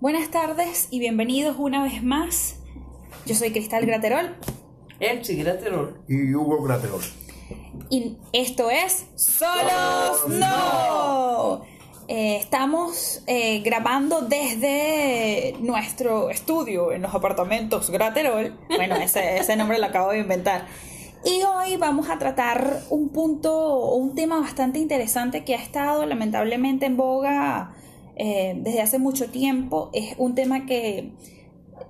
[0.00, 2.56] Buenas tardes y bienvenidos una vez más.
[3.26, 4.34] Yo soy Cristal Graterol
[4.98, 6.00] Elsie Graterol.
[6.08, 7.00] y Hugo Graterol.
[7.90, 11.62] y esto es Solos No.
[12.08, 18.58] Eh, estamos eh, grabando desde nuestro estudio en los apartamentos Graterol.
[18.74, 20.66] Bueno, ese, ese nombre lo acabo de inventar.
[21.24, 26.06] Y hoy vamos a tratar un punto o un tema bastante interesante que ha estado
[26.06, 27.74] lamentablemente en boga
[28.22, 29.90] eh, desde hace mucho tiempo.
[29.94, 31.14] Es un tema que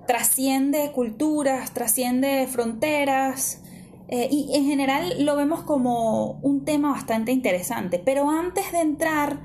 [0.07, 3.61] trasciende culturas, trasciende fronteras
[4.07, 7.99] eh, y en general lo vemos como un tema bastante interesante.
[7.99, 9.41] Pero antes de entrar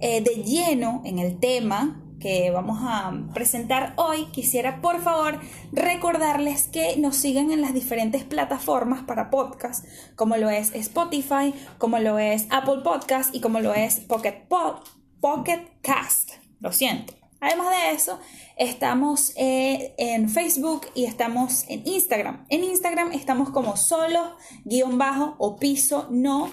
[0.00, 5.38] eh, de lleno en el tema que vamos a presentar hoy, quisiera por favor
[5.72, 9.84] recordarles que nos sigan en las diferentes plataformas para podcast,
[10.16, 14.80] como lo es Spotify, como lo es Apple Podcast y como lo es Pocket, Po-
[15.20, 16.32] Pocket Cast.
[16.60, 17.14] Lo siento.
[17.40, 18.18] Además de eso,
[18.56, 22.44] estamos eh, en Facebook y estamos en Instagram.
[22.48, 26.50] En Instagram estamos como solo, guion bajo o piso no,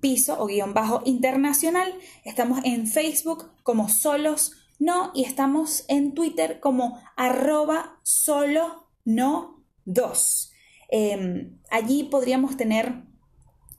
[0.00, 1.94] piso o guion bajo internacional.
[2.24, 10.50] Estamos en Facebook como solos no y estamos en Twitter como arroba solo no dos.
[10.90, 13.04] Eh, allí podríamos tener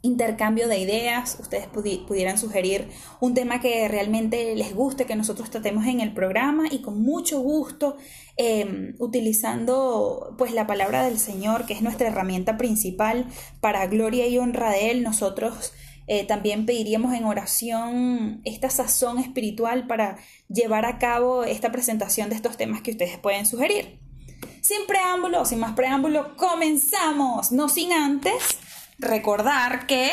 [0.06, 2.90] intercambio de ideas, ustedes pudi- pudieran sugerir
[3.20, 7.40] un tema que realmente les guste que nosotros tratemos en el programa y con mucho
[7.40, 7.98] gusto
[8.38, 13.26] eh, utilizando pues la palabra del Señor que es nuestra herramienta principal
[13.62, 15.74] para gloria y honra de Él nosotros
[16.08, 20.18] eh, también pediríamos en oración esta sazón espiritual para
[20.50, 24.00] llevar a cabo esta presentación de estos temas que ustedes pueden sugerir.
[24.62, 28.34] Sin preámbulo, sin más preámbulo, comenzamos, no sin antes
[29.00, 30.12] recordar que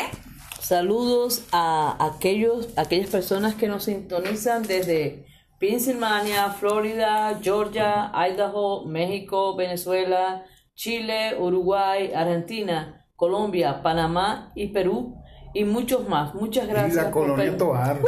[0.59, 5.25] Saludos a aquellos, aquellas personas que nos sintonizan desde
[5.59, 15.17] Pensilvania, Florida, Georgia, Idaho, México, Venezuela, Chile, Uruguay, Argentina, Colombia, Panamá y Perú
[15.53, 16.33] y muchos más.
[16.33, 16.95] Muchas Y gracias.
[16.95, 17.99] la por colonia Tobar.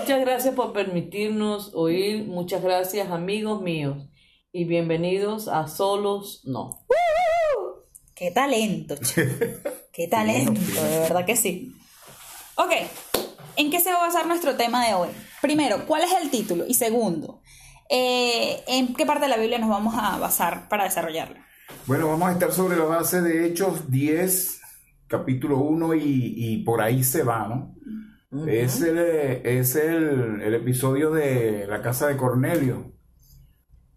[0.00, 2.26] Muchas gracias por permitirnos oír.
[2.26, 3.98] Muchas gracias, amigos míos.
[4.50, 6.80] Y bienvenidos a Solos No.
[8.20, 9.22] Qué talento, chico.
[9.94, 11.74] qué talento, de verdad que sí.
[12.56, 12.70] Ok,
[13.56, 15.08] ¿en qué se va a basar nuestro tema de hoy?
[15.40, 16.66] Primero, ¿cuál es el título?
[16.68, 17.40] Y segundo,
[17.88, 21.36] eh, ¿en qué parte de la Biblia nos vamos a basar para desarrollarlo?
[21.86, 24.60] Bueno, vamos a estar sobre la base de Hechos 10,
[25.06, 27.74] capítulo 1 y, y por ahí se va, ¿no?
[28.46, 32.92] Es, el, es el, el episodio de la casa de Cornelio.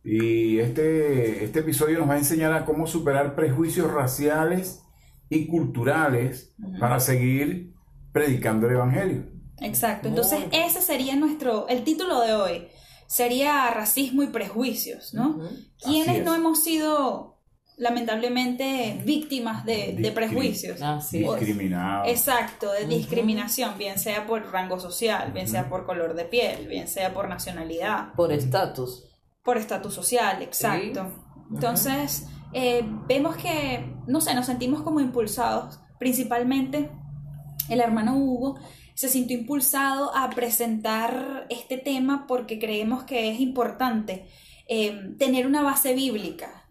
[0.03, 4.83] Y este, este episodio nos va a enseñar a cómo superar prejuicios raciales
[5.29, 7.73] y culturales para seguir
[8.11, 9.31] predicando el Evangelio.
[9.59, 12.67] Exacto, entonces ese sería nuestro, el título de hoy,
[13.07, 15.37] sería racismo y prejuicios, ¿no?
[15.37, 15.49] Ujú.
[15.83, 16.25] ¿Quiénes Así es.
[16.25, 17.39] no hemos sido
[17.77, 20.81] lamentablemente víctimas de, de prejuicios?
[20.81, 21.39] Así es.
[21.39, 22.05] Discriminado.
[22.07, 26.87] Exacto, de discriminación, bien sea por rango social, bien sea por color de piel, bien
[26.87, 29.05] sea por nacionalidad, Por estatus.
[29.43, 31.11] Por estatus social, exacto.
[31.51, 36.89] Entonces, eh, vemos que, no sé, nos sentimos como impulsados, principalmente
[37.69, 38.59] el hermano Hugo
[38.93, 44.27] se sintió impulsado a presentar este tema porque creemos que es importante
[44.67, 46.67] eh, tener una base bíblica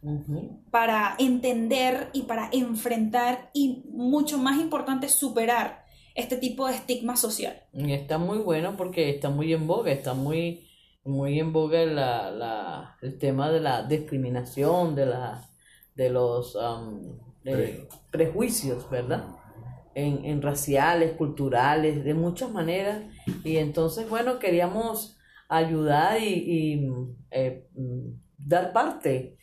[0.71, 5.85] para entender y para enfrentar y mucho más importante superar
[6.15, 7.63] este tipo de estigma social.
[7.73, 10.67] Y está muy bueno porque está muy en boga, está muy,
[11.05, 15.43] muy en boga la, la, el tema de la discriminación, de, la,
[15.95, 16.57] de los
[17.45, 19.27] de prejuicios, ¿verdad?
[19.95, 23.03] En, en raciales, culturales, de muchas maneras.
[23.45, 25.19] Y entonces, bueno, queríamos
[25.49, 26.89] ayudar y, y,
[27.31, 27.69] eh,
[28.39, 29.37] dar parte,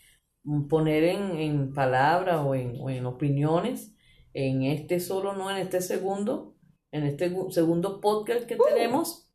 [0.69, 3.95] poner en, en palabras o en, o en opiniones
[4.33, 6.55] en este solo, no en este segundo,
[6.91, 9.28] en este gu- segundo podcast que tenemos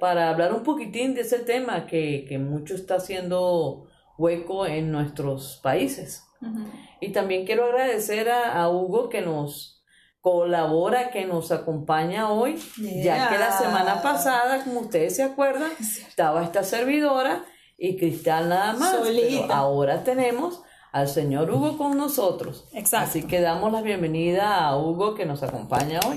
[0.00, 3.88] para hablar un poquitín de ese tema que, que mucho está haciendo
[4.18, 6.24] hueco en nuestros países.
[6.40, 6.64] Ujú.
[7.00, 9.82] Y también quiero agradecer a, a Hugo que nos
[10.20, 13.58] colabora, que nos acompaña hoy, ya que la Yeah.
[13.58, 15.70] semana pasada, como ustedes se acuerdan,
[16.08, 17.44] estaba esta servidora
[17.76, 18.96] y Cristal nada más.
[18.96, 19.42] Solita.
[19.42, 22.68] Pero ahora tenemos al señor Hugo con nosotros.
[22.72, 23.08] Exacto.
[23.08, 26.16] Así que damos la bienvenida a Hugo que nos acompaña hoy.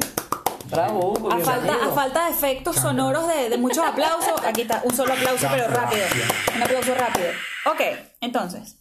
[0.69, 1.31] Bravo, Hugo.
[1.31, 5.13] A falta, a falta de efectos sonoros de, de muchos aplausos, aquí está, un solo
[5.13, 6.03] aplauso, pero rápido.
[6.55, 7.27] Un aplauso rápido.
[7.71, 7.81] Ok,
[8.21, 8.77] entonces,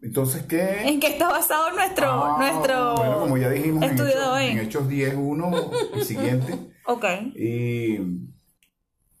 [0.00, 0.88] Entonces, ¿qué?
[0.88, 4.32] ¿en qué está basado nuestro, Ah, nuestro bueno, como ya dijimos en estudio de Hechos,
[4.32, 4.44] hoy?
[4.46, 6.58] en Hechos 10, 1 y siguiente.
[6.86, 7.04] Ok,
[7.34, 7.98] Y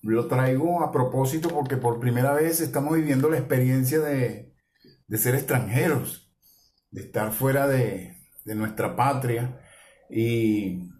[0.02, 4.54] lo traigo a propósito porque por primera vez estamos viviendo la experiencia de,
[5.06, 6.30] de ser extranjeros,
[6.90, 9.60] de estar fuera de, de nuestra patria
[10.10, 10.90] y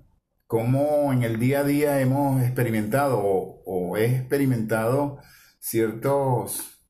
[0.47, 5.19] cómo en el día a día hemos experimentado o, o he experimentado
[5.59, 6.83] ciertos,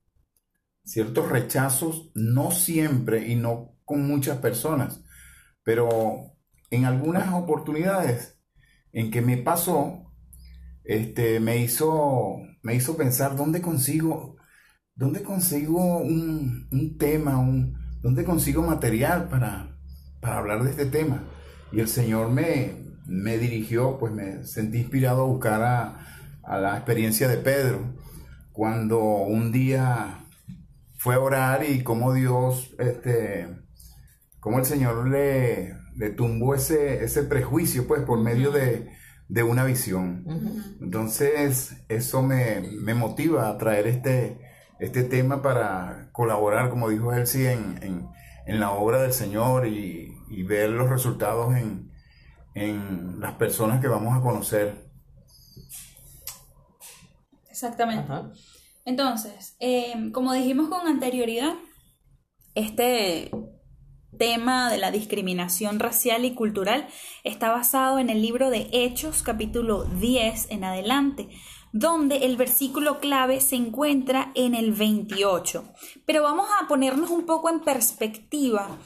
[0.85, 5.03] ciertos rechazos, no siempre y no con muchas personas,
[5.63, 6.37] pero
[6.71, 8.39] en algunas oportunidades
[8.93, 10.13] en que me pasó,
[10.85, 14.37] este, me hizo, me hizo pensar dónde consigo,
[14.95, 19.79] dónde consigo un, un tema, un, dónde consigo material para,
[20.21, 21.29] para hablar de este tema.
[21.73, 22.73] Y el Señor me,
[23.07, 26.07] me dirigió, pues me sentí inspirado a buscar a,
[26.43, 27.95] a la experiencia de Pedro,
[28.53, 30.25] cuando un día
[30.97, 33.49] fue a orar y cómo Dios, este,
[34.41, 38.89] cómo el Señor le, le tumbó ese, ese prejuicio, pues, por medio de,
[39.29, 40.25] de una visión.
[40.81, 44.41] Entonces, eso me, me motiva a traer este,
[44.81, 48.09] este tema para colaborar, como dijo Elsie, en, en,
[48.49, 51.93] en la obra del Señor y, y ver los resultados en,
[52.55, 54.89] en las personas que vamos a conocer.
[57.51, 58.11] Exactamente.
[58.11, 58.33] Ajá.
[58.87, 61.57] Entonces, eh, como dijimos con anterioridad,
[62.55, 63.31] este
[64.19, 66.89] tema de la discriminación racial y cultural
[67.25, 71.29] está basado en el libro de Hechos, capítulo 10 en adelante,
[71.79, 75.65] donde el versículo clave se encuentra en el 28.
[76.05, 78.79] Pero vamos a ponernos un poco en perspectiva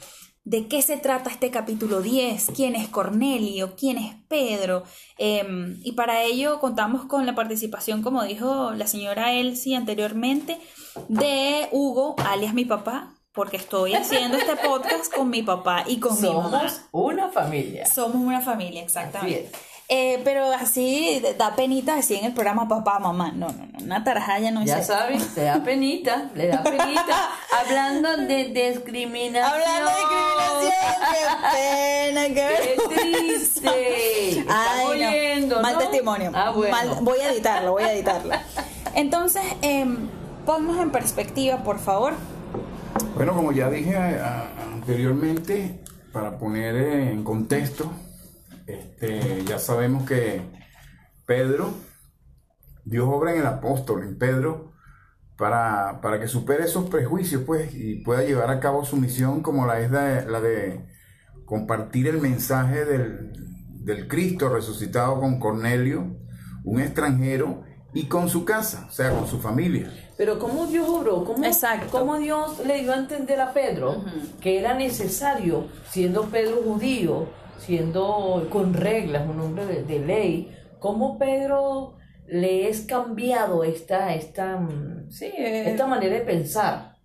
[0.43, 4.83] de qué se trata este capítulo 10, quién es Cornelio, quién es Pedro.
[5.17, 5.43] Eh,
[5.83, 10.59] y para ello contamos con la participación, como dijo la señora Elsie anteriormente,
[11.07, 16.21] de Hugo, alias mi papá, porque estoy haciendo este podcast con mi papá y con
[16.21, 16.69] mi mamá.
[16.69, 17.85] Somos una familia.
[17.87, 19.47] Somos una familia, exactamente.
[19.47, 19.72] Así es.
[19.95, 23.31] Eh, pero así da penita así en el programa papá, mamá.
[23.35, 27.29] No, no, no, una tarajaya no Ya es sabes, le da penita, le da penita.
[27.61, 29.53] Hablando de discriminación.
[29.53, 30.73] Hablando de discriminación,
[31.11, 31.23] qué
[31.53, 34.45] pena, qué ¡Qué triste!
[34.49, 34.89] Ay, no.
[34.89, 35.79] oyendo, Mal ¿no?
[35.79, 36.31] testimonio.
[36.33, 36.71] Ah, bueno.
[36.75, 38.33] Mal- voy a editarlo, voy a editarlo.
[38.95, 40.09] Entonces, em,
[40.45, 42.13] ponnos en perspectiva, por favor.
[43.15, 45.79] Bueno, como ya dije a- anteriormente,
[46.11, 47.91] para poner en contexto,
[48.67, 50.41] este, ya sabemos que
[51.25, 51.73] Pedro,
[52.85, 54.73] Dios obra en el apóstol, en Pedro,
[55.37, 59.65] para, para que supere esos prejuicios, pues, y pueda llevar a cabo su misión como
[59.65, 60.85] la es de, la de
[61.45, 63.33] compartir el mensaje del,
[63.83, 66.17] del Cristo resucitado con Cornelio,
[66.63, 67.63] un extranjero,
[67.93, 69.91] y con su casa, o sea, con su familia.
[70.17, 71.87] Pero cómo Dios obró, cómo, Exacto.
[71.91, 74.03] cómo Dios le dio a entender a Pedro
[74.41, 77.27] que era necesario, siendo Pedro judío,
[77.65, 84.57] siendo con reglas, un hombre de, de ley, cómo Pedro le es cambiado esta, esta,
[84.57, 86.95] mm, Sí, esta manera de pensar.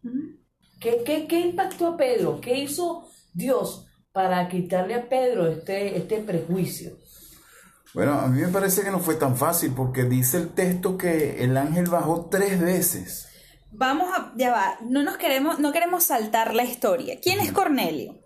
[0.81, 2.41] ¿Qué, qué, qué impactó a Pedro?
[2.41, 6.93] ¿Qué hizo Dios para quitarle a Pedro este, este prejuicio?
[7.93, 11.45] Bueno, a mí me parece que no fue tan fácil porque dice el texto que
[11.45, 13.29] el ángel bajó tres veces.
[13.71, 17.19] Vamos a, ya va, no nos queremos, no queremos saltar la historia.
[17.21, 18.19] ¿Quién es Cornelio?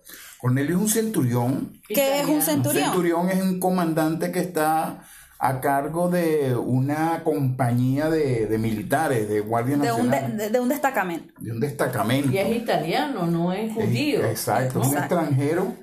[0.43, 1.81] Cornelio es un centurión.
[1.87, 2.35] ¿Qué es un Italiano.
[2.35, 2.85] Un centurión?
[2.85, 5.05] centurión es un comandante que está
[5.39, 10.61] a cargo de una compañía de, de militares, de Guardia De un, Nacional, de, de
[10.61, 11.33] un destacamento.
[11.41, 12.31] de un destacamento.
[12.33, 14.25] Y es italiano, no es judío.
[14.25, 14.91] Exacto, ¿no?
[14.91, 15.75] un extranjero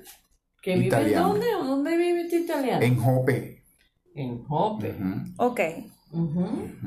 [0.61, 1.27] ¿Que vive italiano.
[1.35, 1.47] en dónde?
[1.51, 2.81] ¿Dónde vive este italiano?
[2.85, 3.63] en Jope.
[4.13, 4.89] En Jope.
[4.91, 5.45] Ujú.
[5.45, 5.59] Ok.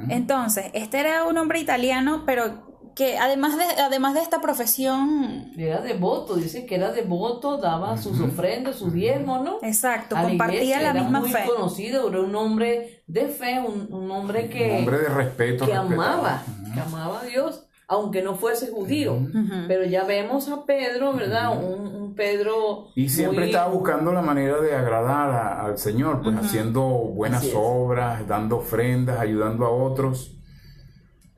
[0.09, 5.80] Entonces, este era un hombre italiano, pero que además de, además de esta profesión, Era
[5.80, 9.58] devoto, dice que era devoto, daba sus ofrendas, sus diezmos, ¿no?
[9.62, 11.44] exacto, A la compartía iglesia, la era misma muy fe.
[11.46, 15.66] conocido, era un hombre de fe, un, un hombre que, Un hombre de respeto.
[15.66, 15.94] que respetado.
[15.94, 16.42] amaba,
[16.75, 19.18] que amaba a Dios, aunque no fuese judío.
[19.68, 21.62] Pero ya vemos a Pedro, ¿verdad?
[21.62, 22.87] Un, un Pedro.
[22.94, 27.46] Y siempre muy- estaba buscando la manera de agradar a- al Señor, pues haciendo buenas
[27.54, 30.38] obras, dando ofrendas, ayudando a otros.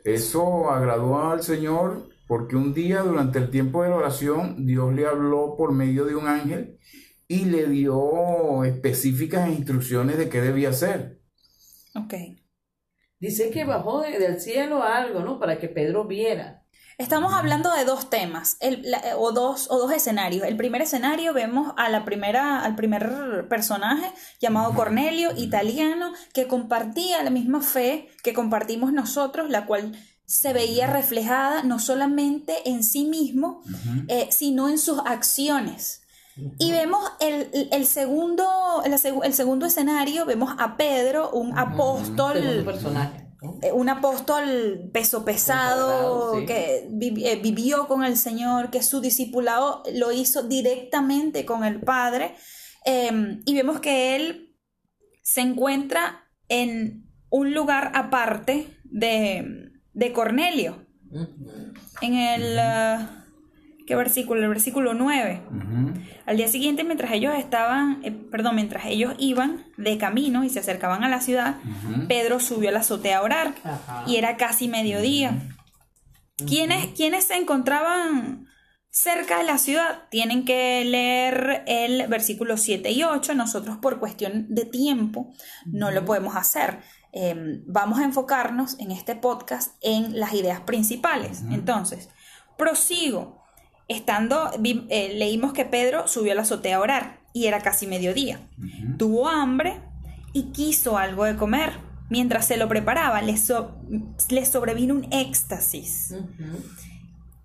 [0.05, 5.07] Eso agradó al Señor porque un día durante el tiempo de la oración Dios le
[5.07, 6.79] habló por medio de un ángel
[7.27, 11.21] y le dio específicas instrucciones de qué debía hacer.
[11.95, 12.15] Ok.
[13.19, 15.39] Dice que bajó de- del cielo algo, ¿no?
[15.41, 16.64] Para que Pedro viera.
[16.99, 20.47] Estamos hablando de dos temas, el- la- o, dos, o dos escenarios.
[20.47, 27.23] El primer escenario vemos a la primera, al primer personaje llamado Cornelio, italiano, que compartía
[27.23, 29.93] la misma fe que compartimos nosotros, la cual
[30.27, 33.63] se veía reflejada no solamente en sí mismo,
[34.09, 36.03] eh, sino en sus acciones.
[36.59, 42.35] Y vemos el, el segundo, el, seg- el segundo escenario, vemos a Pedro, un apóstol
[42.43, 43.24] Segundo personaje.
[43.63, 46.47] Eh, un apóstol peso pesado, sí.
[46.47, 52.35] que eh, vivió con el Señor, que su discipulado lo hizo directamente con el Padre.
[52.85, 54.57] eh, y vemos que él
[55.23, 60.87] se encuentra en un lugar aparte de, de Cornelio.
[62.01, 62.59] En el...
[62.59, 63.24] ah,
[63.87, 64.43] ¿Qué versículo?
[64.43, 65.43] El versículo 9.
[65.51, 65.93] Ujú.
[66.27, 70.61] Al día siguiente, mientras ellos estaban, eh, perdón, mientras ellos iban de camino y se
[70.61, 71.57] acercaban a la ciudad.
[72.09, 74.05] Pedro subió a la azotea a orar Ajá.
[74.07, 75.39] y era casi mediodía.
[76.47, 78.47] ¿Quiénes, quiénes se encontraban
[78.91, 80.09] cerca de la ciudad?
[80.11, 83.35] Tienen que leer el versículo 7 y 8.
[83.35, 85.33] Nosotros por cuestión de tiempo
[85.67, 86.81] no lo podemos hacer.
[87.13, 91.43] Eh, vamos a enfocarnos en este podcast en las ideas principales.
[91.51, 92.09] Entonces,
[92.57, 93.44] prosigo.
[93.89, 97.87] Estando, vi- eh, leímos que Pedro subió a la azotea a orar y era casi
[97.87, 98.39] mediodía.
[98.99, 99.81] Tuvo hambre
[100.33, 101.73] y quiso algo de comer.
[102.11, 103.77] Mientras se lo preparaba, le, so-
[104.31, 106.15] le sobrevino un éxtasis.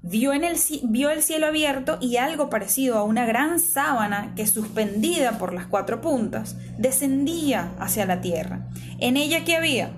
[0.01, 4.47] Vio, en el, vio el cielo abierto y algo parecido a una gran sábana que
[4.47, 8.69] suspendida por las cuatro puntas descendía hacia la tierra.
[8.99, 9.91] En ella que había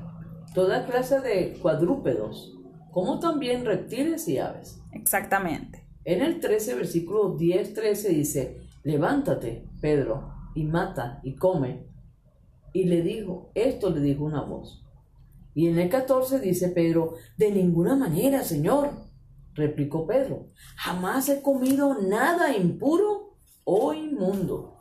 [0.56, 2.52] Toda clase de cuadrúpedos,
[2.92, 4.80] como también reptiles y aves.
[4.92, 5.81] exactamente.
[6.04, 11.86] En el 13, versículo 10, 13 dice, levántate, Pedro, y mata y come.
[12.74, 14.84] Y le dijo, esto le dijo una voz.
[15.54, 18.92] Y en el 14 dice Pedro, de ninguna manera, Señor,
[19.54, 24.78] replicó Pedro, jamás he comido nada impuro o inmundo.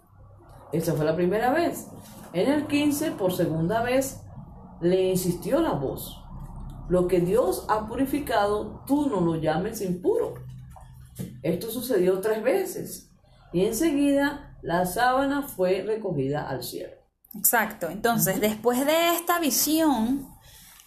[0.72, 1.88] Esa fue la primera vez.
[2.32, 4.20] En el 15, por segunda vez,
[4.80, 6.22] le insistió la voz.
[6.88, 10.34] Lo que Dios ha purificado, tú no lo llames impuro.
[11.42, 13.10] Esto sucedió tres veces.
[13.52, 16.94] Y enseguida la sábana fue recogida al cielo.
[17.34, 17.88] Exacto.
[17.88, 20.28] Entonces, después de esta visión,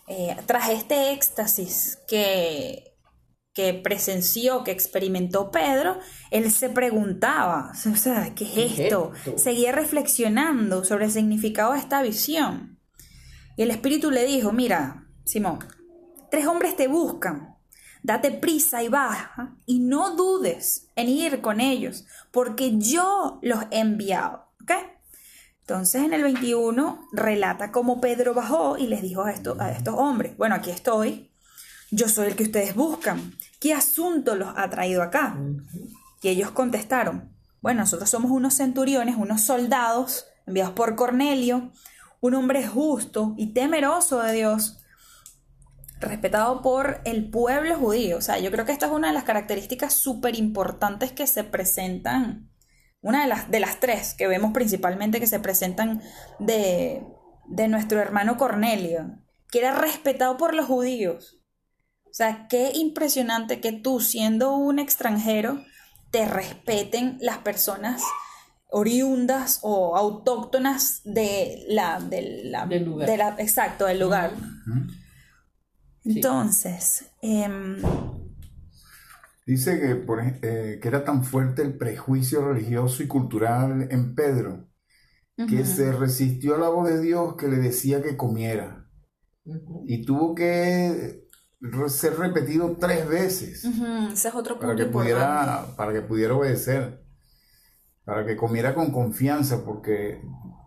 [0.08, 2.94] eh, tras este éxtasis que,
[3.54, 6.00] que presenció, que experimentó Pedro,
[6.32, 9.14] él se preguntaba, o sea, ¿qué es ¿Qué es esto?
[9.16, 9.38] esto?
[9.38, 12.80] Seguía reflexionando sobre el significado de esta visión.
[13.56, 15.60] Y el Espíritu le dijo, mira, Simón,
[16.30, 17.53] tres hombres te buscan.
[18.04, 23.80] Date prisa y baja y no dudes en ir con ellos, porque yo los he
[23.80, 24.50] enviado.
[24.62, 24.72] ¿Ok?
[25.62, 29.96] Entonces en el 21 relata cómo Pedro bajó y les dijo a, esto- a estos
[29.98, 31.32] hombres, bueno, aquí estoy,
[31.92, 35.38] yo soy el que ustedes buscan, ¿qué asunto los ha traído acá?
[36.22, 37.32] Y ellos contestaron,
[37.62, 41.72] bueno, nosotros somos unos centuriones, unos soldados enviados por Cornelio,
[42.20, 44.80] un hombre justo y temeroso de Dios,
[46.04, 48.18] respetado por el pueblo judío.
[48.18, 51.44] O sea, yo creo que esta es una de las características súper importantes que se
[51.44, 52.50] presentan,
[53.02, 56.02] una de las, de las tres que vemos principalmente que se presentan
[56.40, 57.04] de,
[57.48, 59.18] de nuestro hermano Cornelio,
[59.52, 61.40] que era respetado por los judíos.
[62.06, 65.64] O sea, qué impresionante que tú, siendo un extranjero,
[66.12, 68.02] te respeten las personas
[68.70, 73.10] oriundas o autóctonas de la, de la, Del lugar.
[73.10, 74.32] de la- exacto, del lugar.
[76.04, 76.12] Sí.
[76.16, 77.78] Entonces, em,
[79.46, 84.70] Dice que, por eh, que era tan fuerte el prejuicio religioso y cultural en Pedro
[85.48, 88.90] que se resistió a la voz de Dios que le decía que comiera
[89.86, 91.28] y tuvo que
[91.88, 93.74] ser repetido tres veces
[94.14, 94.92] ese es otro para punto que importante.
[94.92, 97.04] pudiera para que pudiera obedecer
[98.06, 100.22] para que comiera con confianza porque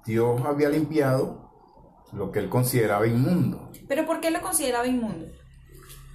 [0.07, 1.46] Dios había limpiado
[2.13, 5.27] lo que él consideraba inmundo Pero ¿por qué lo consideraba inmundo?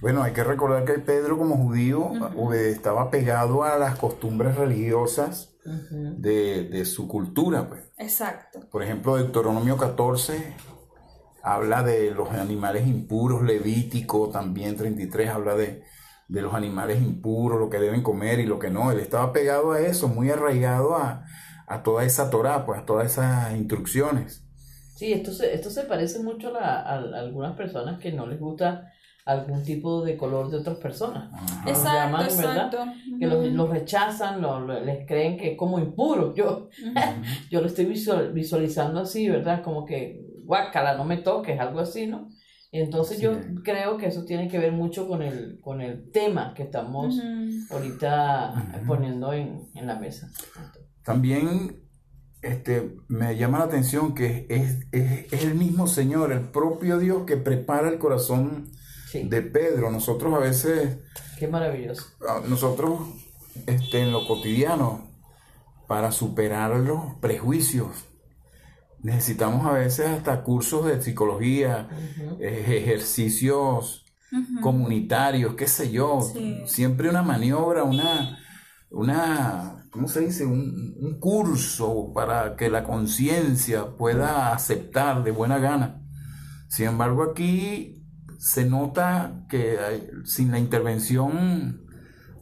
[0.00, 2.00] Bueno, hay que recordar que Pedro como judío
[2.36, 7.68] obede- estaba pegado a las costumbres religiosas de, de su cultura.
[7.68, 7.92] Pues.
[7.98, 8.68] Exacto.
[8.70, 10.56] Por ejemplo, Deuteronomio 14
[11.42, 15.84] habla de los animales impuros, Levítico también 33 habla de,
[16.28, 18.90] de los animales impuros, lo que deben comer y lo que no.
[18.90, 21.24] Él estaba pegado a eso, muy arraigado a,
[21.68, 24.41] a toda esa Torah, pues a todas esas instrucciones.
[25.02, 28.26] Sí, esto se, esto se parece mucho a, la- a- a algunas personas que no
[28.26, 28.88] les gusta
[29.24, 31.30] algún tipo de color de otras personas.
[31.64, 32.76] Los Exacto, llaman, exacto.
[32.78, 32.94] ¿verdad?
[33.18, 36.34] Que los, los rechazan, lo- lo- les creen que es como impuro.
[36.36, 36.68] Yo,
[37.50, 39.62] yo lo estoy visual- visualizando así, ¿verdad?
[39.62, 42.28] Como que, guácala, no me toques, algo así, ¿no?
[42.70, 43.40] Y entonces yo Sí.
[43.64, 47.20] creo que eso tiene que ver mucho con el, con el tema que estamos
[47.70, 50.30] ahorita poniendo en, en la mesa.
[51.04, 51.81] También
[52.42, 57.22] este, me llama la atención que es, es- es el mismo Señor, el propio Dios
[57.26, 58.70] que prepara el corazón
[59.08, 59.90] Sí, de Pedro.
[59.90, 60.98] Nosotros a veces,
[61.38, 62.04] qué maravilloso.
[62.28, 63.00] a- nosotros
[63.66, 65.10] este, en lo cotidiano,
[65.86, 67.88] para superar los prejuicios,
[69.02, 71.88] necesitamos a veces hasta cursos de psicología,
[72.40, 74.04] eh, ejercicios
[74.62, 76.20] comunitarios, qué sé yo,
[76.66, 78.38] siempre una maniobra, una,
[78.90, 80.44] una, ¿cómo se dice?
[80.44, 86.02] Un, un curso para que la conciencia pueda aceptar de buena gana.
[86.68, 88.02] Sin embargo, aquí
[88.38, 89.78] se nota que
[90.24, 91.86] sin la intervención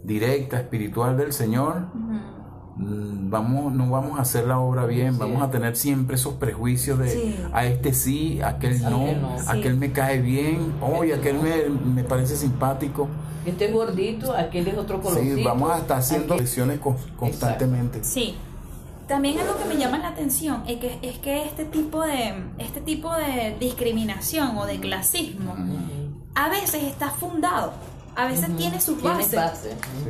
[0.03, 1.89] directa, espiritual del Señor,
[2.77, 7.37] vamos, no vamos a hacer la obra bien, vamos a tener siempre esos prejuicios de
[7.53, 12.05] a este sí, a aquel no, a aquel me cae bien, hoy aquel me, me,
[12.05, 13.09] parece simpático.
[13.45, 15.37] Este es gordito, aquel es otro colorcito.
[15.37, 16.81] Sí, vamos a estar haciendo lecciones
[17.17, 18.05] constantemente.
[18.05, 18.37] Sí.
[19.07, 22.81] También algo que me llama la atención es que, es que este tipo de este
[22.81, 25.57] tipo de discriminación o de clasismo
[26.37, 27.73] a veces está fundado
[28.17, 29.39] a veces tiene sus bases.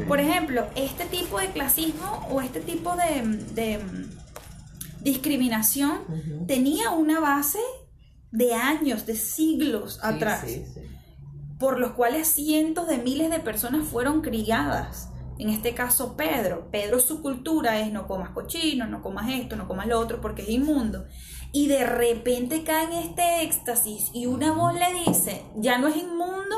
[0.08, 3.80] Por ejemplo, este tipo de clasismo o este tipo de,
[5.00, 6.00] discriminación
[6.46, 7.60] tenía una base
[8.32, 10.44] de años, de siglos atrás,
[11.60, 15.10] por los cuales cientos de miles de personas fueron criadas.
[15.38, 16.70] En este caso, Pedro.
[16.70, 20.42] Pedro, su cultura es no comas cochino, no comas esto, no comas lo otro, porque
[20.42, 21.04] es inmundo.
[21.52, 25.96] Y de repente cae en este éxtasis y una voz le dice, ya no es
[25.96, 26.56] inmundo,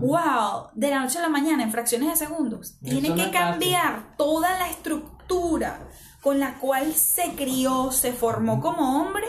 [0.00, 4.58] wow, de la noche a la mañana, en fracciones de segundos, tiene que cambiar toda
[4.58, 5.88] la estructura
[6.22, 9.26] con la cual se crió, se formó como hombre,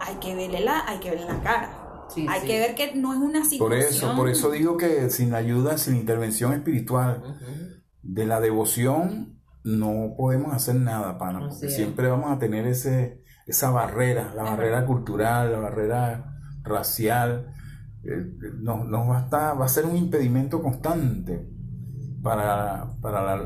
[0.00, 1.77] hay que verle la, hay que verle la cara.
[2.28, 3.58] Hay que ver que no es una situación.
[3.58, 7.38] Por eso, por eso digo que sin ayuda, sin intervención espiritual
[8.02, 13.70] de la devoción, no podemos hacer nada, pana, porque siempre vamos a tener ese, esa
[13.70, 17.52] barrera, la barrera cultural, la barrera racial,
[18.04, 18.24] eh,
[18.60, 21.57] nos, nos va, a va a ser un impedimento constante
[22.28, 22.94] para,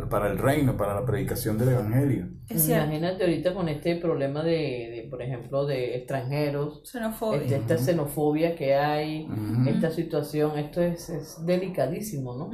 [0.08, 2.28] para, el reino, para la predicación del Evangelio.
[2.50, 7.56] Imagínate ahorita con este problema de, por ejemplo, de extranjeros, xenofobia.
[7.58, 9.28] esta xenofobia que hay,
[9.68, 12.50] esta situación, esto es, delicadísimo, ¿no?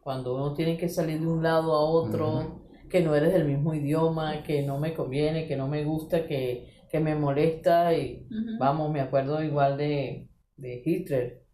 [0.00, 3.74] Cuando uno tiene que salir de un lado a otro, que no eres del mismo
[3.74, 8.28] idioma, que no me conviene, que no me gusta, que, que me molesta, y
[8.60, 11.45] vamos, me acuerdo igual de de Hitler.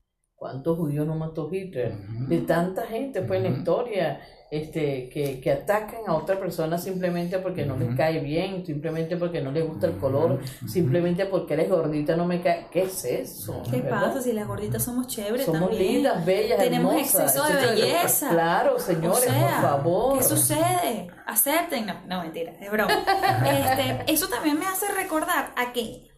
[0.42, 1.94] ¿Cuántos judíos no mató Hitler?
[2.26, 7.38] De tanta gente, pues, en la historia, este, que, que atacan a otra persona simplemente
[7.38, 11.70] porque no les cae bien, simplemente porque no les gusta el color, simplemente porque eres
[11.70, 12.66] gordita no me cae.
[12.72, 13.62] ¿Qué es eso?
[13.70, 18.31] ¿Qué pasa si las gorditas somos chéveres somos lindas, bellas, Tenemos exceso de belleza.
[18.31, 20.18] Claro, señores, por favor.
[20.18, 21.07] ¿Qué sucede?
[21.24, 21.87] Acepten.
[21.87, 22.92] No, no mentira, es broma.
[23.48, 26.11] este, eso también me hace recordar a que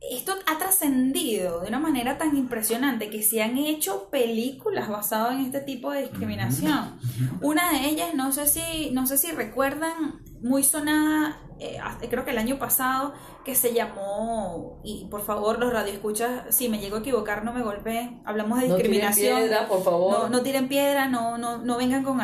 [0.00, 5.40] esto ha trascendido de una manera tan impresionante que se han hecho películas basadas en
[5.40, 6.98] este tipo de discriminación.
[7.42, 12.30] Una de ellas, no sé si, no sé si recuerdan, muy sonada, eh, creo que
[12.30, 13.12] el año pasado,
[13.44, 17.62] que se llamó, y por favor los radioescuchas, si me llego a equivocar, no me
[17.62, 19.32] golpeen, hablamos de discriminación.
[19.32, 20.30] No tiren piedra, por favor.
[20.30, 22.18] No, tiren piedra, no, no, no vengan con,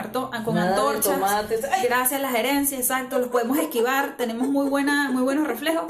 [0.45, 1.19] con antorchas.
[1.83, 5.87] Gracias a la gerencia, exacto, los podemos esquivar, tenemos muy, buena, muy buenos reflejos.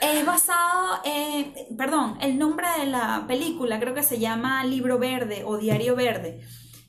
[0.00, 5.42] Es basado, en, perdón, el nombre de la película creo que se llama Libro Verde
[5.44, 6.40] o Diario Verde,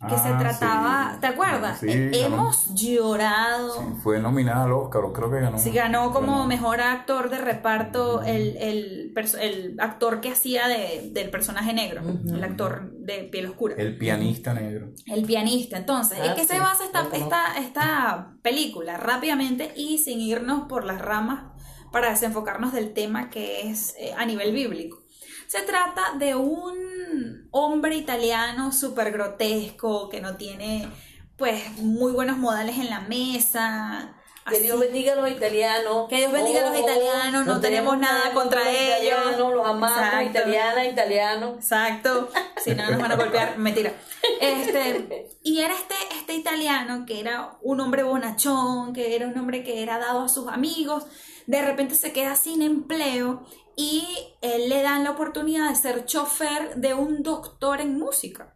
[0.08, 1.84] que se ah, trataba, ¿te acuerdas?
[1.84, 3.98] Hemos llorado.
[4.02, 5.60] fue nominada al Oscar, creo que ganó.
[5.60, 11.30] Sí, ganó como mejor actor de reparto el, el, el actor que hacía de, del
[11.30, 13.76] personaje negro, el actor de piel oscura.
[13.78, 14.90] El pianista negro.
[15.06, 18.98] El pianista, entonces, ¿en qué se ah, basa esta, esta, esta película?
[18.98, 21.51] Rápidamente y sin irnos por las ramas
[21.92, 25.02] para desenfocarnos del tema que es eh, a nivel bíblico.
[25.48, 30.88] Se trata de un hombre italiano súper grotesco que no tiene
[31.36, 34.16] pues muy buenos modales en la mesa.
[34.50, 36.08] Que Dios bendiga a los italianos.
[36.10, 39.38] Que Dios bendiga a los oh, italianos, no, tenemos nada contra ellos.
[39.38, 41.56] No los amamos, italiana, italiano.
[41.56, 42.30] Exacto.
[42.64, 43.94] Si no, nos van a golpear, mentira.
[44.40, 49.64] Este, y era este, este italiano que era un hombre bonachón, que era un hombre
[49.64, 51.06] que era dado a sus amigos,
[51.52, 54.08] de repente se queda sin empleo y
[54.42, 58.56] él le dan la oportunidad de ser chofer de un doctor en música.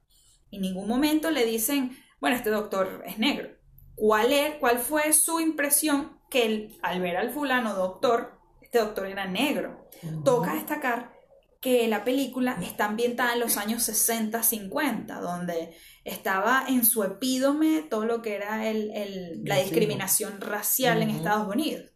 [0.49, 3.49] En ningún momento le dicen, bueno, este doctor es negro.
[3.95, 6.21] ¿Cuál, es, cuál fue su impresión?
[6.29, 9.89] Que él, al ver al fulano doctor, este doctor era negro.
[10.23, 11.11] Toca destacar
[11.59, 18.05] que la película está ambientada en los años 60-50, donde estaba en su epídome todo
[18.05, 21.94] lo que era el, la discriminación racial en Estados Unidos.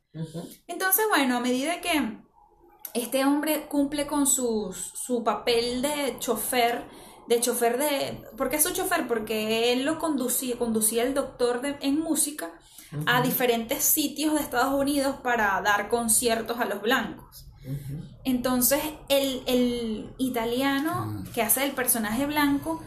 [0.68, 2.18] Entonces, bueno, a medida que
[2.94, 6.86] este hombre cumple con su, su papel de chofer,
[7.28, 8.24] de chofer de...
[8.36, 9.08] ¿Por qué es su chofer?
[9.08, 12.52] Porque él lo conducía, conducía el doctor de, en música
[13.06, 17.46] a diferentes sitios de Estados Unidos para dar conciertos a los blancos.
[18.24, 22.82] Entonces, el, el italiano que hace el personaje blanco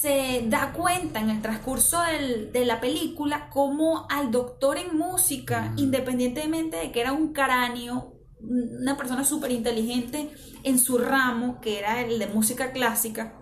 [0.00, 5.72] se da cuenta en el transcurso del- de la película cómo al doctor en música,
[5.76, 10.30] independientemente de que era un cráneo, una persona súper inteligente
[10.62, 13.34] en su ramo, que era el de música clásica,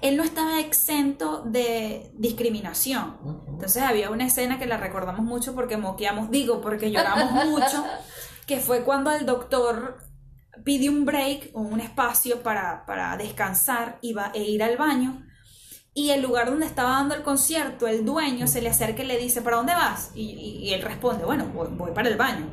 [0.00, 3.18] él no estaba exento de discriminación.
[3.48, 7.84] Entonces había una escena que la recordamos mucho porque moqueamos, digo, porque lloramos mucho,
[8.46, 9.98] que fue cuando el doctor
[10.64, 15.26] pide un break o un espacio para, para descansar y va, e ir al baño.
[15.92, 19.18] Y el lugar donde estaba dando el concierto, el dueño se le acerca y le
[19.18, 20.10] dice, ¿para dónde vas?
[20.14, 22.46] Y, y- y él responde, bueno, voy, voy para el baño.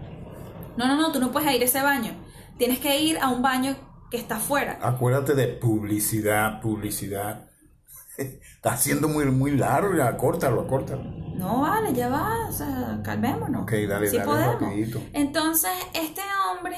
[0.75, 2.13] No, no, no, tú no puedes ir a ese baño.
[2.57, 3.75] Tienes que ir a un baño
[4.09, 4.79] que está afuera.
[4.81, 7.47] Acuérdate de publicidad, publicidad.
[8.17, 11.03] Está siendo muy, muy largo, ya, córtalo, córtalo.
[11.03, 13.61] No, vale, ya va, o sea, calmémonos.
[13.63, 14.61] Ok, dale, Sí dale podemos.
[14.61, 15.01] rapidito.
[15.13, 16.21] Entonces, este
[16.51, 16.77] hombre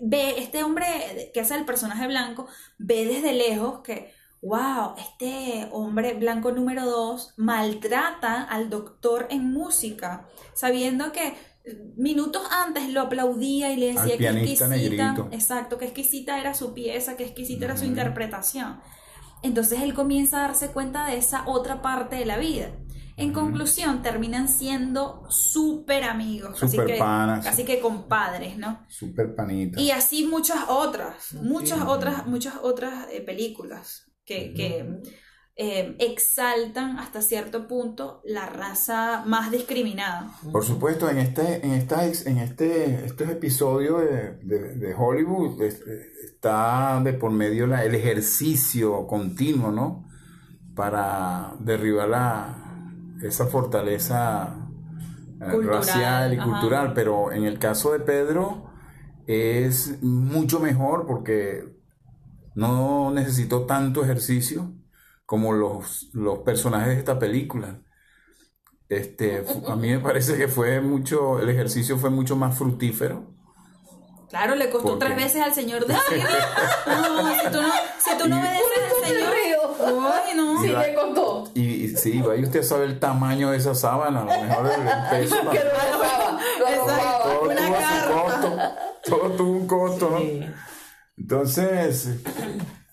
[0.00, 2.46] ve, este hombre que hace el personaje blanco,
[2.78, 4.12] ve desde lejos que,
[4.46, 11.34] wow, este hombre blanco número dos maltrata al doctor en música, sabiendo que
[11.96, 15.28] minutos antes lo aplaudía y le decía Al que exquisita, negrito.
[15.32, 18.80] exacto, que exquisita era su pieza, que exquisita era su interpretación.
[19.42, 22.70] Entonces él comienza a darse cuenta de esa otra parte de la vida.
[23.18, 27.44] En conclusión, terminan siendo súper amigos, Súper que, panas.
[27.44, 28.84] casi que compadres, ¿no?
[28.88, 29.80] Super panita.
[29.80, 35.00] Y así muchas otras, muchas otras, muchas otras eh, películas que, que
[35.58, 40.30] eh, exaltan hasta cierto punto la raza más discriminada.
[40.52, 45.80] Por supuesto, en este, en esta, en este, estos episodios de, de- de Hollywood es-
[46.24, 50.06] está de por medio la- el ejercicio continuo, ¿no?
[50.74, 52.82] Para derribar la,
[53.22, 54.68] esa fortaleza
[55.40, 56.44] eh, Cultural, racial y ajá.
[56.50, 56.92] cultural.
[56.92, 58.70] Pero en el caso de Pedro
[59.26, 61.75] es mucho mejor porque
[62.56, 64.72] no necesitó tanto ejercicio
[65.26, 67.80] como los, los personajes de esta película.
[68.88, 73.34] Este, a mí me parece que fue mucho, el ejercicio fue mucho más fructífero.
[74.30, 76.18] Claro, le costó tres veces al señor decir,
[76.86, 79.32] no, si tú no, si tú no Y- obedeces al señor,
[80.26, 80.60] ay, no.
[80.62, 81.44] Sí, Iba- me contó.
[81.54, 85.18] Y, y sí, ahí usted sabe el tamaño de esa sábana, a lo mejor el,
[85.20, 85.36] peso.
[85.50, 87.22] Que lo arrojaba, lo arrojaba.
[87.22, 88.22] todo una tuvo garra.
[88.22, 88.58] costo,
[89.04, 90.66] todo tuvo un costo, ¿no?
[91.16, 92.22] Entonces,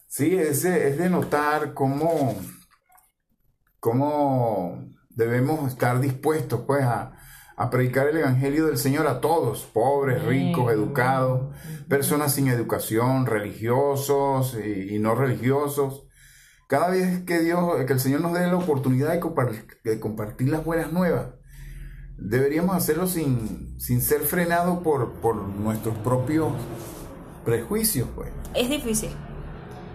[0.07, 2.35] sí, es de, es de notar cómo,
[3.79, 7.17] cómo debemos estar dispuestos pues a,
[7.55, 11.53] a predicar el Evangelio del Señor a todos, pobres, ricos, educados,
[11.87, 16.07] personas sin educación, religiosos y, y no religiosos.
[16.67, 19.13] Cada vez que Dios, que el Señor nos dé la oportunidad
[19.83, 21.27] de compartir las buenas nuevas,
[22.17, 26.53] deberíamos hacerlo sin, sin ser frenados por, por nuestros propios
[27.45, 28.29] prejuicios, pues.
[28.53, 29.09] Es difícil.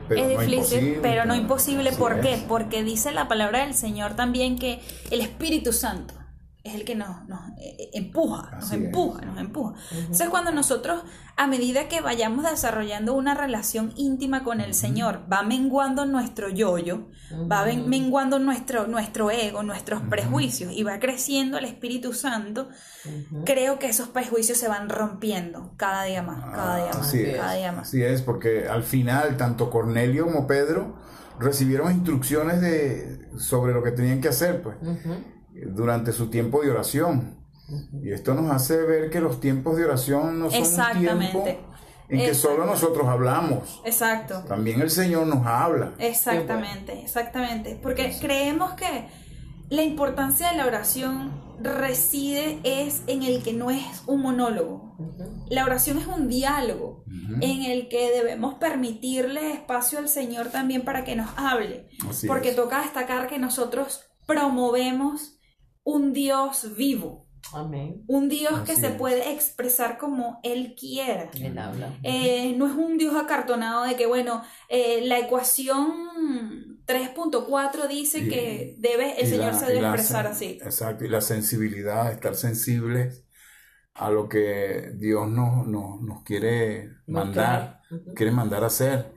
[0.08, 1.90] Pero es no difícil, imposible, pero no imposible.
[1.90, 2.42] Así ¿Por qué?
[2.48, 4.80] Porque dice la palabra del Señor también que
[5.10, 6.14] el Espíritu Santo
[6.64, 9.74] es el que nos, nos eh, empuja, nos empuja, nos empuja.
[9.92, 11.02] Entonces cuando nosotros,
[11.36, 17.08] a medida que vayamos desarrollando una relación íntima con el Señor, va menguando nuestro yo-yo,
[17.50, 22.68] va ven- menguando nuestro, nuestro ego, nuestros prejuicios y va creciendo el Espíritu Santo,
[23.44, 27.36] creo que esos prejuicios se van rompiendo cada día más, cada día más, Así es,
[27.36, 27.88] cada día más.
[27.88, 30.96] así es, porque al final tanto Cornelio como Pedro
[31.38, 34.76] recibieron instrucciones de, sobre lo que tenían que hacer, pues,
[35.66, 37.38] durante su tiempo de oración.
[38.02, 41.32] Y esto nos hace ver que los tiempos de oración no son un Exactamente.
[41.42, 41.68] tiempo
[42.08, 43.82] en que solo nosotros hablamos.
[43.84, 44.42] Exacto.
[44.48, 45.92] También el Señor nos habla.
[45.98, 47.78] Exactamente, exactamente.
[47.82, 49.06] Porque creemos que
[49.68, 54.96] la importancia de la oración reside es en el que no es un monólogo.
[55.50, 57.04] La oración es un diálogo
[57.40, 61.88] en el que debemos permitirle espacio al Señor también para que nos hable.
[62.08, 62.56] Así Porque es.
[62.56, 65.37] toca destacar que nosotros promovemos
[65.90, 68.04] un Dios vivo, Amén.
[68.08, 68.92] un Dios que se es.
[68.96, 71.30] puede expresar como Él quiera.
[71.32, 71.96] Él habla.
[72.02, 75.88] Eh, no es un Dios acartonado de que, bueno, eh, la ecuación
[76.84, 80.58] 3.4 dice Y- que debe, el Señor la- se debe la expresar así.
[80.62, 83.24] Exacto, y la sensibilidad, estar sensibles
[83.94, 87.80] a lo que Dios nos, nos, nos quiere mandar,
[88.14, 89.12] quiere mandar a hacer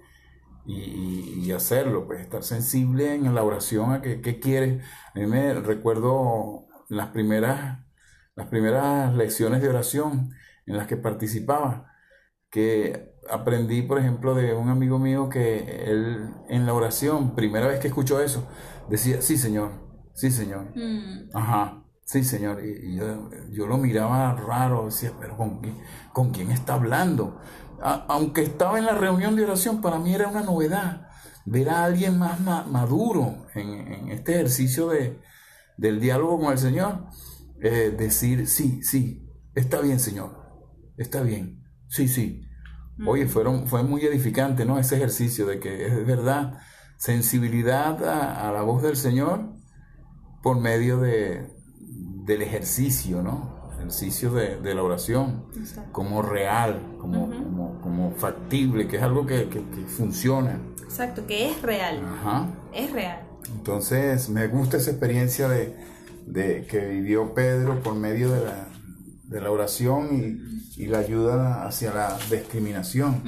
[0.65, 4.81] y, hacerlo, pues estar sensible en la oración a que, qué quiere.
[5.13, 7.79] A mí me recuerdo las primeras,
[8.35, 10.31] las primeras lecciones de oración
[10.65, 11.91] en las que participaba,
[12.49, 17.79] que aprendí, por ejemplo, de un amigo mío que él en la oración, primera vez
[17.79, 18.47] que escuchó eso,
[18.89, 19.71] decía, sí, Señor,
[20.13, 20.71] sí, Señor.
[20.75, 22.61] Mm, Ajá, Sí, señor.
[22.65, 25.61] Y, yo, yo, lo miraba raro, decía, pero ¿con,
[26.11, 27.39] ¿con quién está hablando?
[27.81, 31.07] Aunque estaba en la reunión de oración, para mí era una novedad
[31.45, 35.19] ver a alguien más maduro en, este ejercicio de,
[35.77, 37.05] del diálogo con el Señor.
[37.61, 40.35] Eh, decir, sí, sí, está bien, Señor,
[40.97, 42.47] está bien, sí, sí.
[43.05, 44.77] Oye, fueron, fue muy edificante, ¿no?
[44.77, 46.59] Ese ejercicio de que es verdad,
[46.97, 49.53] sensibilidad a, la voz del Señor
[50.43, 53.61] por medio de, del ejercicio, ¿no?
[53.81, 55.45] ejercicio de, la oración
[55.91, 57.27] como real, como,
[57.91, 59.47] como, factible, que es algo que,
[59.87, 60.59] funciona.
[60.83, 62.01] Exacto, que es real.
[62.73, 63.19] Es real.
[63.53, 65.75] Entonces, me gusta esa experiencia de,
[66.25, 68.67] de que vivió Pedro por medio de la,
[69.25, 70.09] de la oración
[70.77, 73.23] y, y, la ayuda hacia la discriminación,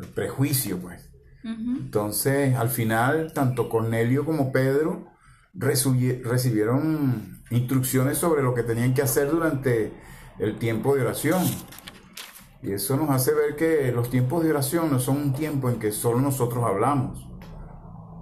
[0.00, 1.10] el prejuicio, pues.
[1.42, 5.12] Entonces, al final, tanto Cornelio como Pedro
[5.52, 9.92] recibieron instrucciones sobre lo que tenían que hacer durante
[10.38, 11.42] el tiempo de oración.
[12.64, 15.78] Y eso nos hace ver que los tiempos de oración no son un tiempo en
[15.78, 17.28] que solo nosotros hablamos.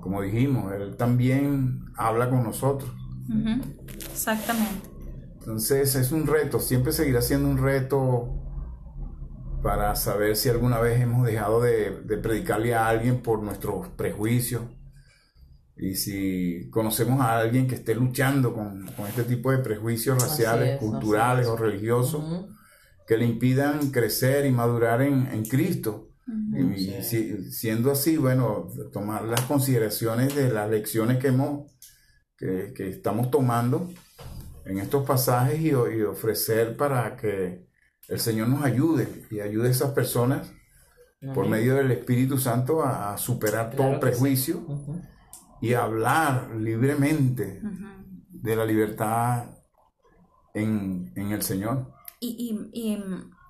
[0.00, 2.90] Como dijimos, Él también habla con nosotros.
[4.10, 4.90] Exactamente.
[5.38, 8.38] Entonces es un reto, siempre seguirá siendo un reto
[9.62, 14.62] para saber si alguna vez hemos dejado de, de predicarle a alguien por nuestros prejuicios
[15.76, 21.46] y si conocemos a alguien que esté luchando con, este tipo de prejuicios raciales, culturales
[21.46, 22.22] o religiosos,
[23.06, 26.08] que le impidan crecer y madurar en, Cristo.
[26.54, 27.02] Y,
[27.50, 31.72] siendo así, bueno, tomar las consideraciones de las lecciones que hemos,
[32.36, 33.90] que, estamos tomando
[34.64, 37.66] en estos pasajes y, ofrecer para que
[38.08, 40.52] el Señor nos ayude y ayude a esas personas
[41.34, 44.64] por medio del Espíritu Santo a, superar todo prejuicio
[45.60, 47.62] y hablar libremente
[48.28, 49.44] de la libertad
[50.52, 51.92] en, el Señor.
[52.24, 52.96] Y,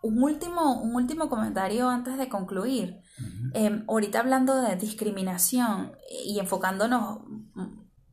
[0.02, 3.00] un, último, un último comentario antes de concluir.
[3.52, 5.92] Em, ahorita hablando de discriminación
[6.24, 7.20] y enfocándonos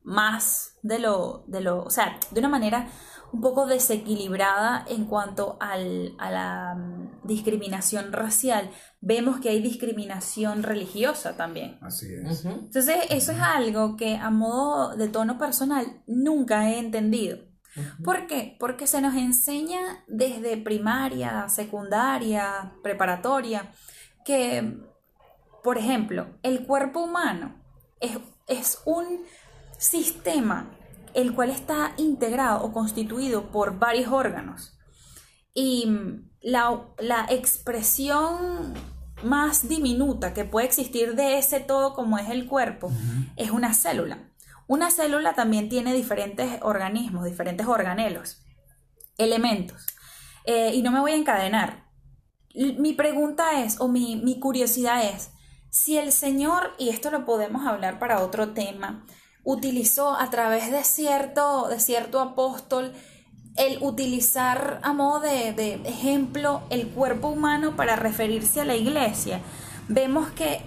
[0.03, 2.87] más de lo, de lo, o sea, de una manera
[3.31, 8.71] un poco desequilibrada en cuanto al, a la mm, discriminación racial.
[9.01, 11.77] Vemos que hay discriminación religiosa también.
[11.81, 12.45] Así es.
[12.45, 17.48] Entonces, eso es algo que a modo de tono personal nunca he entendido.
[18.03, 18.55] ¿Por qué?
[18.59, 23.71] Porque se nos enseña desde primaria, secundaria, preparatoria,
[24.25, 24.77] que,
[25.63, 27.55] por ejemplo, el cuerpo humano
[27.99, 29.23] es, es un
[29.77, 30.69] sistema
[31.13, 34.77] el cual está integrado o constituido por varios órganos.
[35.53, 35.87] Y
[36.41, 36.85] la,
[37.29, 38.73] expresión
[39.23, 42.91] más diminuta que puede existir de ese todo como es el cuerpo
[43.35, 44.28] es una célula.
[44.69, 48.43] Una célula también tiene diferentes organismos, diferentes organelos,
[49.17, 49.87] elementos.
[50.45, 51.87] Eh, y no me voy a encadenar.
[52.53, 55.31] Mi pregunta es, o mi, curiosidad es,
[55.71, 59.07] si el Señor, y esto lo podemos hablar para otro tema,
[59.43, 62.93] utilizó a través de cierto, de cierto apóstol
[63.57, 69.41] el utilizar a modo de, ejemplo el cuerpo humano para referirse a la iglesia.
[69.87, 70.61] Vemos que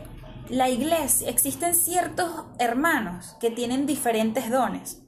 [0.53, 5.03] la iglesia, existen ciertos hermanos que tienen diferentes dones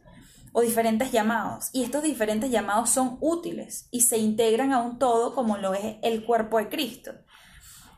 [0.52, 5.34] o diferentes llamados y estos diferentes llamados son útiles y se integran a un todo
[5.34, 7.12] como lo es el cuerpo de Cristo.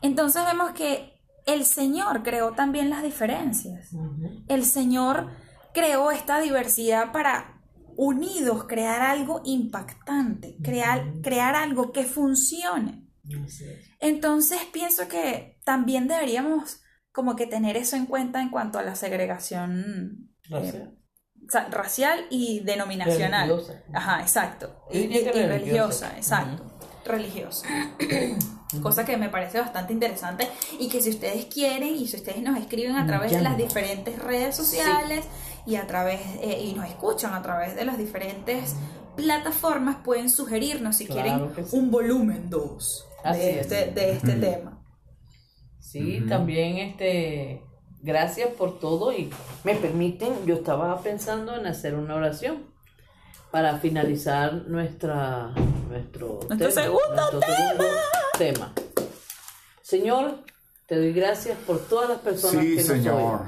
[0.01, 3.91] Entonces vemos que el Señor creó también las diferencias.
[4.49, 5.31] El Señor
[5.73, 7.61] creó esta diversidad para
[7.95, 13.07] unidos crear algo impactante, crear, crear algo que funcione.
[14.01, 16.81] Entonces pienso que también deberíamos
[17.17, 20.87] como que tener eso en cuenta en cuanto a la segregación eh,
[21.71, 23.49] racial, y denominacional.
[23.49, 23.83] Religiosa.
[23.91, 24.85] Ajá, exacto.
[24.91, 26.15] Y, religiosa.
[26.15, 26.63] exacto.
[27.05, 27.65] Religiosa.
[28.83, 32.55] Cosa que me parece bastante interesante y que si ustedes quieren y si ustedes nos
[32.55, 35.25] escriben a través de las diferentes redes sociales,
[35.65, 38.75] y a través eh, y nos escuchan a través de las diferentes
[39.15, 44.77] plataformas pueden sugerirnos si quieren un volumen 2 de este, de este tema.
[45.89, 47.63] Sí, también este
[48.01, 49.29] gracias por todo y
[49.63, 52.65] me permiten, yo estaba pensando en hacer una oración
[53.51, 55.53] para finalizar nuestra
[55.87, 57.39] nuestro, segundo,
[58.37, 58.73] tema.
[59.81, 60.43] Señor,
[60.87, 63.41] te doy gracias por todas las personas que nos señor.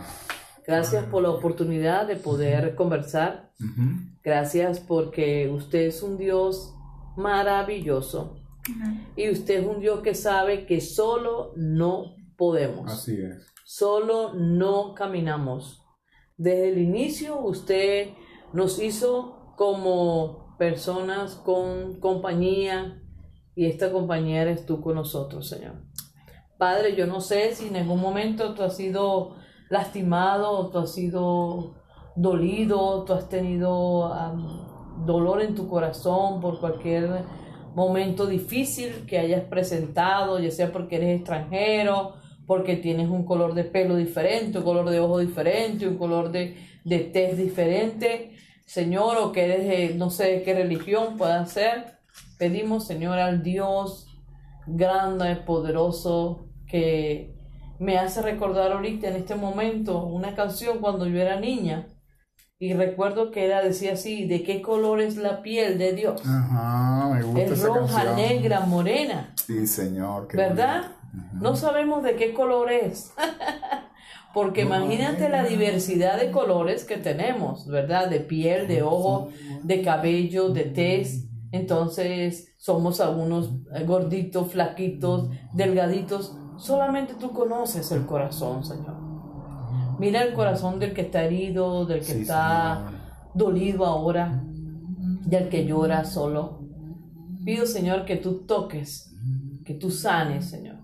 [0.65, 3.52] Gracias por la oportunidad de poder conversar.
[4.23, 6.73] Gracias porque usted es un Dios
[7.17, 8.38] maravilloso.
[9.17, 12.91] Y usted es un Dios que sabe que solo no podemos.
[12.91, 13.45] Así es.
[13.65, 15.86] Solo no caminamos.
[16.38, 18.10] Desde el inicio usted
[18.54, 23.04] nos hizo como personas con compañía
[23.56, 25.84] y esta compañía eres tú con nosotros, Señor.
[26.58, 29.36] Padre, yo no sé si en algún momento tú has sido
[29.69, 31.75] lastimado, tú has sido
[32.15, 34.13] dolido, tú has tenido
[35.06, 37.23] dolor en tu corazón por cualquier
[37.75, 42.15] momento difícil que hayas presentado, ya sea porque eres extranjero,
[42.49, 46.57] porque tienes un color de pelo diferente, un color de ojo diferente, un color de,
[46.83, 48.31] de tez diferente,
[48.65, 51.99] Señor, o que eres de no sé qué religión pueda ser.
[52.39, 54.07] Pedimos, Señor, al Dios
[54.65, 57.35] grande, poderoso, que
[57.77, 61.85] me hace recordar ahorita en este momento una canción cuando yo era niña
[62.57, 66.19] y recuerdo que era, decía así, ¿de qué color es la piel de Dios?
[66.25, 69.35] Ajá, me gusta Es roja, negra, morena.
[69.35, 70.27] Sí, Señor.
[70.33, 70.93] ¿Verdad?
[71.34, 73.13] No sabemos de qué color es.
[74.34, 78.10] Porque imagínate la diversidad de colores que tenemos, ¿verdad?
[78.10, 79.30] De piel, de ojo,
[79.63, 81.28] de cabello, de tez.
[81.52, 83.52] Entonces somos algunos
[83.86, 86.38] gorditos, flaquitos, delgaditos.
[86.58, 88.98] Solamente tú conoces el corazón, Señor.
[89.98, 92.91] Mira el corazón del que está herido, del que está
[93.34, 96.60] dolido ahora, del que llora solo.
[97.43, 99.13] Pido, Señor, que tú toques,
[99.65, 100.78] que tú sanes, Señor.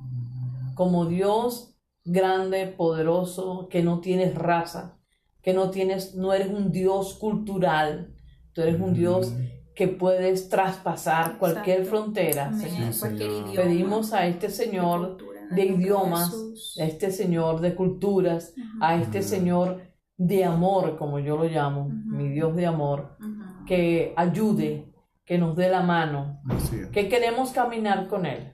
[0.75, 4.99] Como Dios grande, poderoso, que no tienes raza,
[5.41, 8.13] que no tienes, no eres un Dios cultural,
[8.53, 9.33] tú eres un Dios
[9.75, 12.51] que puedes traspasar cualquier frontera.
[13.55, 15.17] Pedimos a este Señor
[15.51, 16.33] de idiomas,
[16.79, 19.81] a este Señor de culturas, a este Señor
[20.17, 23.17] de amor, como yo lo llamo, mi Dios de amor,
[23.67, 24.93] que ayude,
[25.25, 26.41] que nos dé la mano,
[26.91, 28.53] que queremos caminar con Él,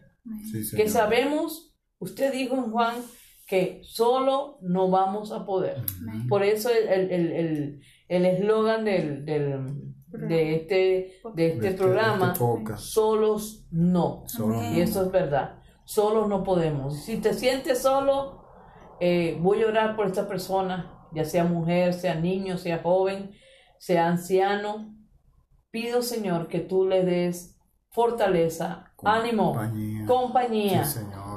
[0.76, 1.71] que sabemos,
[2.02, 2.96] usted dijo en Juan,
[3.48, 5.78] que solo no vamos a poder.
[6.30, 9.66] Por eso el eslogan el, del,
[10.08, 10.76] de este,
[11.34, 14.26] de este, este programa, este solos no.
[14.74, 15.62] Y eso es verdad
[15.92, 17.04] solos no podemos.
[17.04, 18.46] Si te sientes solo,
[19.02, 23.32] eh, voy a orar por esta persona, ya sea mujer, sea niño, sea joven,
[23.78, 24.96] sea anciano.
[25.70, 27.60] Pido, Señor, que tú le des
[27.90, 29.54] fortaleza, ánimo,
[30.08, 30.86] compañía.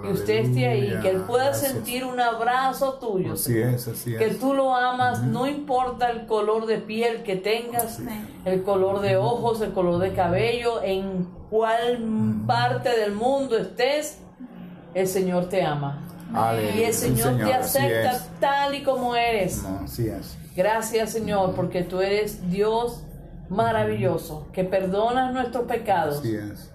[0.08, 3.34] Y usted esté ahí, que él pueda sentir un abrazo tuyo.
[3.34, 4.18] Así es, así es.
[4.18, 8.00] Que tú lo amas, no importa el color de piel que tengas,
[8.44, 11.98] el color de ojos, el color de cabello, en cuál
[12.46, 14.18] parte del mundo estés,
[14.94, 16.06] el Señor te ama.
[16.74, 19.64] y el Señor, te acepta tal y como eres.
[20.56, 23.04] Gracias Señor, porque tú eres Dios
[23.48, 26.22] maravilloso, que perdonas nuestros pecados,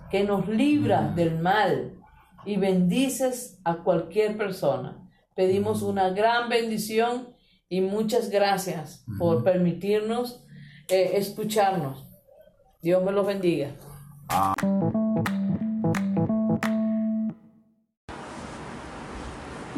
[0.10, 1.99] que nos libra del mal
[2.46, 5.10] y bendices a cualquier persona.
[5.36, 7.30] Pedimos una gran bendición
[7.70, 10.44] y muchas gracias por permitirnos
[10.90, 12.06] eh, escucharnos.
[12.82, 13.72] Dios me los bendiga.
[14.30, 14.54] Ah.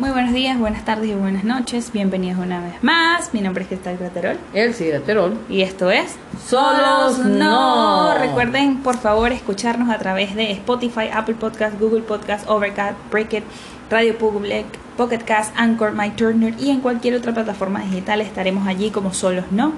[0.02, 1.92] Muy buenos días, buenas tardes y buenas noches.
[1.94, 3.36] Bienvenidos una vez más.
[3.36, 4.40] Mi nombre es Cristal Graterol.
[4.74, 5.38] sí, Graterol.
[5.48, 8.18] Y esto es Solos No.
[8.18, 13.44] Recuerden, por favor, escucharnos a través de Spotify, Apple Podcast, Google Podcast, Overcast, Breakit,
[13.92, 14.66] Radio Public,
[14.98, 19.46] Pocket Cast, Anchor, My Turner y en cualquier otra plataforma digital estaremos allí como Solos
[19.52, 19.72] No.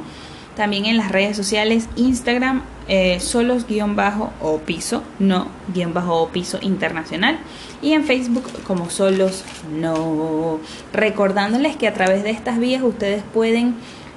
[0.56, 6.22] También en las redes sociales, Instagram, eh, solos guion bajo o piso, no guion bajo
[6.22, 7.40] o piso internacional.
[7.82, 10.60] Y en Facebook como solos no.
[10.92, 13.76] Recordándoles que a través de estas vías ustedes pueden,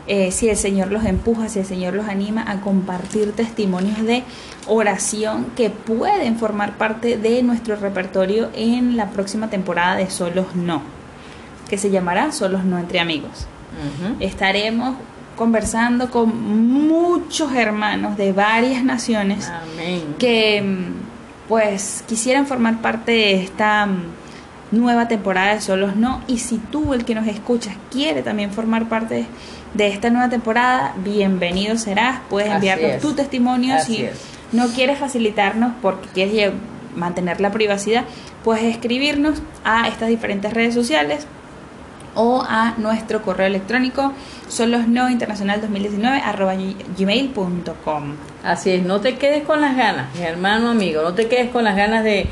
[0.08, 4.22] eh, si el Señor los empuja, si el Señor los anima a compartir testimonios de
[4.66, 10.82] oración que pueden formar parte de nuestro repertorio en la próxima temporada de Solos No,
[11.70, 13.46] que se llamará Solos No entre amigos.
[14.20, 14.96] Estaremos
[15.36, 19.50] conversando con muchos hermanos de varias naciones
[20.18, 24.02] que mm, pues quisieran formar parte de esta mm,
[24.72, 26.22] nueva temporada de Solos No.
[26.26, 29.26] Y si tú el que nos escuchas quiere también formar parte
[29.74, 34.08] de esta nueva temporada, bienvenido serás, puedes enviarnos tu testimonio si
[34.52, 36.52] no quieres facilitarnos porque quieres
[36.94, 38.04] mantener la privacidad,
[38.42, 41.26] puedes escribirnos a estas diferentes redes sociales
[42.16, 44.12] o a nuestro correo electrónico
[45.10, 46.54] internacional 2019 arroba
[46.98, 48.14] gmail.com.
[48.42, 51.64] Así es, no te quedes con las ganas, mi hermano amigo, no te quedes con
[51.64, 52.26] las ganas de,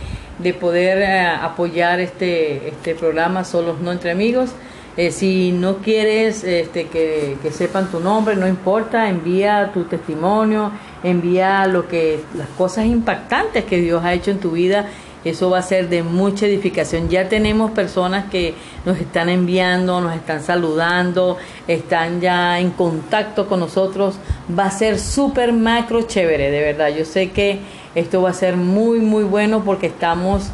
[0.61, 4.51] poder eh, apoyar este, este programa Solos No Entre Amigos.
[4.97, 10.71] Eh, si no quieres este, que, que, sepan tu nombre, no importa, envía tu testimonio,
[11.03, 14.87] envía lo que las cosas impactantes que Dios ha hecho en tu vida
[15.25, 17.09] Eso va a ser de mucha edificación.
[17.09, 18.55] Ya tenemos personas que
[18.85, 24.17] nos están enviando, nos están saludando, están ya en contacto con nosotros.
[24.57, 26.89] Va a ser súper macro chévere, de verdad.
[26.89, 27.61] Yo sé que
[27.95, 30.51] esto va a ser muy, muy bueno porque estamos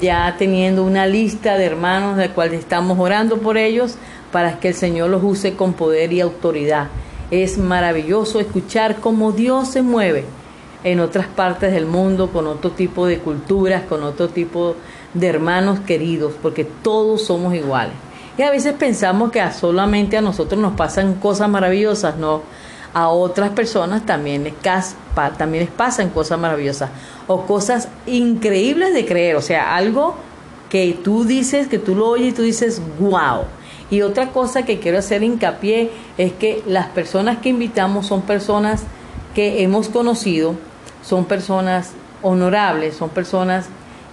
[0.00, 3.96] ya teniendo una lista de hermanos de cuales estamos orando por ellos
[4.32, 6.88] para que el Señor los use con poder y autoridad.
[7.30, 10.24] Es maravilloso escuchar cómo Dios se mueve
[10.84, 14.76] en otras partes del mundo, con otro tipo de culturas, con otro tipo
[15.14, 17.94] de hermanos queridos, porque todos somos iguales.
[18.38, 22.42] Y a veces pensamos que solamente a nosotros nos pasan cosas maravillosas, no.
[22.92, 24.54] A otras personas también les,
[25.38, 26.90] también les pasan cosas maravillosas
[27.26, 30.14] o cosas increíbles de creer, o sea, algo
[30.70, 33.44] que tú dices, que tú lo oyes y tú dices, wow.
[33.90, 38.82] Y otra cosa que quiero hacer hincapié es que las personas que invitamos son personas
[39.36, 40.54] que hemos conocido,
[41.04, 43.66] son personas honorables, son personas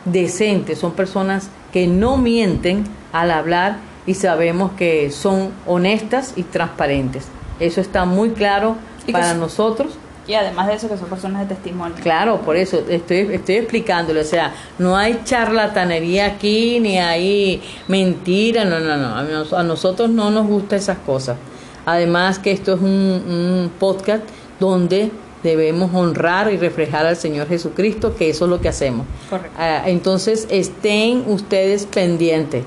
[0.04, 7.30] decentes, son personas que no mienten al hablar y sabemos que son honestas y transparentes.
[7.62, 8.76] Eso está muy claro
[9.14, 9.94] para nosotros.
[10.28, 11.96] Y además de eso que son personas de testimonio.
[12.02, 18.66] Claro, por eso estoy, estoy explicándole, o sea, no hay charlatanería aquí, ni hay mentira,
[18.66, 21.38] no, no, no, a nosotros no nos gustan esas cosas.
[21.86, 24.24] Además que esto es un, un podcast
[24.60, 25.12] donde
[25.44, 29.06] debemos honrar y reflejar al Señor Jesucristo, que eso es lo que hacemos.
[29.30, 29.56] Correcto.
[29.60, 32.64] Ah, entonces, estén ustedes pendientes.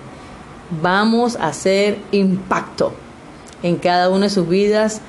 [0.82, 2.92] Vamos a hacer impacto
[3.62, 5.00] en cada una de sus vidas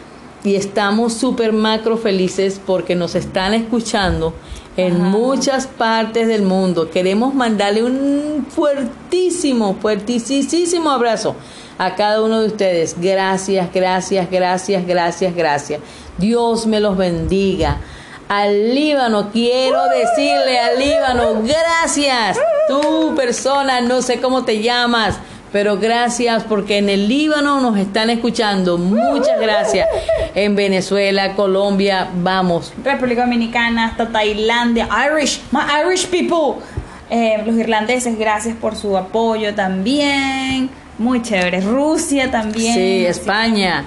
[0.43, 4.34] y estamos súper macro felices porque nos están escuchando
[4.78, 6.89] en muchas partes del mundo.
[6.89, 11.36] Queremos mandarle un fuertísimo, fuertísimo abrazo
[11.78, 12.95] a cada uno de ustedes.
[12.99, 15.82] Gracias, gracias, gracias, gracias, gracias.
[16.17, 17.82] Dios me los bendiga.
[18.30, 22.38] Al Líbano, quiero decirle al Líbano, gracias.
[22.67, 25.17] Tú persona, no sé cómo te llamas,
[25.52, 28.78] pero gracias porque en el Líbano nos están escuchando.
[28.78, 29.88] Muchas gracias.
[30.36, 32.74] En Venezuela, Colombia, vamos.
[32.84, 36.62] República Dominicana, hasta Tailandia, Irish, my Irish people.
[37.10, 40.70] Eh, los irlandeses, gracias por su apoyo también.
[40.98, 41.62] Muy chévere.
[41.62, 42.74] Rusia también.
[42.74, 43.86] Sí, España,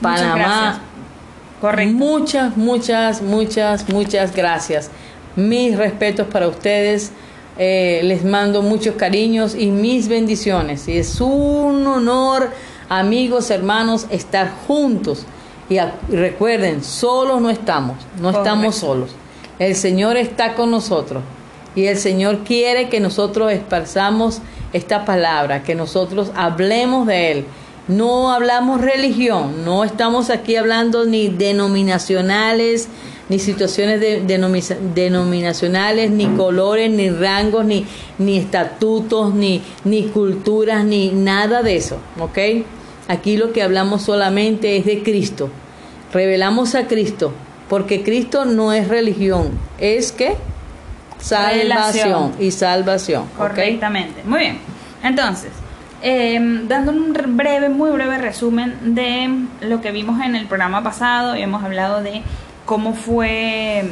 [0.00, 0.80] Panamá.
[1.60, 1.94] Correcto.
[1.94, 4.90] Muchas, muchas, muchas, muchas gracias.
[5.34, 7.10] Mis respetos para ustedes.
[7.56, 10.88] Eh, les mando muchos cariños y mis bendiciones.
[10.88, 12.50] Y es un honor,
[12.88, 15.24] amigos, hermanos, estar juntos.
[15.68, 15.78] Y,
[16.08, 19.10] recuerden, solos no estamos, no estamos solos.
[19.58, 21.22] El Señor está con nosotros.
[21.76, 24.40] Y el Señor quiere que nosotros esparzamos
[24.72, 27.44] esta palabra, que nosotros hablemos de Él.
[27.86, 32.88] No hablamos religión, no estamos aquí hablando ni denominacionales,
[33.28, 34.20] ni situaciones de,
[34.94, 37.86] denominacionales, ni colores, ni rangos, ni,
[38.18, 42.38] ni estatutos, ni, ni culturas, ni nada de eso, ¿ok?
[43.08, 45.50] Aquí lo que hablamos solamente es de Cristo.
[46.12, 47.32] Revelamos a Cristo,
[47.68, 50.36] porque Cristo no es religión, es que
[51.18, 53.24] salvación y salvación.
[53.36, 54.22] Correctamente.
[54.24, 54.58] Muy bien.
[55.02, 55.50] Entonces,
[56.02, 59.28] em, dando un breve, muy breve resumen de
[59.66, 62.22] lo que vimos en el programa pasado, y hemos hablado de
[62.64, 63.84] cómo fue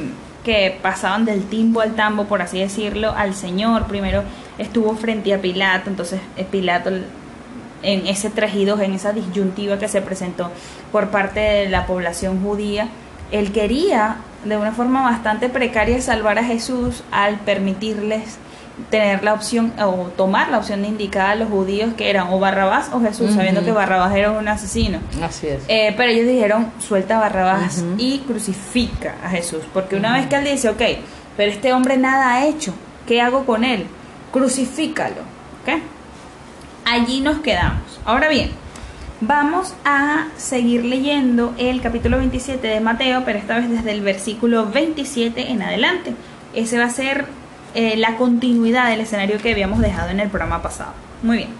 [0.44, 3.86] que pasaban del timbo al tambo, por así decirlo, al Señor.
[3.86, 4.24] Primero
[4.58, 6.90] estuvo frente a Pilato, entonces eh, Pilato
[7.82, 10.50] en ese trajido, en esa disyuntiva que se presentó
[10.90, 12.88] por parte de la población judía,
[13.32, 18.38] él quería de una forma bastante precaria salvar a Jesús al permitirles
[18.90, 22.38] tener la opción o tomar la opción de indicar a los judíos que eran o
[22.38, 25.00] Barrabás o Jesús, sabiendo que Barrabás era un asesino.
[25.22, 25.62] Así es.
[25.68, 30.36] Eh, pero ellos dijeron, suelta a Barrabás y crucifica a Jesús, porque una vez que
[30.36, 30.82] él dice, ok,
[31.36, 32.74] pero este hombre nada ha hecho,
[33.06, 33.86] ¿qué hago con él?
[34.32, 35.22] Crucifícalo,
[35.62, 35.80] ¿ok?
[36.84, 38.00] Allí nos quedamos.
[38.04, 38.50] Ahora bien,
[39.24, 44.66] Vamos a seguir leyendo el capítulo 27 de Mateo, pero esta vez desde el versículo
[44.66, 46.14] 27 en adelante.
[46.54, 47.26] Ese va a ser
[47.74, 50.92] eh, la continuidad del escenario que habíamos dejado en el programa pasado.
[51.22, 51.50] Muy bien.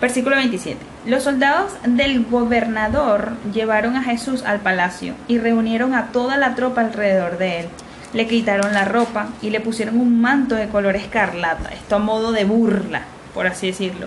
[0.00, 0.78] Versículo 27.
[1.06, 6.80] Los soldados del gobernador llevaron a Jesús al palacio y reunieron a toda la tropa
[6.80, 7.68] alrededor de él.
[8.12, 12.32] Le quitaron la ropa y le pusieron un manto de color escarlata, esto a modo
[12.32, 13.02] de burla,
[13.34, 14.06] por así decirlo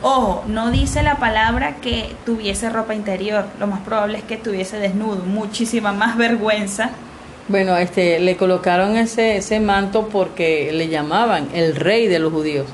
[0.00, 4.78] Ojo, no dice la palabra que tuviese ropa interior, lo más probable es que tuviese
[4.78, 6.90] desnudo, muchísima más vergüenza.
[7.48, 12.66] Bueno, este, le colocaron ese, ese manto porque le llamaban el rey de los judíos.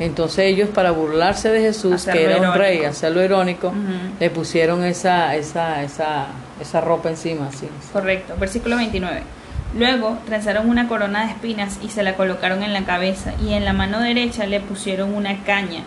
[0.00, 3.72] Entonces ellos para burlarse de Jesús, que era un rey, hacerlo irónico,
[4.18, 6.26] le pusieron esa, esa, esa,
[6.60, 7.48] esa ropa encima.
[7.92, 9.22] Correcto, versículo 29.
[9.76, 13.64] Luego trenzaron una corona de espinas y se la colocaron en la cabeza, y en
[13.64, 15.82] la mano derecha le pusieron una caña.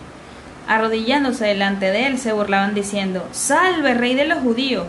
[0.68, 4.88] Arrodillándose delante de él, se burlaban diciendo, Salve, rey de los judíos.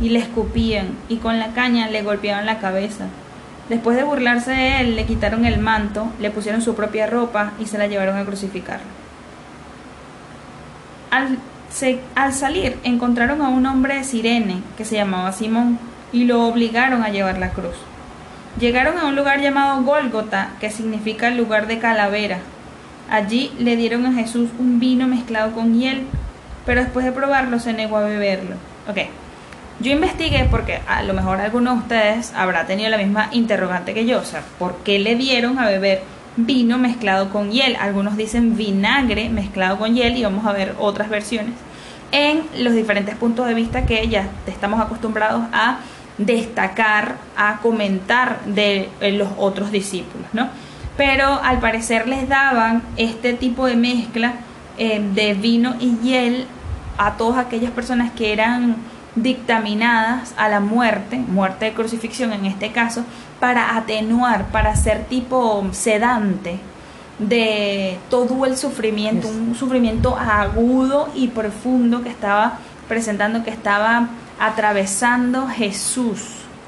[0.00, 3.06] Y le escupían, y con la caña le golpeaban la cabeza.
[3.68, 7.66] Después de burlarse de él, le quitaron el manto, le pusieron su propia ropa y
[7.66, 8.86] se la llevaron a crucificarlo.
[11.10, 11.38] Al,
[11.70, 15.78] se- al salir, encontraron a un hombre de Sirene que se llamaba Simón
[16.12, 17.74] y lo obligaron a llevar la cruz.
[18.60, 22.38] Llegaron a un lugar llamado Gólgota, que significa lugar de calavera.
[23.10, 26.02] Allí le dieron a Jesús un vino mezclado con hiel,
[26.64, 28.56] pero después de probarlo se negó a beberlo.
[28.88, 28.98] Ok,
[29.80, 34.06] yo investigué porque a lo mejor alguno de ustedes habrá tenido la misma interrogante que
[34.06, 36.02] yo, o sea, ¿por qué le dieron a beber
[36.36, 37.76] vino mezclado con hiel?
[37.76, 41.54] Algunos dicen vinagre mezclado con hiel y vamos a ver otras versiones
[42.12, 45.78] en los diferentes puntos de vista que ya estamos acostumbrados a
[46.18, 50.48] destacar, a comentar de eh, los otros discípulos, ¿no?
[50.96, 54.34] Pero al parecer les daban este tipo de mezcla
[54.78, 56.46] eh, de vino y hiel
[56.96, 58.76] a todas aquellas personas que eran
[59.16, 63.04] dictaminadas a la muerte, muerte de crucifixión en este caso,
[63.40, 66.58] para atenuar, para ser tipo sedante
[67.18, 72.58] de todo el sufrimiento, un sufrimiento agudo y profundo que estaba
[72.88, 74.08] presentando, que estaba
[74.38, 76.20] atravesando Jesús.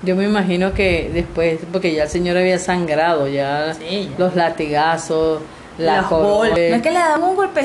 [0.02, 4.18] Yo me imagino que después, porque ya el Señor había sangrado, ya, Sí, ya.
[4.18, 5.42] los latigazos,
[5.76, 6.10] la Los.
[6.10, 7.64] No es que le daban un golpe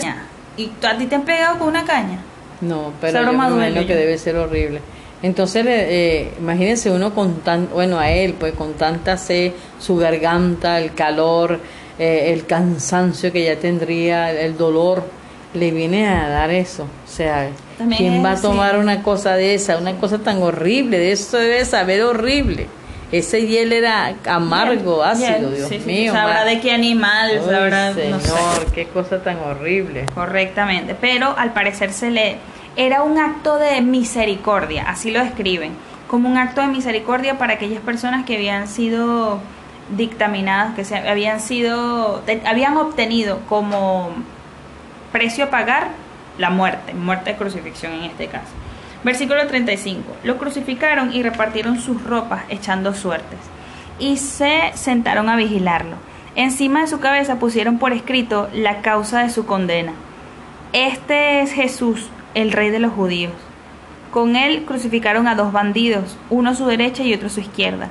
[0.58, 2.20] y a ti te han pegado con una caña.
[2.68, 4.80] No, pero yo me duele, imagino que debe ser horrible.
[5.22, 10.80] Entonces, eh, imagínense uno con tan, bueno, a él, pues con tanta sed, su garganta,
[10.80, 11.60] el calor,
[11.98, 15.04] eh, el cansancio que ya tendría, el dolor,
[15.54, 16.84] le viene a dar eso.
[16.84, 18.78] O sea, También ¿quién va a tomar sí.
[18.78, 20.98] una cosa de esa, una cosa tan horrible?
[20.98, 22.68] De eso debe saber horrible.
[23.14, 26.12] Ese hiel era amargo, Hiel, ácido, hiel, Dios sí, sí, mío.
[26.14, 28.66] Sabrá de qué animal, Ay, sabrá, Señor, no sé.
[28.74, 30.08] qué cosa tan horrible.
[30.16, 32.38] Correctamente, pero al parecer se le
[32.76, 35.74] era un acto de misericordia, así lo describen,
[36.08, 39.40] como un acto de misericordia para aquellas personas que habían sido
[39.96, 44.12] dictaminadas, que se habían sido habían obtenido como
[45.12, 45.90] precio a pagar
[46.38, 48.52] la muerte, muerte de crucifixión en este caso.
[49.04, 50.16] Versículo 35.
[50.24, 53.40] Lo crucificaron y repartieron sus ropas echando suertes
[54.00, 55.98] y se sentaron a vigilarlo.
[56.36, 59.94] Encima de su cabeza pusieron por escrito la causa de su condena.
[60.72, 63.34] Este es Jesús, el rey de los judíos.
[64.12, 67.90] Con él crucificaron a dos bandidos, uno a su derecha y otro a su izquierda.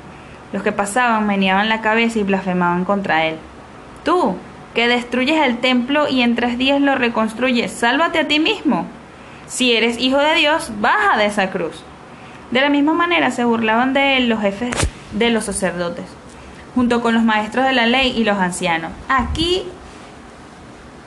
[0.53, 3.36] Los que pasaban meneaban la cabeza y blasfemaban contra él.
[4.05, 4.36] Tú,
[4.74, 8.86] que destruyes el templo y en tres días lo reconstruyes, sálvate a ti mismo.
[9.47, 11.82] Si eres hijo de Dios, baja de esa cruz.
[12.51, 14.74] De la misma manera se burlaban de él los jefes
[15.12, 16.05] de los sacerdotes,
[16.74, 18.93] junto con los maestros de la ley y los ancianos.
[19.09, 19.64] Aquí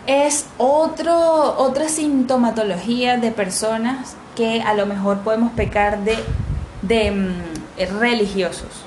[0.08, 6.18] es otro, otra sintomatología de personas que a lo mejor podemos pecar de,
[6.82, 8.86] de mm, religiosos.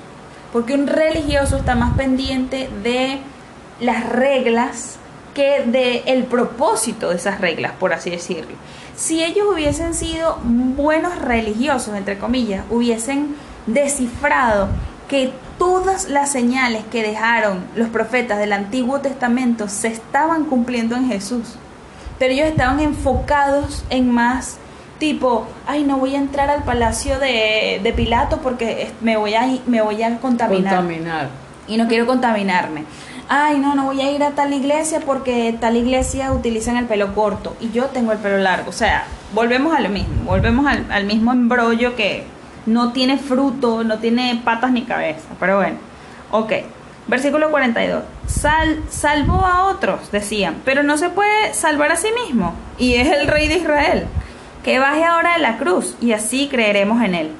[0.53, 3.19] Porque un religioso está más pendiente de
[3.79, 4.97] las reglas
[5.33, 8.55] que de el propósito de esas reglas, por así decirlo.
[8.95, 13.35] Si ellos hubiesen sido buenos religiosos, entre comillas, hubiesen
[13.67, 14.69] descifrado
[15.09, 21.07] que todas las señales que dejaron los profetas del Antiguo Testamento se estaban cumpliendo en
[21.09, 21.55] Jesús.
[22.19, 24.57] Pero ellos estaban enfocados en más
[24.99, 29.47] tipo, ay, no voy a entrar al palacio de, de Pilato porque me voy a,
[29.65, 31.29] me voy a contaminar Contaminar.
[31.67, 32.83] y no quiero contaminarme.
[33.29, 37.15] Ay, no, no voy a ir a tal iglesia porque tal iglesia utilizan el pelo
[37.15, 38.69] corto y yo tengo el pelo largo.
[38.69, 42.25] O sea, volvemos a lo mismo, volvemos al, al mismo embrollo que
[42.65, 45.27] no tiene fruto, no tiene patas ni cabeza.
[45.39, 45.77] Pero bueno,
[46.31, 46.53] ok.
[47.07, 48.03] Versículo 42.
[48.27, 52.53] Sal, salvó a otros, decían, pero no se puede salvar a sí mismo.
[52.77, 54.05] Y es el rey de Israel.
[54.63, 57.31] Que baje ahora de la cruz y así creeremos en él.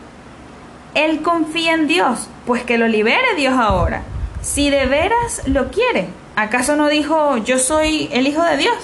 [0.96, 4.02] Él confía en Dios, pues que lo libere Dios ahora.
[4.42, 8.78] Si de veras lo quiere, ¿acaso no dijo yo soy el Hijo de Dios?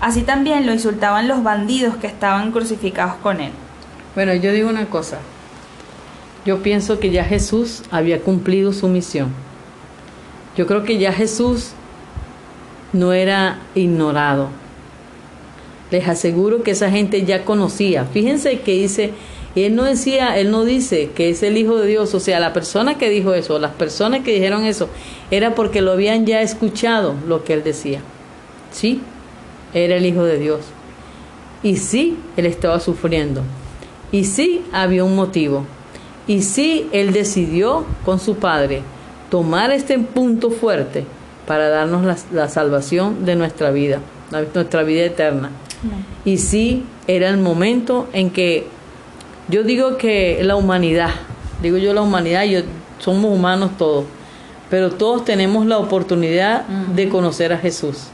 [0.00, 3.52] Así también lo insultaban los bandidos que estaban crucificados con él.
[4.14, 5.18] Bueno, yo digo una cosa.
[6.46, 9.30] Yo pienso que ya Jesús había cumplido su misión.
[10.56, 11.72] Yo creo que ya Jesús
[12.92, 14.48] no era ignorado.
[15.90, 18.04] Les aseguro que esa gente ya conocía.
[18.04, 19.12] Fíjense que dice,
[19.56, 22.14] él no decía, él no dice que es el Hijo de Dios.
[22.14, 24.88] O sea, la persona que dijo eso, las personas que dijeron eso,
[25.32, 28.02] era porque lo habían ya escuchado lo que él decía.
[28.70, 29.00] Sí,
[29.74, 30.60] era el Hijo de Dios.
[31.64, 33.42] Y sí, él estaba sufriendo.
[34.12, 35.66] Y sí, había un motivo.
[36.26, 38.82] Y sí, él decidió con su padre
[39.30, 41.04] tomar este punto fuerte
[41.46, 44.00] para darnos la, la salvación de nuestra vida,
[44.30, 45.50] nuestra vida eterna.
[46.24, 48.66] Y sí, era el momento en que
[49.48, 51.10] yo digo que la humanidad,
[51.62, 52.60] digo yo la humanidad, yo,
[52.98, 54.06] somos humanos todos,
[54.70, 58.08] pero todos tenemos la oportunidad de conocer a Jesús.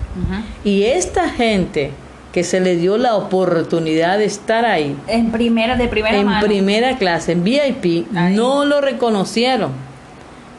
[0.64, 1.92] Y esta gente
[2.32, 6.46] que se le dio la oportunidad de estar ahí, En primera, de primera en mano.
[6.46, 8.34] primera clase, en VIP, Ahí.
[8.34, 9.70] no lo reconocieron.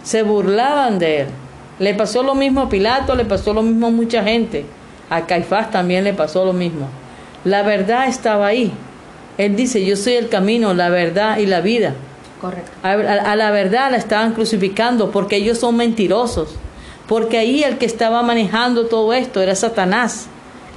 [0.04, 1.28] Se burlaban de él.
[1.80, 4.66] Le pasó lo mismo a Pilato, le pasó lo mismo a mucha gente.
[5.10, 6.88] A Caifás también le pasó lo mismo.
[7.44, 8.72] La verdad estaba ahí.
[9.38, 11.96] Él dice, yo soy el camino, la verdad y la vida.
[12.40, 12.72] Correcto.
[12.84, 16.50] A, a- a la verdad la estaban crucificando porque ellos son mentirosos.
[17.08, 20.28] Porque ahí el que estaba manejando todo esto era Satanás,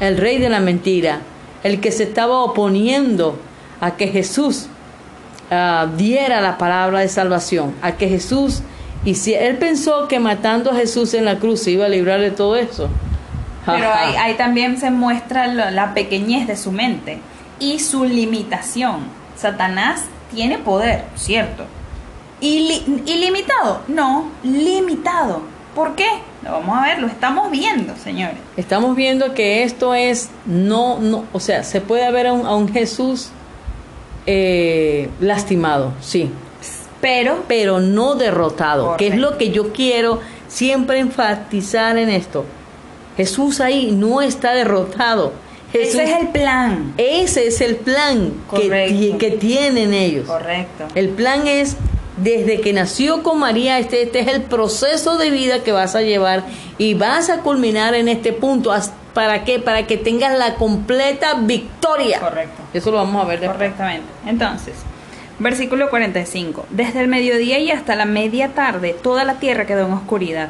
[0.00, 1.20] el rey de la mentira,
[1.62, 3.38] el que se estaba oponiendo
[3.80, 4.66] a que Jesús
[5.50, 8.62] ah, diera la palabra de salvación, a que Jesús
[9.04, 9.46] hiciera.
[9.46, 12.56] Él pensó que matando a Jesús en la cruz se iba a librar de todo
[12.56, 12.88] eso.
[13.64, 17.18] Pero ahí, ahí también se muestra lo- la pequeñez de su mente
[17.58, 19.00] y su limitación.
[19.36, 21.64] Satanás tiene poder, cierto.
[22.40, 23.80] Ili- ¿Ilimitado?
[23.88, 25.42] No, limitado.
[25.74, 26.06] ¿Por qué?
[26.46, 28.36] Lo vamos a ver, lo estamos viendo, señores.
[28.56, 32.54] Estamos viendo que esto es no, no, o sea, se puede ver a un, a
[32.54, 33.30] un Jesús
[34.26, 36.30] eh, lastimado, sí,
[37.00, 39.30] Pero, pero no derrotado, que es Correcto.
[39.32, 42.44] lo que yo quiero siempre enfatizar en esto.
[43.16, 45.32] Jesús ahí no está derrotado.
[45.72, 46.94] Jesús, ese es el plan.
[46.96, 49.18] ese es el plan que, Correcto.
[49.18, 50.26] que tienen ellos.
[50.28, 50.86] Correcto.
[50.94, 51.76] El plan es,
[52.16, 56.02] desde que nació con María, este, este es el proceso de vida que vas a
[56.02, 56.44] llevar
[56.78, 58.74] y vas a culminar en este punto.
[59.12, 59.58] ¿Para qué?
[59.58, 62.20] Para que tengas la completa victoria.
[62.20, 62.62] Correcto.
[62.72, 63.56] Eso lo vamos a ver después.
[63.56, 64.06] Correctamente.
[64.26, 64.74] Entonces,
[65.38, 66.66] versículo 45.
[66.70, 70.48] Desde el mediodía y hasta la media tarde, toda la tierra quedó en oscuridad.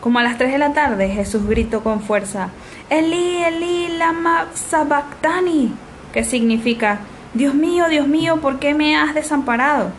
[0.00, 2.48] Como a las 3 de la tarde, Jesús gritó con fuerza,
[2.88, 5.74] Eli, Eli, lama sabactani,
[6.14, 7.00] que significa,
[7.34, 9.92] Dios mío, Dios mío, ¿por qué me has desamparado?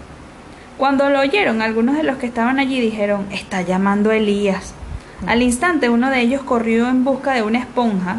[0.81, 4.73] Cuando lo oyeron, algunos de los que estaban allí dijeron, está llamando a Elías.
[5.27, 8.17] Al instante uno de ellos corrió en busca de una esponja,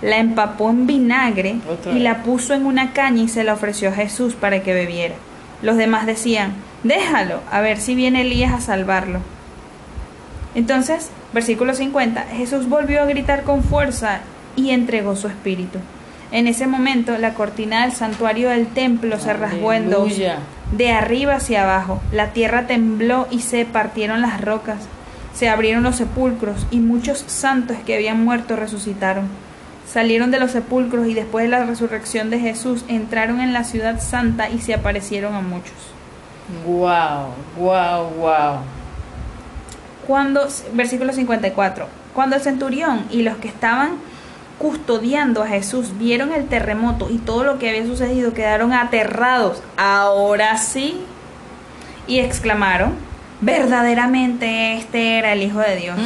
[0.00, 1.56] la empapó en vinagre
[1.92, 5.16] y la puso en una caña y se la ofreció a Jesús para que bebiera.
[5.60, 6.52] Los demás decían,
[6.84, 9.18] déjalo, a ver si viene Elías a salvarlo.
[10.54, 14.20] Entonces, versículo 50, Jesús volvió a gritar con fuerza
[14.54, 15.80] y entregó su espíritu.
[16.30, 20.12] En ese momento, la cortina del santuario del templo se rasgó en dos.
[20.72, 22.00] De arriba hacia abajo.
[22.12, 24.78] La tierra tembló y se partieron las rocas.
[25.34, 29.28] Se abrieron los sepulcros y muchos santos que habían muerto resucitaron.
[29.86, 34.00] Salieron de los sepulcros y después de la resurrección de Jesús entraron en la ciudad
[34.00, 35.74] santa y se aparecieron a muchos.
[36.66, 38.58] Wow, wow, wow.
[40.06, 43.92] Cuando, versículo 54, cuando el centurión y los que estaban
[44.58, 49.62] custodiando a Jesús vieron el terremoto y todo lo que había sucedido, quedaron aterrados.
[49.76, 51.00] Ahora sí.
[52.06, 52.94] Y exclamaron,
[53.40, 55.98] verdaderamente este era el Hijo de Dios.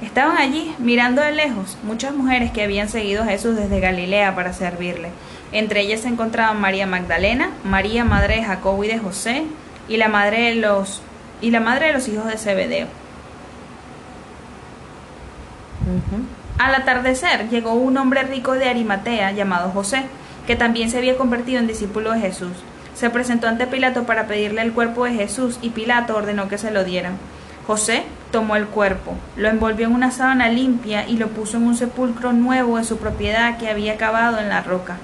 [0.00, 4.52] Estaban allí mirando de lejos muchas mujeres que habían seguido a Jesús desde Galilea para
[4.52, 5.10] servirle.
[5.52, 9.44] Entre ellas se encontraban María Magdalena, María madre de Jacobo y de José,
[9.88, 11.02] y la madre de los
[11.40, 12.86] y la madre de los hijos de Zebedeo.
[16.58, 20.02] Al atardecer llegó un hombre rico de Arimatea llamado José,
[20.44, 22.50] que también se había convertido en discípulo de Jesús.
[22.94, 26.72] Se presentó ante Pilato para pedirle el cuerpo de Jesús y Pilato ordenó que se
[26.72, 27.16] lo dieran.
[27.64, 28.02] José
[28.32, 32.32] tomó el cuerpo, lo envolvió en una sábana limpia y lo puso en un sepulcro
[32.32, 34.96] nuevo de su propiedad que había cavado en la roca.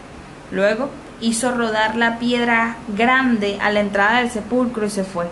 [0.50, 0.90] Luego
[1.20, 5.26] hizo rodar la piedra grande a la entrada del sepulcro y se fue.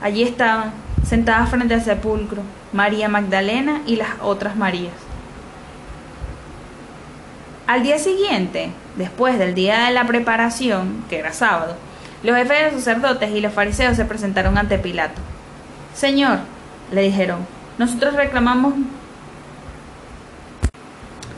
[0.00, 0.70] Allí estaban,
[1.04, 2.40] sentadas frente al sepulcro,
[2.72, 5.05] María Magdalena y las otras Marías.
[7.66, 11.74] Al día siguiente, después del día de la preparación, que era sábado,
[12.22, 15.20] los jefes de los sacerdotes y los fariseos se presentaron ante Pilato.
[15.92, 16.38] Señor,
[16.92, 17.40] le dijeron,
[17.78, 18.74] nosotros reclamamos...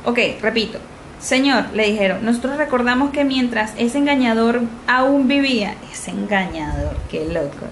[0.05, 0.79] Ok, repito.
[1.19, 7.67] Señor, le dijeron, nosotros recordamos que mientras ese engañador aún vivía, ese engañador, qué loco.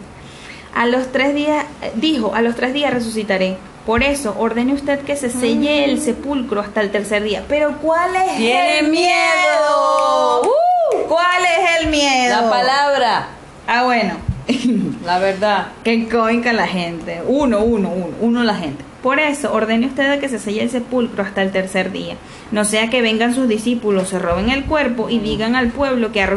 [0.77, 3.57] A los tres días, eh, dijo, a los tres días resucitaré.
[3.87, 7.45] Por eso, ordene usted que se selle el sepulcro hasta el tercer día.
[7.49, 10.43] Pero ¿cuál es ¡Tiene el miedo!
[10.43, 11.09] ¡Uh!
[11.09, 12.43] ¿Cuál es el miedo?
[12.43, 13.29] La palabra,
[13.67, 14.15] Ah, bueno.
[15.05, 15.69] la verdad.
[15.83, 17.23] que coinca la gente.
[17.27, 18.85] Uno, uno, uno, uno la gente.
[19.03, 22.17] Por eso, ordene usted que se selle el sepulcro hasta el tercer día.
[22.51, 26.23] No sea que vengan sus discípulos, se roben el cuerpo y digan al pueblo que
[26.23, 26.29] ha,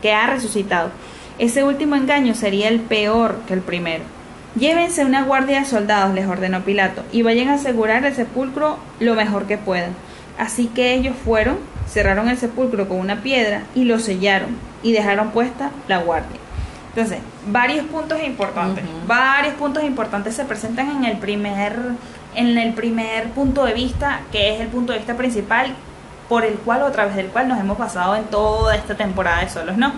[0.00, 0.90] que ha resucitado.
[1.42, 4.04] Ese último engaño sería el peor que el primero.
[4.54, 9.16] Llévense una guardia de soldados, les ordenó Pilato, y vayan a asegurar el sepulcro lo
[9.16, 9.90] mejor que puedan.
[10.38, 14.50] Así que ellos fueron, cerraron el sepulcro con una piedra y lo sellaron
[14.84, 16.38] y dejaron puesta la guardia.
[16.90, 17.18] Entonces,
[17.48, 21.76] varios puntos importantes, varios puntos importantes se presentan en el primer
[22.36, 25.74] en el primer punto de vista, que es el punto de vista principal
[26.28, 29.40] por el cual o a través del cual nos hemos basado en toda esta temporada
[29.40, 29.92] de solos, ¿no?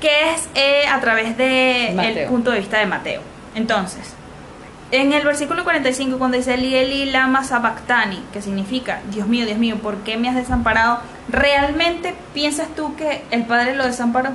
[0.00, 2.28] Que es eh, a través del Mateo.
[2.28, 3.22] punto de vista de Mateo.
[3.54, 4.14] Entonces,
[4.90, 9.58] en el versículo 45, cuando dice Eli Eli lama sabactani, que significa, Dios mío, Dios
[9.58, 10.98] mío, ¿por qué me has desamparado?
[11.28, 14.30] ¿Realmente piensas tú que el Padre lo desamparó?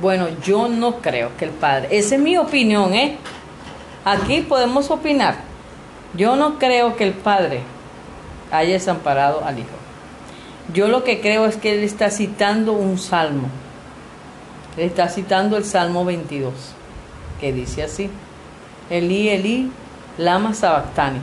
[0.00, 3.16] Bueno, yo no creo que el padre, esa es mi opinión, ¿eh?
[4.04, 5.36] Aquí podemos opinar.
[6.14, 7.60] Yo no creo que el padre
[8.50, 9.68] haya desamparado al hijo.
[10.74, 13.48] Yo lo que creo es que él está citando un salmo.
[14.78, 16.52] Está citando el Salmo 22,
[17.40, 18.10] que dice así:
[18.90, 19.70] Elí, Elí,
[20.16, 21.20] lama sabactani.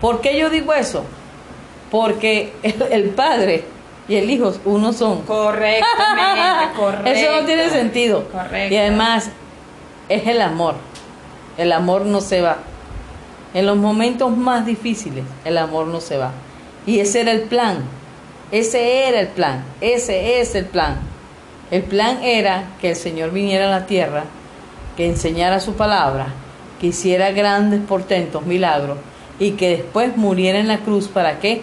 [0.00, 1.04] ¿Por qué yo digo eso?
[1.90, 3.64] Porque el, el padre
[4.08, 5.22] y el hijo uno son.
[5.22, 7.06] Correctamente, correcto.
[7.10, 8.28] Eso no tiene sentido.
[8.28, 8.74] Correcto.
[8.74, 9.30] Y además,
[10.08, 10.74] es el amor.
[11.56, 12.58] El amor no se va.
[13.54, 16.32] En los momentos más difíciles, el amor no se va.
[16.86, 17.84] Y ese era el plan.
[18.50, 19.64] Ese era el plan.
[19.80, 20.98] Ese es el plan.
[21.70, 24.24] El plan era que el Señor viniera a la tierra,
[24.96, 26.26] que enseñara su palabra,
[26.80, 28.98] que hiciera grandes portentos, milagros,
[29.38, 31.08] y que después muriera en la cruz.
[31.08, 31.62] ¿Para qué?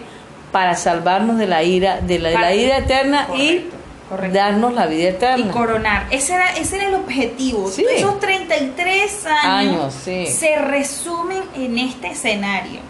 [0.52, 4.34] Para salvarnos de la ira, de la, de la Para- ira eterna Correcto, y correcto.
[4.38, 5.46] darnos la vida eterna.
[5.46, 6.06] y coronar.
[6.10, 7.68] Ese era, ese era el objetivo.
[7.70, 7.84] Sí.
[7.94, 10.26] Esos 33 años, Años, sí.
[10.26, 12.80] se resumen en este escenario.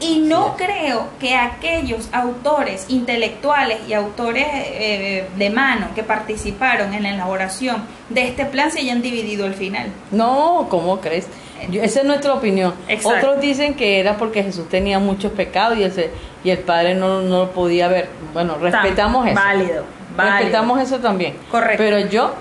[0.00, 0.64] Y no Sí.
[0.64, 7.82] creo que aquellos autores intelectuales y autores eh, de mano que participaron en la elaboración
[8.08, 9.88] de este plan se hayan dividido al final.
[10.10, 11.26] No, ¿cómo crees?
[11.70, 12.72] Yo- esa es nuestra opinión.
[12.88, 13.18] Exacto.
[13.28, 16.10] Otros dicen que era porque Jesús tenía muchos pecados y el, se-
[16.42, 18.08] y el Padre no, no lo podía ver.
[18.32, 19.34] Bueno, respetamos eso.
[19.34, 19.84] Válido,
[20.16, 20.36] válido.
[20.38, 21.34] Respetamos eso también.
[21.50, 21.76] Correcto.
[21.82, 22.32] Pero yo,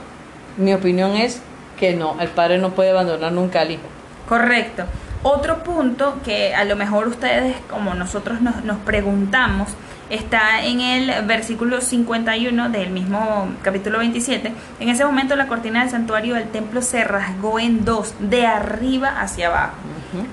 [0.55, 1.41] mi opinión es
[1.78, 3.84] que no, el Padre no puede abandonar nunca al Hijo.
[4.30, 4.84] Correcto.
[5.24, 9.70] Otro punto que a lo mejor ustedes, como nosotros nos, nos preguntamos,
[10.10, 14.52] está en el versículo 51 del mismo capítulo 27.
[14.80, 19.20] En ese momento la cortina del santuario del templo se rasgó en dos, de arriba
[19.20, 19.76] hacia abajo.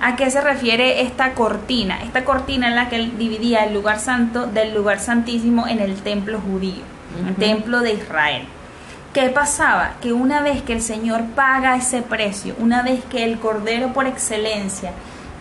[0.01, 2.03] ¿A qué se refiere esta cortina?
[2.03, 6.41] Esta cortina en la que dividía el lugar santo del lugar santísimo en el templo
[6.41, 6.82] judío,
[7.28, 8.47] el templo de Israel.
[9.16, 9.92] ¿Qué pasaba?
[10.02, 14.06] Que una vez que el Señor paga ese precio, una vez que el Cordero por
[14.06, 14.92] excelencia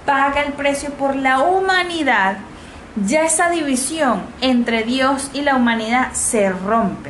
[0.05, 2.37] paga el precio por la humanidad,
[3.05, 7.09] ya esa división entre Dios y la humanidad se rompe.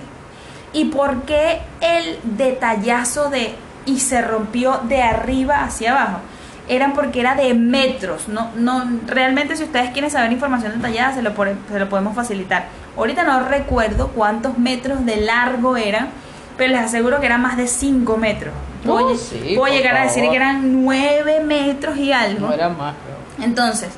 [0.74, 3.54] ¿Y por qué el detallazo de
[3.86, 6.22] y se rompió de arriba hacia abajo?
[6.68, 11.22] Eran porque era de metros, no, no, realmente si ustedes quieren saber información detallada se
[11.22, 12.66] lo, se lo podemos facilitar.
[12.98, 16.10] Ahorita no recuerdo cuántos metros de largo eran,
[16.58, 18.54] pero les aseguro que eran más de 5 metros.
[18.84, 22.48] No, Puedo, sí, llegar a decir que eran 9 metros y algo.
[22.48, 23.46] No era más, creo.
[23.48, 23.90] Entonces,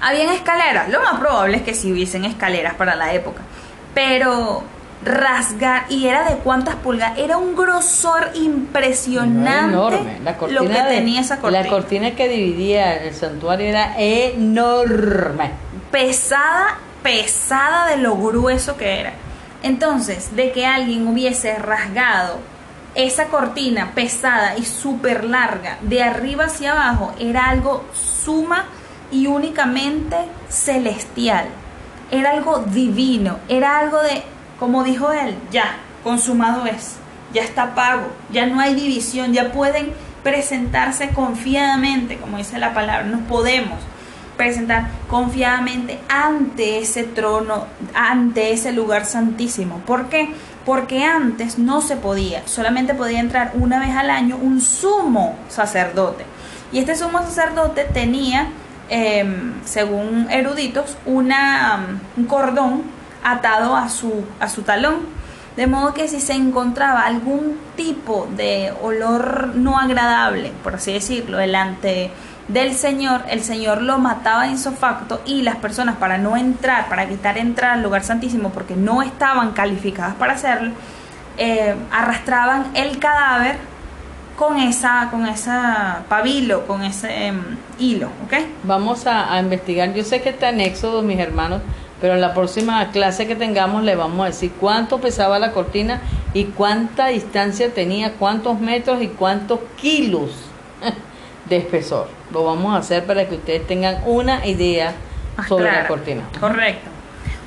[0.00, 0.88] ¿habían escaleras?
[0.88, 3.42] Lo más probable es que sí hubiesen escaleras para la época.
[3.94, 4.62] Pero
[5.04, 7.18] rasgar, ¿y era de cuántas pulgadas?
[7.18, 10.18] Era un grosor impresionante No, enorme.
[10.24, 11.62] La cortina lo que de- tenía esa cortina.
[11.64, 15.50] La cortina que dividía el santuario era enorme.
[15.90, 19.12] pesada, pesada de lo grueso que era.
[19.62, 22.38] Entonces, de que alguien hubiese rasgado
[22.94, 28.66] esa cortina pesada y súper larga de arriba hacia abajo era algo suma
[29.12, 30.16] y únicamente
[30.48, 31.46] celestial.
[32.10, 34.22] Era algo divino, era algo de,
[34.58, 36.96] como dijo él, ya, consumado es,
[37.32, 39.92] ya está pago, ya no hay división, ya pueden
[40.24, 43.78] presentarse confiadamente, como dice la palabra, nos podemos
[44.40, 49.80] presentar confiadamente ante ese trono, ante ese lugar santísimo.
[49.80, 50.30] ¿Por qué?
[50.64, 56.24] Porque antes no se podía, solamente podía entrar una vez al año un sumo sacerdote.
[56.72, 58.48] Y este sumo sacerdote tenía,
[58.88, 62.84] em, según eruditos, un cordón
[63.22, 65.20] atado a su, a su talón.
[65.54, 71.36] De modo que si se encontraba algún tipo de olor no agradable, por así decirlo,
[71.36, 72.10] delante
[72.52, 77.38] del Señor, el Señor lo mataba insofacto y las personas para no entrar, para evitar
[77.38, 80.72] entrar al lugar santísimo porque no estaban calificadas para hacerlo,
[81.38, 83.56] eh, arrastraban el cadáver
[84.36, 87.40] con esa, con esa pabilo, con ese em,
[87.78, 88.34] hilo, ¿ok?
[88.64, 89.92] Vamos a, a investigar.
[89.92, 91.60] Yo sé que está en Éxodo, mis hermanos,
[92.00, 96.00] pero en la próxima clase que tengamos le vamos a decir cuánto pesaba la cortina
[96.32, 100.30] y cuánta distancia tenía, cuántos metros y cuántos kilos
[101.50, 102.08] de espesor.
[102.32, 104.94] Lo vamos a hacer para que ustedes tengan una idea
[105.36, 105.82] Más sobre clara.
[105.82, 106.22] la cortina.
[106.38, 106.88] Correcto.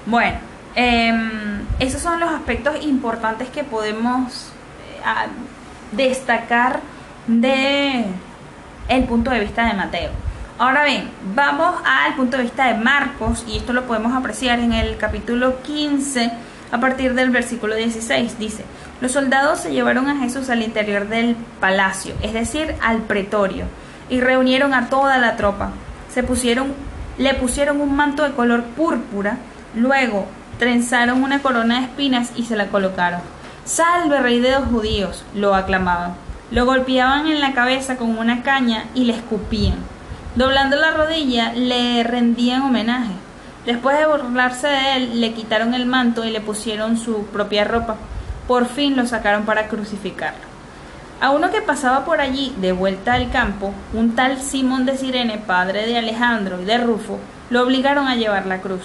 [0.06, 0.38] Bueno,
[0.76, 4.49] em, esos son los aspectos importantes que podemos
[4.99, 5.30] eh,
[5.93, 6.82] destacar
[7.26, 8.06] de
[8.89, 10.12] el punto de vista de Mateo.
[10.60, 14.74] Ahora bien, vamos al punto de vista de Marcos y esto lo podemos apreciar en
[14.74, 16.32] el capítulo 15
[16.72, 18.38] a partir del versículo 16.
[18.38, 18.66] Dice,
[18.99, 23.66] los soldados se llevaron a Jesús al interior del palacio, es decir, al pretorio,
[24.14, 25.72] y reunieron a toda la tropa.
[26.14, 26.72] Se pusieron,
[27.18, 29.38] le pusieron un manto de color púrpura,
[29.74, 30.28] luego
[30.59, 33.22] trenzaron una corona de espinas y se la colocaron.
[33.66, 36.14] Salve, rey de los judíos, lo aclamaban.
[36.51, 39.78] Lo golpeaban en la cabeza con una caña y le escupían.
[40.36, 43.14] Doblando la rodilla, le rendían homenaje.
[43.66, 47.95] Después de burlarse de él, le quitaron el manto y le pusieron su propia ropa.
[48.47, 50.53] Por fin lo sacaron para crucificarlo.
[51.24, 55.38] A uno que pasaba por allí de vuelta al campo, un tal Simón de Sirene,
[55.38, 57.17] padre de Alejandro y de Rufo,
[57.49, 58.82] lo obligaron a llevar la cruz.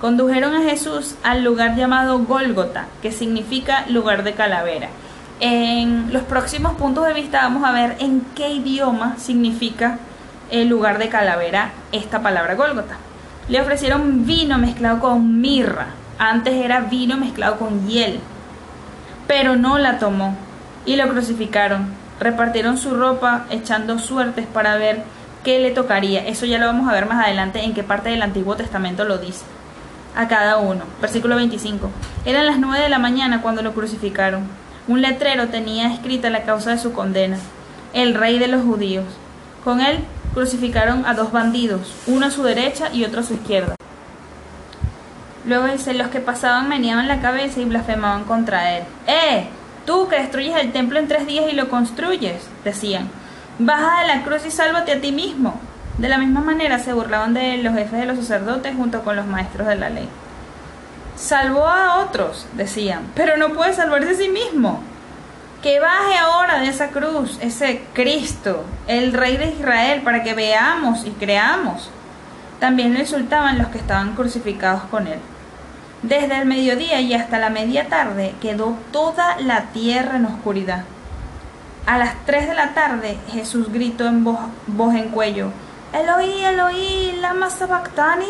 [0.00, 4.88] Condujeron a Jesús al lugar llamado Gólgota, que significa lugar de calavera.
[5.38, 9.98] En los próximos puntos de vista vamos a ver en qué idioma significa
[10.50, 12.96] el lugar de calavera esta palabra Gólgota.
[13.50, 15.88] Le ofrecieron vino mezclado con mirra.
[16.18, 18.18] Antes era vino mezclado con hiel.
[19.26, 20.45] Pero no la tomó
[20.86, 21.88] y lo crucificaron.
[22.18, 25.02] Repartieron su ropa echando suertes para ver
[25.44, 26.26] qué le tocaría.
[26.26, 29.18] Eso ya lo vamos a ver más adelante en qué parte del Antiguo Testamento lo
[29.18, 29.44] dice.
[30.14, 30.84] A cada uno.
[31.02, 31.90] Versículo 25.
[32.24, 34.44] Eran las 9 de la mañana cuando lo crucificaron.
[34.88, 37.36] Un letrero tenía escrita la causa de su condena.
[37.92, 39.04] El rey de los judíos.
[39.62, 39.98] Con él
[40.32, 43.74] crucificaron a dos bandidos, uno a su derecha y otro a su izquierda.
[45.46, 48.84] Luego dice, los que pasaban meneaban la cabeza y blasfemaban contra él.
[49.06, 49.46] ¡Eh!
[49.86, 53.08] Tú que destruyes el templo en tres días y lo construyes, decían.
[53.60, 55.58] Baja de la cruz y sálvate a ti mismo.
[55.98, 59.26] De la misma manera se burlaban de los jefes de los sacerdotes junto con los
[59.26, 60.08] maestros de la ley.
[61.14, 64.82] Salvó a otros, decían, pero no puede salvarse a sí mismo.
[65.62, 71.06] Que baje ahora de esa cruz ese Cristo, el Rey de Israel, para que veamos
[71.06, 71.90] y creamos.
[72.58, 75.18] También lo insultaban los que estaban crucificados con él.
[76.08, 80.84] Desde el mediodía y hasta la media tarde quedó toda la tierra en oscuridad.
[81.84, 84.38] A las 3 de la tarde Jesús gritó en voz,
[84.68, 85.50] voz en cuello,
[85.92, 88.28] Eloí, Eloí, lama sabactani,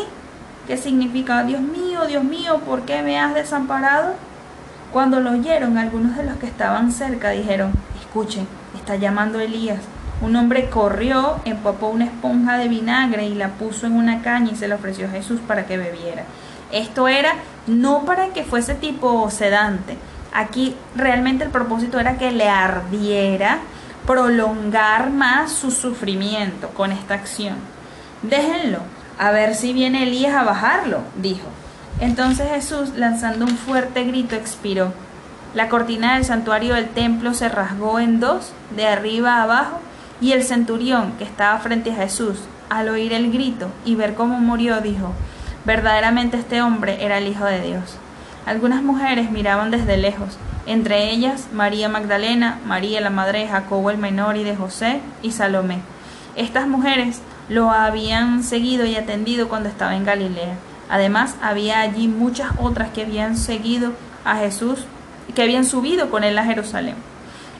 [0.65, 4.15] que significa, Dios mío, Dios mío, ¿por qué me has desamparado?
[4.91, 9.81] Cuando lo oyeron, algunos de los que estaban cerca dijeron, escuchen, está llamando Elías.
[10.21, 14.55] Un hombre corrió, empapó una esponja de vinagre y la puso en una caña y
[14.55, 16.23] se la ofreció a Jesús para que bebiera.
[16.71, 17.35] Esto era
[17.67, 19.97] no para que fuese tipo sedante.
[20.33, 23.59] Aquí realmente el propósito era que le ardiera
[24.05, 27.55] prolongar más su sufrimiento con esta acción.
[28.23, 28.79] Déjenlo,
[29.19, 31.47] a ver si viene Elías a bajarlo, dijo.
[31.99, 34.93] Entonces Jesús, lanzando un fuerte grito, expiró.
[35.53, 39.79] La cortina del santuario del templo se rasgó en dos, de arriba a abajo,
[40.21, 42.39] y el centurión que estaba frente a Jesús,
[42.69, 45.13] al oír el grito y ver cómo murió, dijo,
[45.67, 47.97] verdaderamente este hombre era el Hijo de Dios.
[48.45, 53.97] Algunas mujeres miraban desde lejos, entre ellas María Magdalena, María la madre de Jacobo el
[53.97, 55.79] menor y de José, y Salomé.
[56.37, 60.55] Estas mujeres lo habían seguido y atendido cuando estaba en Galilea.
[60.89, 63.91] Además, había allí muchas otras que habían seguido
[64.23, 64.85] a Jesús,
[65.35, 66.95] que habían subido con él a Jerusalén.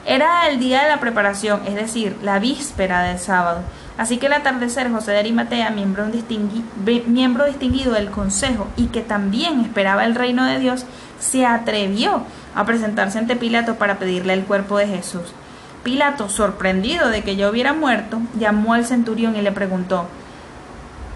[0.06, 3.60] Era el día de la preparación, es decir, la víspera del sábado.
[3.98, 6.64] Así que al atardecer José de Arimatea, miembro, distingui
[7.06, 10.86] miembro distinguido del consejo y que también esperaba el reino de Dios,
[11.18, 12.22] se atrevió
[12.54, 15.34] a presentarse ante Pilato para pedirle el cuerpo de Jesús.
[15.82, 20.06] Pilato, sorprendido de que ya hubiera muerto, llamó al centurión y le preguntó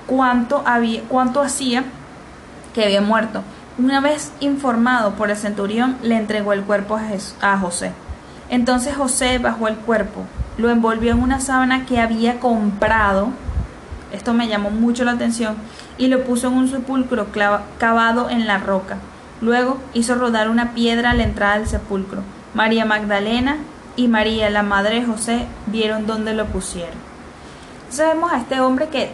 [0.06, 1.02] cuánto, había,
[1.42, 1.84] hacía
[2.74, 3.42] que había muerto.
[3.78, 6.98] Una vez informado por el centurión, le entregó el cuerpo
[7.40, 7.92] a José.
[8.53, 10.26] Entonces José bajó el cuerpo,
[10.59, 13.28] lo envolvió en una sábana que había comprado,
[14.12, 15.57] esto me llamó mucho la atención,
[15.96, 17.28] y lo puso en un sepulcro
[17.78, 18.98] cavado en la roca.
[19.40, 22.20] Luego hizo rodar una piedra a la entrada del sepulcro.
[22.53, 23.57] María Magdalena
[23.96, 26.98] y María, la madre de José, vieron dónde lo pusieron.
[27.84, 29.12] Entonces vemos a este hombre que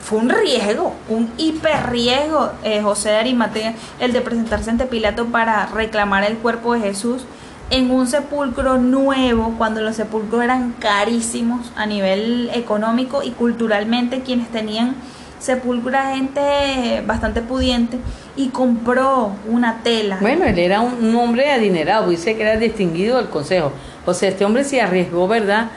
[0.00, 5.26] fue un riesgo, un hiper riesgo, eh, José de Arimatea, el de presentarse ante Pilato
[5.26, 7.26] para reclamar el cuerpo de Jesús
[7.70, 14.48] en un sepulcro nuevo, cuando los sepulcros eran carísimos a nivel económico y culturalmente, quienes
[14.48, 14.94] tenían
[15.38, 17.98] sepulcro era gente bastante pudiente
[18.36, 20.18] y compró una tela.
[20.20, 23.72] Bueno, él era un, hombre adinerado, dice que era distinguido del consejo.
[24.06, 25.68] O sea, este hombre se arriesgó, ¿verdad?,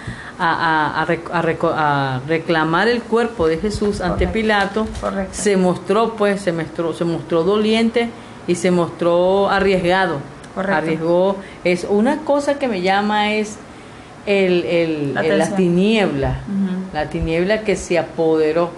[0.44, 1.06] a,
[2.28, 4.28] reclamar el cuerpo de Jesús ante.
[4.28, 5.34] Pilato, Correcto.
[5.34, 8.10] se mostró pues, se mostró, se mostró doliente
[8.48, 10.18] y se mostró arriesgado.
[10.56, 10.76] Correcto.
[10.78, 11.36] Arriesgó.
[11.64, 13.58] Es una cosa que me llama es
[14.26, 15.58] el, el- La el- la tensión.
[15.58, 16.40] tiniebla,
[16.94, 18.70] la tiniebla que se apoderó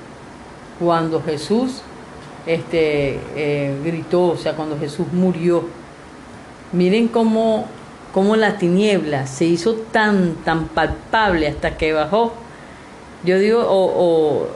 [0.80, 1.82] cuando Jesús
[2.46, 5.64] este, eh, gritó, o sea, cuando Jesús murió.
[6.74, 7.66] Miren cómo,
[8.14, 12.34] cómo la tiniebla se hizo tan, tan palpable hasta que bajó.
[13.24, 13.94] Yo digo, o,
[14.44, 14.48] o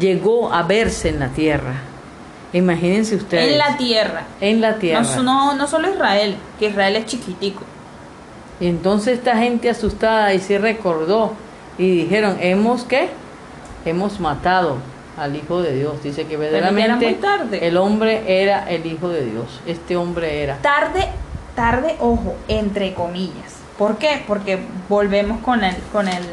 [0.00, 1.74] llegó a verse en la tierra.
[2.52, 3.52] Imagínense ustedes.
[3.52, 4.22] En la tierra.
[4.40, 5.02] En la tierra.
[5.16, 7.62] No, no, no solo Israel, que Israel es chiquitico.
[8.60, 11.32] Y entonces esta gente asustada y se recordó
[11.76, 13.10] y dijeron, ¿hemos qué?
[13.84, 14.78] Hemos matado
[15.16, 16.02] al Hijo de Dios.
[16.02, 17.66] Dice que verdaderamente muy tarde.
[17.66, 19.60] el hombre era el Hijo de Dios.
[19.66, 20.56] Este hombre era.
[20.58, 21.06] Tarde,
[21.54, 23.56] tarde, ojo, entre comillas.
[23.76, 24.24] ¿Por qué?
[24.26, 26.24] Porque volvemos con el, con el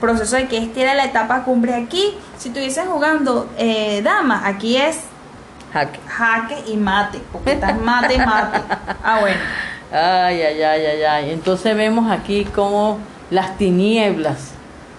[0.00, 2.14] proceso de que esta era la etapa cumbre aquí.
[2.38, 4.98] Si estuviesen jugando eh, damas, aquí es
[5.72, 6.00] Jaque.
[6.06, 8.60] jaque y mate, porque estás mate, mate.
[9.02, 9.38] Ah, bueno.
[9.90, 11.30] Ay, ay, ay, ay, ay.
[11.30, 12.98] Entonces vemos aquí cómo
[13.30, 14.52] las tinieblas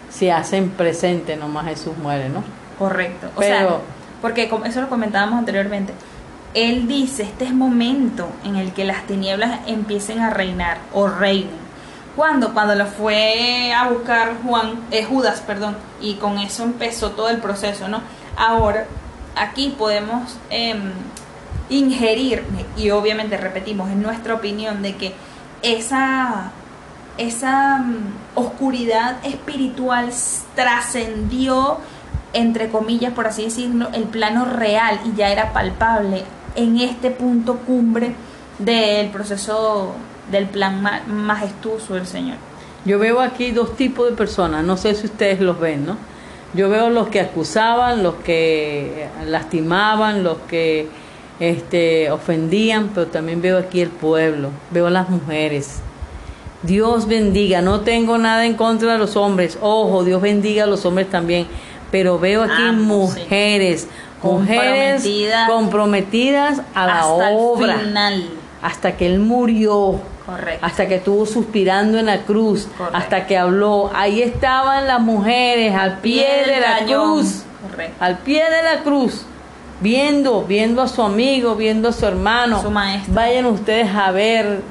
[0.09, 2.43] se hacen presentes, nomás Jesús muere, ¿no?
[2.79, 3.29] Correcto.
[3.35, 3.77] O Pero- sea,
[4.21, 5.93] porque como eso lo comentábamos anteriormente.
[6.53, 11.63] Él dice, este es momento en el que las tinieblas empiecen a reinar o reinen.
[12.15, 12.53] ¿Cuándo?
[12.53, 17.37] Cuando lo fue a buscar Juan, eh, Judas, perdón, y con eso empezó todo el
[17.39, 18.01] proceso, ¿no?
[18.37, 18.85] Ahora,
[19.35, 20.91] aquí podemos em,
[21.69, 22.43] ingerir,
[22.77, 25.13] y obviamente repetimos, en nuestra opinión, de que
[25.61, 26.51] esa
[27.17, 27.95] esa mm,
[28.35, 30.09] oscuridad espiritual
[30.55, 31.77] trascendió,
[32.33, 36.23] entre comillas, por así decirlo, el plano real y ya era palpable
[36.55, 38.15] en este punto cumbre
[38.57, 39.93] del proceso
[40.31, 42.37] del plan ma- majestuoso del Señor.
[42.85, 45.97] Yo veo aquí dos tipos de personas, no sé si ustedes los ven, ¿no?
[46.53, 50.87] Yo veo los que acusaban, los que lastimaban, los que
[51.39, 55.79] este, ofendían, pero también veo aquí el pueblo, veo las mujeres.
[56.61, 60.85] Dios bendiga, no tengo nada en contra de los hombres, ojo, Dios bendiga a los
[60.85, 61.47] hombres también,
[61.91, 62.71] pero veo aquí sí.
[62.71, 63.87] mujeres,
[64.21, 68.29] mujeres Comprometidas comprometidas a la Hasta obra, el final.
[68.61, 70.65] hasta que Él murió Correcto.
[70.65, 72.97] hasta que estuvo suspirando en la cruz, Correcto.
[72.97, 73.91] hasta que habló.
[73.93, 77.95] Ahí estaban las mujeres al pie de la cruz, Correcto.
[77.99, 79.25] al pie de la cruz,
[79.81, 82.61] viendo, viendo a su amigo, viendo a su hermano.
[82.61, 83.13] Su maestro.
[83.13, 84.61] Vayan ustedes a ver,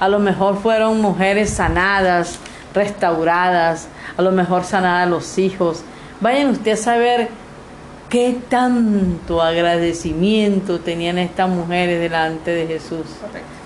[0.00, 2.38] a lo mejor fueron mujeres sanadas,
[2.74, 5.82] restauradas, a lo mejor sanadas los hijos.
[6.20, 7.28] Vayan ustedes a ver
[8.08, 13.06] qué tanto agradecimiento tenían estas mujeres delante de Jesús.
[13.20, 13.61] Correcto.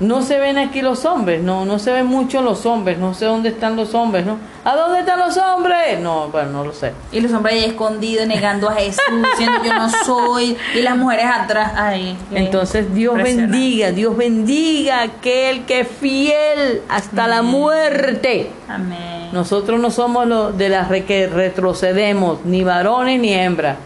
[0.00, 3.24] No se ven aquí los hombres, no, no se ven mucho los hombres, no sé
[3.24, 4.38] dónde están los hombres, ¿no?
[4.64, 5.98] ¿A dónde están los hombres?
[6.00, 6.92] No, bueno, no lo sé.
[7.10, 11.26] Y los hombres ahí escondidos, negando a Jesús, diciendo yo no soy, y las mujeres
[11.26, 11.72] atrás.
[11.74, 18.50] Ay, Entonces Dios bendiga, Dios bendiga a aquel que es fiel hasta la muerte.
[18.68, 19.30] Amén.
[19.32, 23.78] Nosotros no somos los de las que retrocedemos, ni varones ni hembras.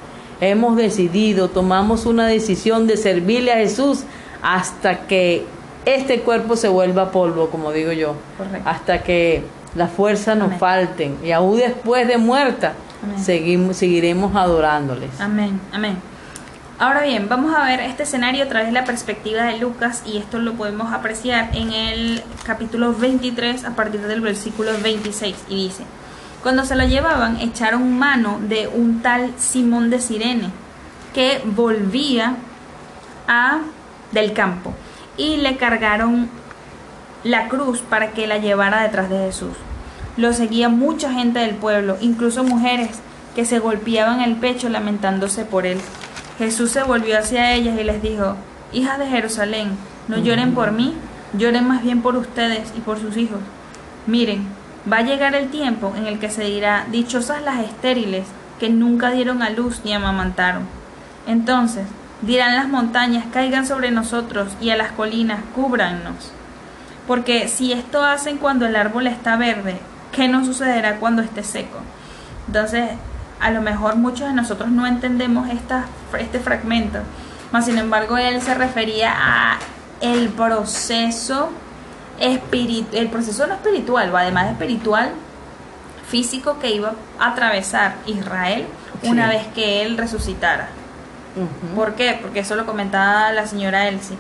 [0.43, 4.05] Hemos decidido, tomamos una decisión de servirle a Jesús
[4.43, 5.47] hasta que
[5.85, 8.15] este cuerpo se vuelva polvo, como digo yo.
[8.39, 8.69] Correcto.
[8.69, 10.59] Hasta que las fuerzas nos Amén.
[10.59, 11.19] falten.
[11.25, 12.75] Y aún después de muerta,
[13.17, 15.21] seguimos, seguiremos adorándoles.
[15.21, 15.97] Amén, amén.
[16.79, 20.17] Ahora bien, vamos a ver este escenario a través de la perspectiva de Lucas y
[20.17, 25.85] esto lo podemos apreciar en el capítulo 23 a partir del versículo 26 y dice,
[26.43, 30.51] cuando se lo llevaban echaron mano de un tal Simón de Sirene
[31.15, 32.35] que volvía
[33.29, 33.61] a
[34.11, 34.75] del campo
[35.17, 36.29] y le cargaron
[37.25, 39.57] la cruz para que la llevara detrás de Jesús.
[40.17, 43.01] Lo seguía mucha gente del pueblo, incluso mujeres
[43.35, 45.81] que se golpeaban el pecho lamentándose por él.
[46.39, 48.37] Jesús se volvió hacia ellas y les dijo,
[48.73, 49.71] Hijas de Jerusalén,
[50.09, 50.95] no lloren por mí,
[51.35, 53.39] lloren más bien por ustedes y por sus hijos.
[54.07, 54.47] Miren,
[54.91, 58.27] va a llegar el tiempo en el que se dirá, Dichosas las estériles
[58.59, 60.65] que nunca dieron a luz ni amamantaron.
[61.27, 61.87] Entonces
[62.23, 66.33] dirán las montañas, caigan sobre nosotros y a las colinas, cúbrannos.
[67.07, 69.79] Porque si esto hacen cuando el árbol está verde,
[70.13, 71.79] ¿qué no sucederá cuando esté seco?
[72.47, 72.91] Entonces,
[73.41, 75.87] a lo mejor muchos de nosotros no entendemos esta,
[76.19, 77.01] este fragmento,
[77.51, 79.59] mas sin embargo él se refería a
[80.01, 81.51] el proceso
[82.21, 85.11] espiritual, el proceso no espiritual, va además de espiritual,
[86.09, 88.67] físico que iba a atravesar Israel
[89.03, 90.69] una vez que él resucitara.
[91.37, 91.75] Ujú.
[91.75, 92.19] ¿Por qué?
[92.21, 94.17] Porque eso lo comentaba la señora Elsie.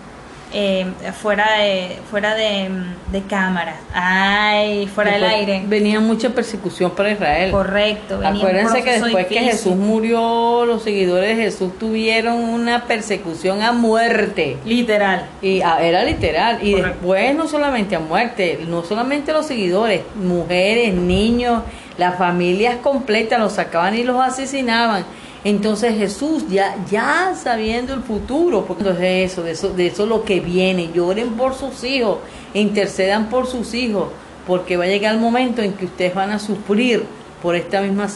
[0.54, 0.86] eh,
[1.18, 2.68] fuera de fuera de,
[3.10, 3.74] de cámara.
[3.94, 5.62] Ay, fuera del aire.
[5.66, 7.50] Venía mucha persecución para Israel.
[7.50, 8.20] Correcto.
[8.22, 9.40] Acuérdense que después que.
[9.40, 14.58] Jesús murió, los seguidores de Jesús tuvieron una persecución a muerte.
[14.66, 15.24] Literal.
[15.40, 16.58] Y ah, era literal.
[16.60, 16.88] Y Correcto.
[16.98, 21.62] después no solamente a muerte, no solamente los seguidores, mujeres, niños,
[21.96, 25.04] las familias completas los sacaban y los asesinaban.
[25.44, 30.24] Entonces Jesús ya, ya sabiendo el futuro, porque de eso, de eso, de eso lo
[30.24, 32.18] que viene, lloren por sus hijos,
[32.54, 34.08] intercedan por sus hijos,
[34.46, 37.04] porque va a llegar el momento en que ustedes van a sufrir
[37.42, 38.06] por esta misma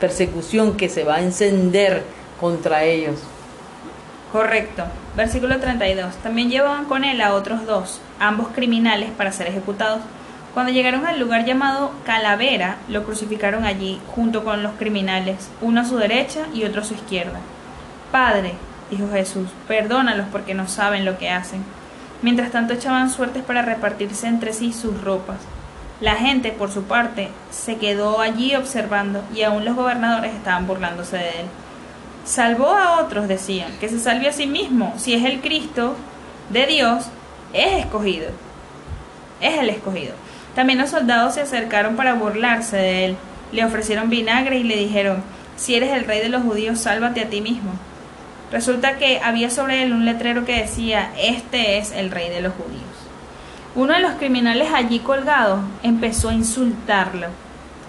[0.00, 2.02] persecución que se va a encender
[2.40, 3.20] contra ellos.
[4.32, 4.84] Correcto.
[5.16, 6.14] Versículo 32.
[6.16, 10.00] También llevaban con él a otros dos, ambos criminales, para ser ejecutados.
[10.54, 15.84] Cuando llegaron al lugar llamado Calavera, lo crucificaron allí, junto con los criminales, uno a
[15.84, 17.38] su derecha y otro a su izquierda.
[18.10, 18.54] Padre,
[18.90, 21.62] dijo Jesús, perdónalos porque no saben lo que hacen.
[22.22, 25.38] Mientras tanto echaban suertes para repartirse entre sí sus ropas.
[26.00, 31.16] La gente, por su parte, se quedó allí observando y aún los gobernadores estaban burlándose
[31.16, 31.46] de él.
[32.24, 34.94] Salvó a otros, decían, que se salve a sí mismo.
[34.96, 35.94] Si es el Cristo
[36.50, 37.06] de Dios,
[37.52, 38.30] es escogido.
[39.40, 40.14] Es el escogido.
[40.54, 43.16] También los soldados se acercaron para burlarse de él.
[43.52, 45.22] Le ofrecieron vinagre y le dijeron,
[45.56, 47.72] si eres el rey de los judíos, sálvate a ti mismo.
[48.50, 52.52] Resulta que había sobre él un letrero que decía, este es el rey de los
[52.54, 52.82] judíos.
[53.76, 57.28] Uno de los criminales allí colgados empezó a insultarlo.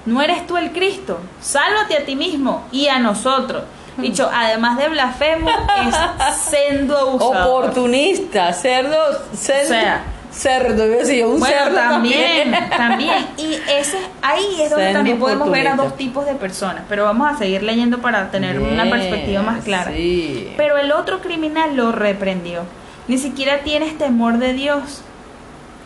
[0.05, 1.19] ¿No eres tú el Cristo?
[1.41, 3.63] Sálvate a ti mismo y a nosotros.
[3.97, 5.95] Dicho, además de blasfemo, es
[6.49, 7.65] sendo abusador.
[7.65, 8.97] Oportunista, cerdo,
[9.35, 13.27] cerdo, O sea, cerdo, iba a decir, un Bueno, cerdo también, también.
[13.37, 16.83] Y ese, ahí es donde también podemos ver a dos tipos de personas.
[16.89, 19.91] Pero vamos a seguir leyendo para tener una perspectiva más clara.
[19.91, 20.53] sí.
[20.57, 22.63] Pero el otro criminal lo reprendió.
[23.07, 25.01] Ni siquiera tienes temor de Dios,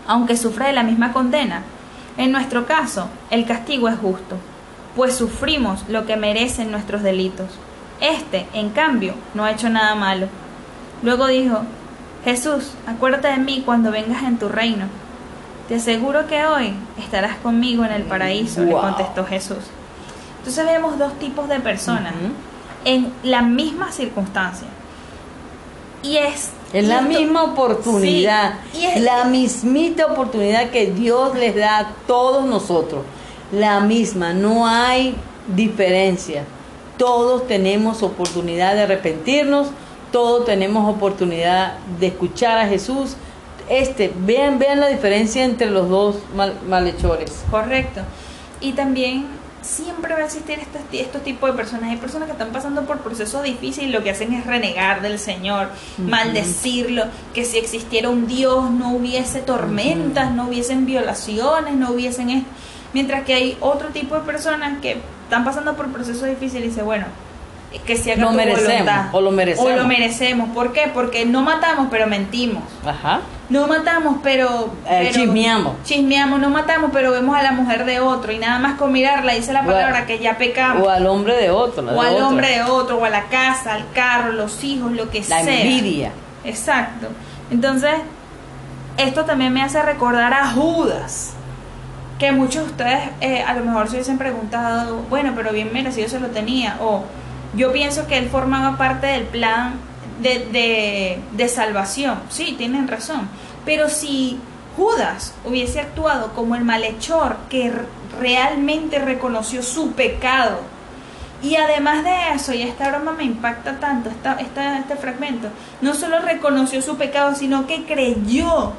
[0.08, 1.64] aunque sufra de la misma condena.
[2.18, 4.38] En nuestro caso, el castigo es justo,
[4.96, 7.48] pues sufrimos lo que merecen nuestros delitos.
[8.00, 10.28] Este, en cambio, no ha hecho nada malo.
[11.04, 11.62] Luego dijo,
[12.26, 14.88] Jesús, acuérdate de mí cuando vengas en tu reino.
[15.70, 19.58] Te aseguro que hoy estarás conmigo en el paraíso, le contestó Jesús.
[20.40, 22.14] Entonces vemos dos tipos de personas
[22.84, 24.68] en la misma circunstancia.
[26.04, 26.50] Y es...
[26.74, 31.88] Es la misma oportunidad, Sí, y es- la mismita oportunidad que Dios les da a
[32.06, 33.04] todos nosotros.
[33.52, 35.16] La misma, no hay
[35.56, 36.44] diferencia.
[36.98, 39.68] Todos tenemos oportunidad de arrepentirnos,
[40.12, 43.16] todos tenemos oportunidad de escuchar a Jesús.
[43.70, 47.44] Este, vean, vean la diferencia entre los dos mal- malhechores.
[47.50, 48.02] Correcto.
[48.62, 49.26] Y también
[49.62, 51.90] siempre va a existir estos, estos tipos de personas.
[51.90, 55.18] Hay personas que están pasando por procesos difíciles y lo que hacen es renegar del
[55.18, 62.30] Señor, maldecirlo, que si existiera un Dios no hubiese tormentas, no hubiesen violaciones, no hubiesen
[62.30, 62.50] esto.
[62.94, 66.84] Mientras que hay otro tipo de personas que están pasando por procesos difíciles y dice,
[66.84, 67.06] bueno,
[67.86, 69.06] que se haga Lo tu merecemos, voluntad.
[69.12, 69.72] o lo merecemos.
[69.72, 70.50] O lo merecemos.
[70.50, 70.90] ¿Por qué?
[70.94, 72.64] Porque no matamos, pero mentimos.
[72.86, 73.22] Ajá.
[73.50, 75.74] No matamos, pero, Eh, pero- chismeamos.
[75.84, 79.34] Chismeamos, no matamos, pero vemos a la mujer de otro y nada más con mirarla
[79.34, 80.86] dice la a- palabra que ya pecamos.
[80.88, 81.84] O al hombre de otro.
[81.84, 84.92] la O de al hombre de otro, o a la casa, al carro, los hijos,
[84.94, 85.62] lo que La sea.
[85.62, 86.12] envidia.
[86.44, 87.08] Exacto.
[87.52, 87.94] Entonces,
[88.98, 91.34] esto también me hace recordar a Judas.
[92.18, 96.08] Que muchos de ustedes eh, a lo mejor se hubiesen preguntado, bueno, pero bien merecido
[96.08, 96.78] se lo tenía.
[96.82, 97.04] O
[97.56, 99.74] yo pienso que él formaba parte del plan
[100.22, 102.20] de, de, de salvación.
[102.30, 103.28] Sí, tienen razón.
[103.66, 104.40] Pero si
[104.78, 107.72] Judas hubiese actuado como el malhechor que
[108.20, 110.60] realmente reconoció su pecado,
[111.44, 115.50] y además de eso, y esta broma me impacta tanto, esta, esta- este fragmento,
[115.82, 118.72] no solo reconoció su pecado, sino que creyó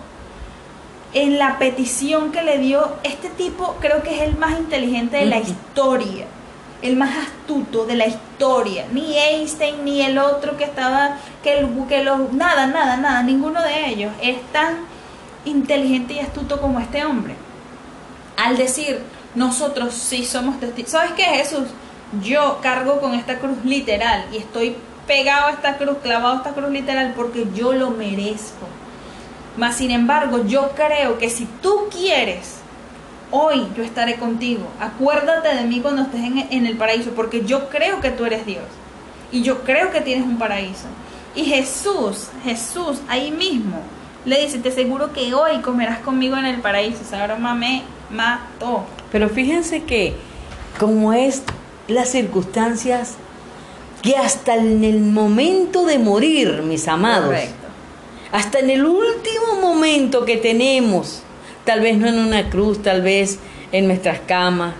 [1.12, 5.26] en la petición que le dio este tipo, creo que es el más inteligente de
[5.26, 6.26] la historia,
[6.82, 8.86] el más astuto de la historia.
[8.92, 14.12] Ni Einstein, ni el otro que estaba, que, los, nada, nada, nada, ninguno de ellos
[14.20, 14.76] es tan
[15.44, 17.34] inteligente y astuto como este hombre.
[18.36, 19.00] Al decir,
[19.34, 20.90] nosotros sí somos testigos.
[20.90, 21.68] ¿Sabes qué, Jesús?
[22.22, 24.76] Yo cargo con esta cruz literal y estoy
[25.06, 28.66] pegado a esta cruz, clavado a esta cruz literal porque yo lo merezco.
[29.56, 32.60] Mas, sin embargo, yo creo que si tú quieres,
[33.30, 34.66] hoy yo estaré contigo.
[34.80, 38.46] Acuérdate de mí cuando estés en, en el paraíso, porque yo creo que tú eres
[38.46, 38.64] Dios.
[39.32, 40.86] Y yo creo que tienes un paraíso.
[41.34, 43.78] Y Jesús, Jesús, ahí mismo,
[44.24, 47.02] le dice, te aseguro que hoy comerás conmigo en el paraíso.
[47.02, 48.84] Esa broma me mató.
[49.12, 50.14] Pero fíjense que
[50.78, 51.42] como es
[51.88, 53.14] las circunstancias
[54.02, 57.66] que hasta en el momento de morir, mis amados, Correcto.
[58.32, 61.22] hasta en el último momento que tenemos,
[61.66, 63.38] tal vez no en una cruz, tal vez
[63.72, 64.72] en nuestras camas.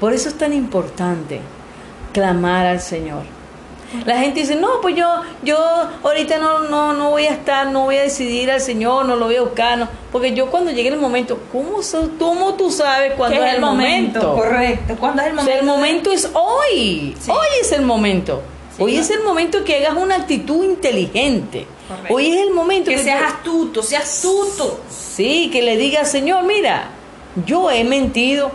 [0.00, 1.40] Por eso es tan importante
[2.12, 3.22] clamar al Señor.
[4.06, 5.06] La gente dice, no, pues yo,
[5.44, 5.56] yo
[6.02, 9.26] ahorita no, no, no voy a estar, no voy a decidir al Señor, no lo
[9.26, 9.88] voy a buscar, no.
[10.10, 13.60] porque yo cuando llegue el momento, ¿cómo, so- cómo tú sabes cuándo ¿Qué es el
[13.60, 14.34] momento?
[14.34, 14.96] Correcto.
[14.98, 15.60] ¿Cuándo es el O sea, momento?
[15.60, 17.16] el momento es hoy.
[17.20, 17.30] Sí.
[17.30, 18.42] Hoy es el momento.
[18.76, 18.82] Sí.
[18.82, 21.66] hoy es el momento que hagas una actitud inteligente.
[21.88, 22.14] Correcto.
[22.14, 23.26] Hoy es el momento Que que seas tú-
[23.62, 24.80] astuto, seas astuto.
[24.90, 26.90] Sí, que le diga, Señor, mira,
[27.46, 28.50] yo he mentido,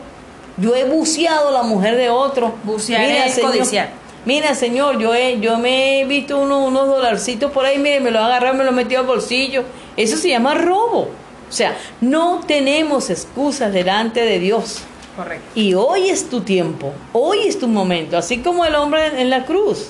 [0.57, 2.53] yo he buceado a la mujer de otro.
[2.63, 3.91] Bucear mira, es codiciar.
[4.25, 8.11] Mira, Señor, yo, he, yo me he visto uno- unos dolarcitos por ahí, mire, me
[8.11, 9.63] los agarrado, me los he metido al bolsillo.
[9.95, 11.09] Eso se llama robo.
[11.49, 14.79] O sea, no tenemos excusas delante de Dios.
[15.15, 15.45] Correcto.
[15.55, 19.45] Y hoy es tu tiempo, hoy es tu momento, así como el hombre en la
[19.45, 19.87] cruz.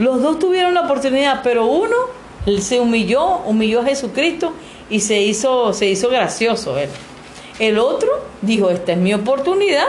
[0.00, 1.94] Los dos tuvieron la oportunidad, pero uno
[2.58, 4.54] se humilló, humilló a Jesucristo
[4.88, 6.88] y se hizo, se hizo gracioso él.
[7.58, 8.08] El otro
[8.40, 9.88] dijo, esta es mi oportunidad,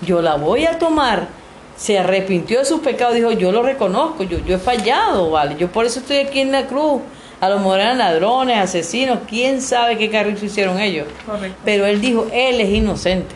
[0.00, 1.28] yo la voy a tomar.
[1.76, 5.56] Se arrepintió de sus pecados, dijo, yo lo reconozco, yo, yo he fallado, ¿vale?
[5.58, 7.02] Yo por eso estoy aquí en la cruz.
[7.38, 11.06] A lo mejor eran ladrones, asesinos, quién sabe qué carrizo hicieron ellos.
[11.26, 11.58] Correcto.
[11.66, 13.34] Pero él dijo, él es inocente.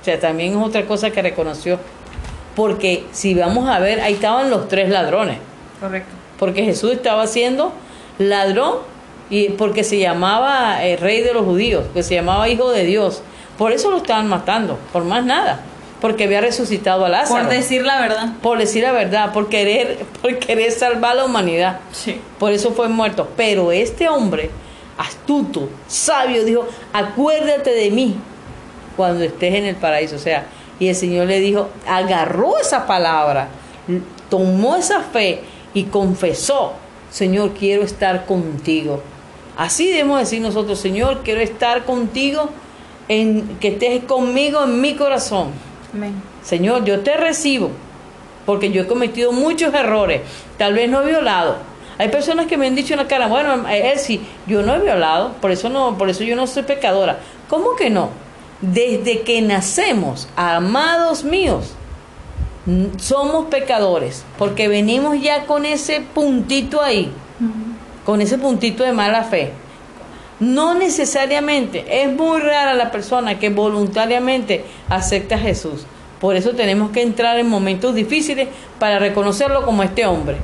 [0.00, 1.80] O sea, también es otra cosa que reconoció.
[2.60, 5.38] Porque si vamos a ver, ahí estaban los tres ladrones.
[5.80, 6.10] Correcto.
[6.38, 7.72] Porque Jesús estaba siendo
[8.18, 8.80] ladrón
[9.30, 13.22] y porque se llamaba eh, rey de los judíos, que se llamaba hijo de Dios.
[13.56, 15.60] Por eso lo estaban matando, por más nada.
[16.02, 17.44] Porque había resucitado a Lázaro.
[17.44, 18.32] Por decir la verdad.
[18.42, 21.80] Por decir la verdad, por querer, por querer salvar a la humanidad.
[21.92, 22.20] Sí.
[22.38, 23.26] Por eso fue muerto.
[23.38, 24.50] Pero este hombre,
[24.98, 28.16] astuto, sabio, dijo, acuérdate de mí
[28.98, 30.16] cuando estés en el paraíso.
[30.16, 30.44] O sea,
[30.80, 33.48] y el Señor le dijo, agarró esa palabra,
[34.28, 35.42] tomó esa fe
[35.74, 36.72] y confesó,
[37.10, 39.00] Señor, quiero estar contigo.
[39.56, 42.48] Así debemos decir nosotros, Señor, quiero estar contigo,
[43.08, 45.48] en, que estés conmigo en mi corazón.
[45.92, 46.14] Amén.
[46.42, 47.70] Señor, yo te recibo
[48.46, 50.22] porque yo he cometido muchos errores.
[50.56, 51.58] Tal vez no he violado.
[51.98, 54.80] Hay personas que me han dicho en la cara, bueno, él sí, yo no he
[54.80, 57.18] violado, por eso no, por eso yo no soy pecadora.
[57.48, 58.08] ¿Cómo que no?
[58.60, 61.74] Desde que nacemos, amados míos,
[62.98, 67.10] somos pecadores, porque venimos ya con ese puntito ahí,
[68.04, 69.52] con ese puntito de mala fe.
[70.40, 75.86] No necesariamente, es muy rara la persona que voluntariamente acepta a Jesús.
[76.20, 80.36] Por eso tenemos que entrar en momentos difíciles para reconocerlo como este hombre.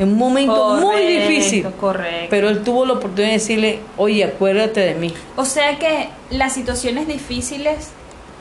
[0.00, 1.66] En un momento muy difícil.
[1.78, 2.28] Correcto.
[2.30, 5.12] Pero él tuvo la oportunidad de decirle, oye, acuérdate de mí.
[5.36, 7.90] O sea que las situaciones difíciles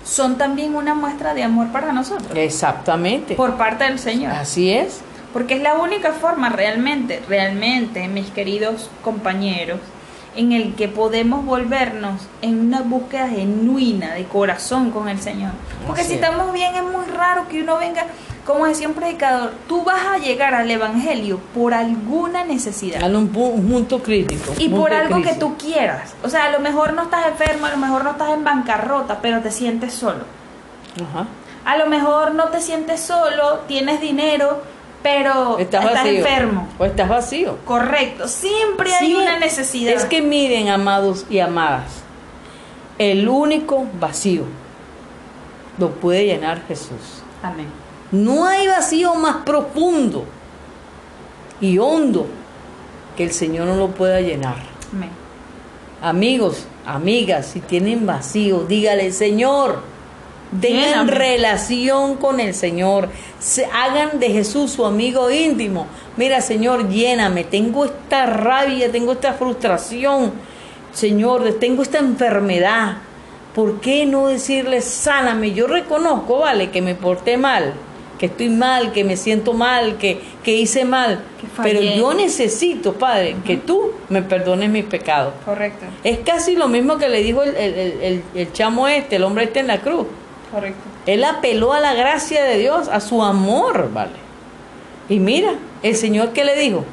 [0.05, 2.31] son también una muestra de amor para nosotros.
[2.33, 3.35] Exactamente.
[3.35, 4.31] Por parte del Señor.
[4.31, 5.01] Así es.
[5.33, 9.79] Porque es la única forma realmente, realmente, mis queridos compañeros,
[10.37, 15.51] en el que podemos volvernos en una búsqueda genuina de corazón con el Señor.
[15.85, 16.23] Porque Así si es.
[16.23, 18.05] estamos bien es muy raro que uno venga,
[18.49, 23.03] como decía un predicador, tú vas a llegar al Evangelio por alguna necesidad.
[23.03, 24.53] En un, pu- un punto crítico.
[24.57, 26.15] Y por algo que tú quieras.
[26.23, 29.19] O sea, a lo mejor no estás enfermo, a lo mejor no estás en bancarrota,
[29.21, 30.23] pero te sientes solo.
[30.95, 31.27] Ajá.
[31.63, 34.63] A lo mejor no te sientes solo, tienes dinero,
[35.03, 36.17] pero Estás, estás, vacío.
[36.19, 36.67] enfermo.
[36.79, 37.57] O estás vacío.
[37.65, 39.93] Correcto, siempre hay Sí, una necesidad.
[39.93, 42.01] Es que miren, amados y amadas,
[42.97, 44.43] el único vacío
[45.77, 47.21] lo puede llenar Jesús.
[47.43, 47.67] Amén.
[48.11, 50.25] No hay vacío más profundo
[51.61, 52.27] y hondo
[53.15, 54.55] que el Señor no lo pueda llenar.
[54.93, 55.09] Amén.
[56.01, 59.81] Amigos, amigas, si tienen vacío, dígale, Señor,
[60.61, 61.11] tengan Lléname.
[61.11, 65.87] relación con el Señor, se hagan de Jesús su amigo íntimo.
[66.15, 70.31] Mira, Señor, lléname, tengo esta rabia, tengo esta frustración,
[70.93, 72.97] Señor, tengo esta enfermedad.
[73.53, 75.51] ¿Por qué no decirle, sáname?
[75.51, 77.73] Yo reconozco, vale, que me porté mal,
[78.19, 82.93] que estoy mal, que me siento mal, que, que hice mal, Que pero yo necesito,
[82.93, 85.33] Padre, que tú me perdones mis pecados.
[85.45, 89.23] Correcto, Es casi lo mismo que le dijo el, el- el- el- chamo este, el
[89.23, 90.05] hombre este en la cruz.
[90.51, 90.81] correcto.
[91.05, 94.11] Él apeló a la gracia de Dios, a su amor, ¿vale?
[95.07, 96.83] Y mira, el Señor que le dijo,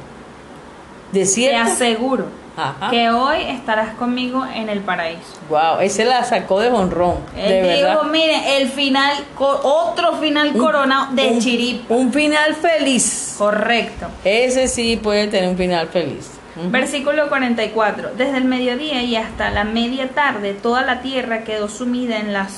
[1.13, 2.89] de Te cierto, aseguro Ajá.
[2.91, 5.39] que hoy estarás conmigo en el paraíso.
[5.51, 8.03] wow, ese la sacó de honrón, Él de dijo, verdad.
[8.11, 11.95] mire, el final, otro final coronado de un, chiripa.
[11.95, 13.35] un final feliz.
[13.39, 14.07] Correcto.
[14.25, 16.31] Ese sí puede tener un final feliz.
[16.71, 18.13] Versículo 44.
[18.17, 22.49] Desde el mediodía y hasta la media tarde toda la tierra quedó sumida en la,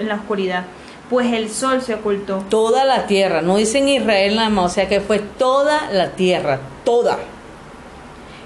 [0.00, 0.64] en la oscuridad,
[1.08, 2.38] pues el sol se ocultó.
[2.48, 6.58] Toda la tierra, no dicen Israel nada más, o sea que fue toda la tierra,
[6.84, 7.18] toda.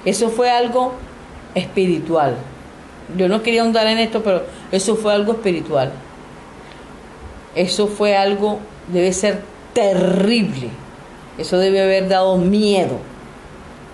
[0.09, 0.95] Eso fue algo
[1.55, 2.39] espiritual.
[3.19, 5.93] Yo no quería ahondar en esto, pero eso fue algo espiritual.
[7.55, 8.59] Eso fue algo,
[8.91, 9.43] debe ser
[9.75, 10.71] terrible.
[11.37, 12.97] Eso debe haber dado miedo.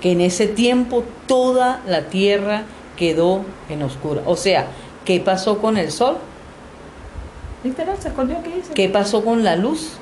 [0.00, 2.62] Que en ese tiempo toda la tierra
[2.96, 4.22] quedó en oscura.
[4.24, 4.68] O sea,
[5.04, 6.18] ¿qué pasó con el sol?
[7.64, 8.52] Literal, se escondió aquí.
[8.54, 8.72] dice.
[8.72, 9.94] ¿Qué pasó con la luz?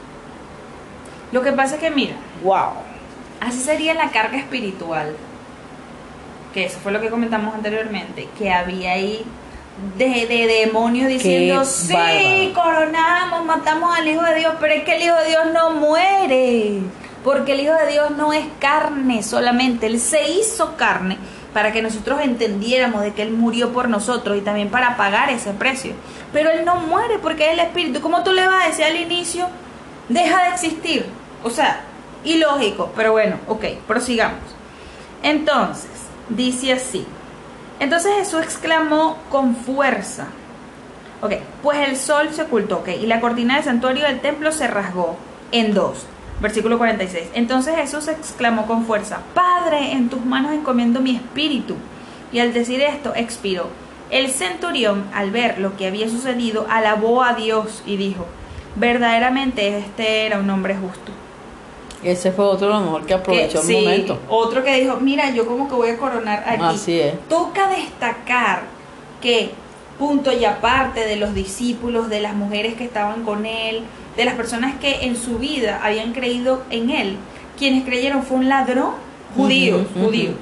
[1.32, 2.72] Lo que pasa es que, mira, ¡Wow!
[3.40, 5.16] así sería la carga espiritual.
[6.53, 8.29] Que eso fue lo que comentamos anteriormente.
[8.39, 9.24] Que había ahí
[9.97, 12.53] de, de demonios diciendo: Qué Sí, bárbaro.
[12.55, 14.55] coronamos, matamos al Hijo de Dios.
[14.61, 16.79] Pero es que el Hijo de Dios no muere.
[17.24, 19.87] Porque el Hijo de Dios no es carne solamente.
[19.87, 21.16] Él se hizo carne
[21.55, 25.53] para que nosotros entendiéramos de que Él murió por nosotros y también para pagar ese
[25.53, 25.93] precio.
[26.33, 28.01] Pero Él no muere porque es el Espíritu.
[28.01, 29.49] ¿Cómo tú le vas a decir al inicio?
[30.09, 31.07] Deja de existir.
[31.45, 31.81] O sea,
[32.24, 32.91] ilógico.
[32.97, 34.41] Pero bueno, ok, prosigamos.
[35.23, 35.91] Entonces,
[36.37, 37.07] dice así.
[37.81, 40.27] Entonces Jesús exclamó con fuerza.
[41.21, 44.67] Ok, pues el sol se ocultó, ok, y la cortina del santuario del templo se
[44.67, 45.17] rasgó
[45.53, 46.07] en dos.
[46.41, 47.31] Versículo 46.
[47.35, 51.77] Entonces Jesús exclamó con fuerza, Padre, en tus manos encomiendo mi espíritu.
[52.33, 53.69] Y al decir esto, expiró.
[54.11, 58.27] El centurión, al ver lo que había sucedido, alabó a Dios y dijo,
[58.75, 61.13] verdaderamente este era un hombre justo.
[62.03, 64.19] Ese fue otro a lo mejor que aprovechó Que- el sí, momento.
[64.29, 66.62] Otro que dijo, mira, yo como que voy a coronar aquí.
[66.65, 67.15] Así es.
[67.29, 68.62] Toca destacar
[69.20, 69.51] que,
[69.99, 73.83] punto y aparte de los discípulos, de las mujeres que estaban con él,
[74.16, 77.16] de las personas que en su vida habían creído en él,
[77.57, 78.91] quienes creyeron fue un ladrón
[79.37, 80.33] judío, judío,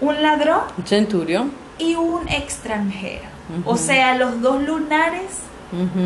[0.00, 1.52] un ladrón Un centurión.
[1.78, 3.24] y un extranjero.
[3.66, 5.24] O sea, los dos lunares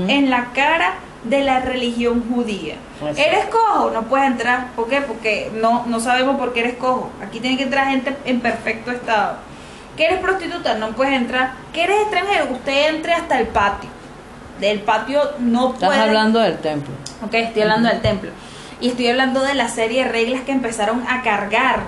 [0.08, 0.94] en la cara
[1.24, 2.76] de la religión judía.
[3.00, 3.22] Exacto.
[3.22, 4.68] Eres cojo, no puedes entrar.
[4.76, 5.00] ¿Por qué?
[5.00, 7.10] Porque no, no sabemos por qué eres cojo.
[7.22, 9.36] Aquí tiene que entrar gente en perfecto estado.
[9.96, 10.74] ¿Que eres prostituta?
[10.76, 11.52] No puedes entrar.
[11.72, 12.46] ¿Que eres extranjero?
[12.52, 13.90] Usted entre hasta el patio.
[14.60, 16.00] Del patio no Estás puede.
[16.00, 16.94] hablando del templo.
[17.24, 18.30] Ok, estoy hablando del templo.
[18.80, 21.80] Y estoy hablando de la serie de reglas que empezaron a cargar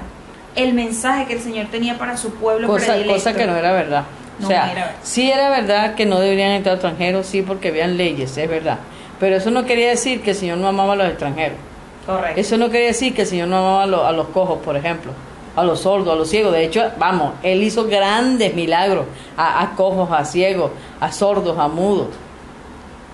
[0.57, 2.97] el mensaje que el Señor tenía para su pueblo Cosa,
[3.33, 4.05] que no era verdad.
[4.41, 4.97] No o sea, era verdad.
[5.03, 8.79] sí era verdad que no deberían entrar extranjeros, sí, porque habían leyes, es verdad.
[9.21, 11.59] Pero eso no quería decir que el Señor no amaba a los extranjeros.
[12.07, 12.41] Correcto.
[12.41, 14.77] Eso no quería decir que el Señor no amaba a los, a los cojos, por
[14.77, 15.13] ejemplo,
[15.55, 16.53] a los sordos, a los ciegos.
[16.53, 19.05] De hecho, vamos, Él hizo grandes milagros
[19.37, 22.09] a, a cojos, a ciegos, a sordos, a mudos.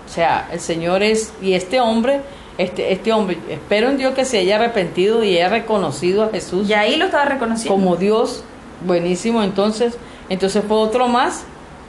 [0.06, 2.20] O sea, el Señor es, y este hombre,
[2.58, 6.68] este, este hombre, espero en Dios que se haya arrepentido y haya reconocido a Jesús
[6.68, 7.74] Y ahí lo estaba reconociendo.
[7.74, 8.44] como Dios,
[8.86, 9.42] buenísimo.
[9.42, 11.44] Entonces, entonces fue otro más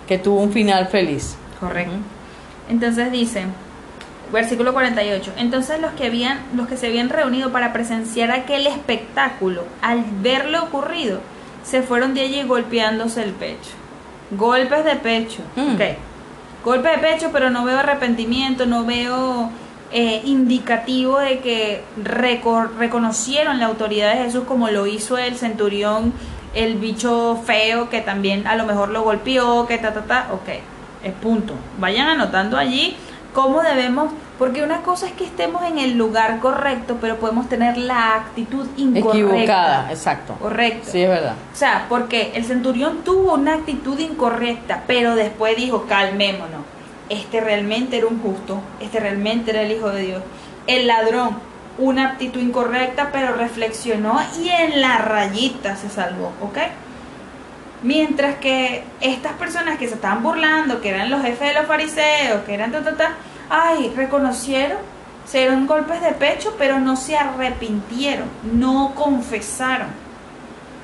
[0.08, 1.36] que tuvo un final feliz.
[1.60, 1.94] Correcto.
[2.70, 3.44] Entonces dice,
[4.32, 9.64] versículo 48, entonces los que habían los que se habían reunido para presenciar aquel espectáculo,
[9.82, 11.20] al ver lo ocurrido,
[11.64, 13.72] se fueron de allí golpeándose el pecho.
[14.32, 15.40] Golpes de pecho.
[15.56, 15.76] Mm.
[15.76, 15.82] Ok.
[16.66, 19.50] Golpe de pecho, pero no veo arrepentimiento, no veo
[19.92, 26.12] eh, indicativo de que reco- reconocieron la autoridad de Jesús como lo hizo el centurión,
[26.54, 30.28] el bicho feo que también a lo mejor lo golpeó, que ta, ta, ta.
[30.34, 30.50] Ok,
[31.04, 31.54] es punto.
[31.80, 32.98] Vayan anotando allí
[33.38, 37.78] cómo debemos, porque una cosa es que estemos en el lugar correcto, pero podemos tener
[37.78, 39.10] la actitud incorrecta.
[39.12, 40.34] Equivocada, exacto.
[40.42, 40.90] Correcto.
[40.92, 41.36] Sí, es verdad.
[41.54, 46.62] O sea, porque el centurión tuvo una actitud incorrecta, pero después dijo, calmémonos.
[47.10, 50.24] Este realmente era un justo, este realmente era el Hijo de Dios.
[50.66, 51.38] El ladrón,
[51.78, 56.58] una actitud incorrecta, pero reflexionó y en la rayita se salvó, ¿ok?
[57.84, 62.42] Mientras que estas personas que se estaban burlando, que eran los jefes de los fariseos,
[62.44, 63.12] que eran ta, ta, ta,
[63.50, 64.78] ay, reconocieron,
[65.26, 69.88] se dieron golpes de pecho, pero no se arrepintieron, no confesaron.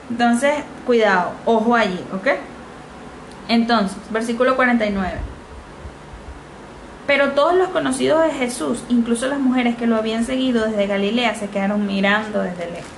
[0.09, 2.27] Entonces, cuidado, ojo allí, ¿ok?
[3.47, 5.33] Entonces, versículo 49.
[7.05, 11.35] Pero todos los conocidos de Jesús, incluso las mujeres que lo habían seguido desde Galilea,
[11.35, 12.91] se quedaron mirando desde lejos.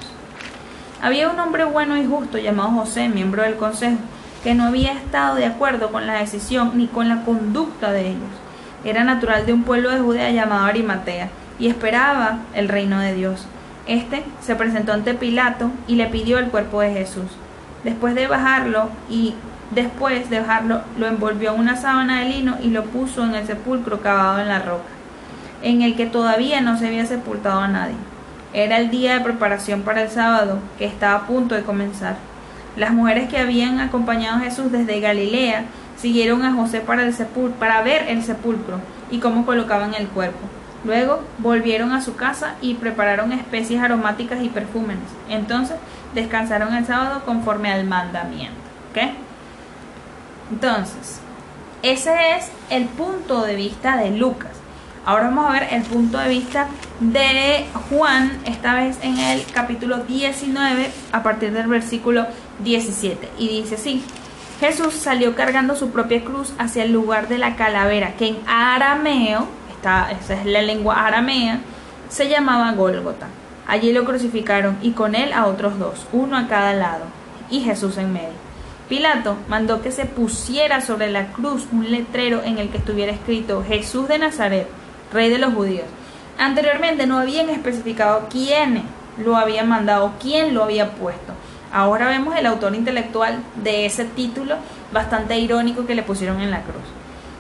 [1.02, 3.98] Había un hombre bueno y justo llamado José, miembro del consejo,
[4.44, 8.45] que no había estado de acuerdo con la decisión ni con la conducta de ellos.
[8.86, 13.48] Era natural de un pueblo de Judea llamado Arimatea y esperaba el reino de Dios.
[13.88, 17.32] Este se presentó ante Pilato y le pidió el cuerpo de Jesús.
[17.84, 19.34] Después de bajarlo y
[19.72, 23.48] después de bajarlo, lo envolvió en una sábana de lino y lo puso en el
[23.48, 24.84] sepulcro cavado en la roca,
[25.64, 27.96] en el que todavía no se había sepultado a nadie.
[28.54, 32.18] Era el día de preparación para el sábado, que estaba a punto de comenzar.
[32.76, 35.66] Las mujeres que habían acompañado a Jesús desde Galilea
[35.98, 37.14] siguieron a José para, el
[37.60, 38.80] para ver el sepulcro
[39.10, 40.48] y cómo colocaban el cuerpo.
[40.84, 45.10] Luego volvieron a su casa y prepararon especies aromáticas y perfúmenes.
[45.30, 45.78] Entonces
[46.14, 48.66] descansaron el sábado conforme al mandamiento.
[50.52, 51.20] Entonces,
[51.82, 54.52] ese es el punto de vista de Lucas.
[55.06, 56.68] Ahora vamos a ver el punto de vista
[57.00, 62.26] de Juan, esta vez en el capítulo 19, a partir del versículo
[62.60, 63.30] 17.
[63.38, 64.04] Y dice así,
[64.60, 69.48] Jesús salió cargando su propia cruz hacia el lugar de la calavera, que en arameo,
[69.72, 71.60] esta, esa es la lengua aramea,
[72.10, 73.28] se llamaba Gólgota.
[73.68, 77.06] Allí lo crucificaron y con él a otros dos, uno a cada lado,
[77.50, 78.46] y Jesús en medio.
[78.88, 83.64] Pilato mandó que se pusiera sobre la cruz un letrero en el que estuviera escrito
[83.68, 84.68] Jesús de Nazaret,
[85.12, 85.88] rey de los judíos.
[86.38, 88.84] Anteriormente no habían especificado quién
[89.18, 91.34] lo habían mandado, quién lo había puesto.
[91.76, 94.56] Ahora vemos el autor intelectual de ese título
[94.94, 96.86] bastante irónico que le pusieron en la cruz.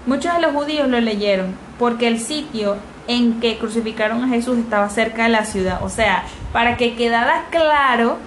[0.05, 2.75] Muchos de los judíos lo leyeron porque el sitio
[3.07, 5.81] en que crucificaron a Jesús estaba cerca de la ciudad.
[5.83, 8.17] O sea, para que quedara claro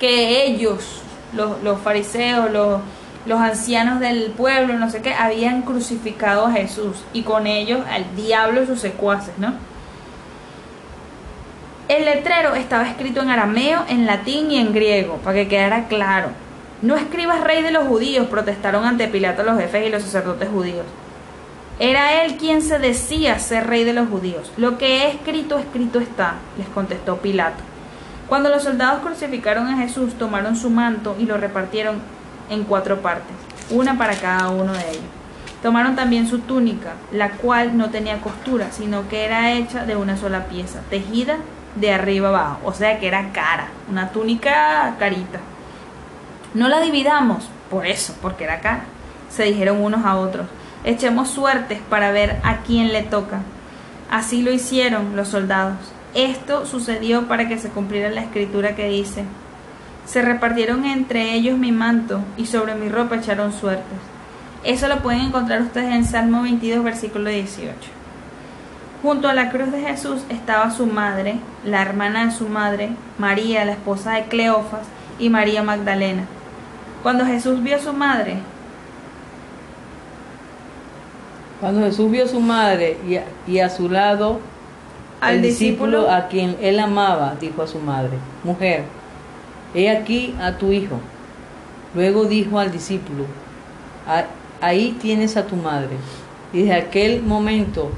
[0.00, 1.02] que ellos,
[1.32, 2.80] los, los fariseos, los,
[3.24, 8.16] los ancianos del pueblo, no sé qué, habían crucificado a Jesús y con ellos al
[8.16, 9.54] diablo y sus secuaces, ¿no?
[11.86, 16.28] El letrero estaba escrito en arameo, en latín y en griego, para que quedara claro.
[16.80, 20.86] No escribas rey de los judíos, protestaron ante Pilato los jefes y los sacerdotes judíos.
[21.78, 24.50] Era él quien se decía ser rey de los judíos.
[24.56, 27.62] Lo que he escrito, escrito está, les contestó Pilato.
[28.30, 31.96] Cuando los soldados crucificaron a Jesús, tomaron su manto y lo repartieron
[32.48, 33.36] en cuatro partes,
[33.68, 35.04] una para cada uno de ellos.
[35.62, 40.16] Tomaron también su túnica, la cual no tenía costura, sino que era hecha de una
[40.16, 41.36] sola pieza, tejida
[41.76, 45.40] de arriba abajo, o sea que era cara, una túnica carita.
[46.54, 48.84] No la dividamos, por eso, porque era cara,
[49.28, 50.46] se dijeron unos a otros.
[50.84, 53.40] Echemos suertes para ver a quién le toca.
[54.10, 55.76] Así lo hicieron los soldados.
[56.14, 59.24] Esto sucedió para que se cumpliera la escritura que dice,
[60.06, 63.98] se repartieron entre ellos mi manto y sobre mi ropa echaron suertes.
[64.62, 67.74] Eso lo pueden encontrar ustedes en Salmo 22, versículo 18.
[69.04, 73.66] Junto a la cruz de Jesús estaba su madre, la hermana de su madre, María,
[73.66, 74.86] la esposa de Cleofas,
[75.18, 76.24] y María Magdalena.
[77.02, 78.38] Cuando Jesús vio a su madre,
[81.60, 84.40] Cuando Jesús vio a su madre y a, y a su lado
[85.20, 86.10] Al al discípulo, discípulo.
[86.10, 88.84] a quien él amaba, dijo a su madre, mujer,
[89.74, 91.00] he aquí a tu hijo.
[91.94, 93.26] Luego dijo al discípulo,
[94.06, 94.24] "Ah,
[94.60, 95.96] ahí tienes a tu madre.
[96.52, 97.90] Y desde aquel momento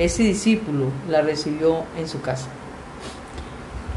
[0.00, 2.48] ese discípulo la recibió en su casa.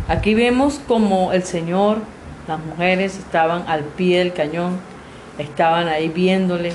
[0.09, 1.99] Aquí vemos como el Señor,
[2.45, 4.79] las mujeres estaban al pie del cañón,
[5.37, 6.73] estaban ahí viéndole.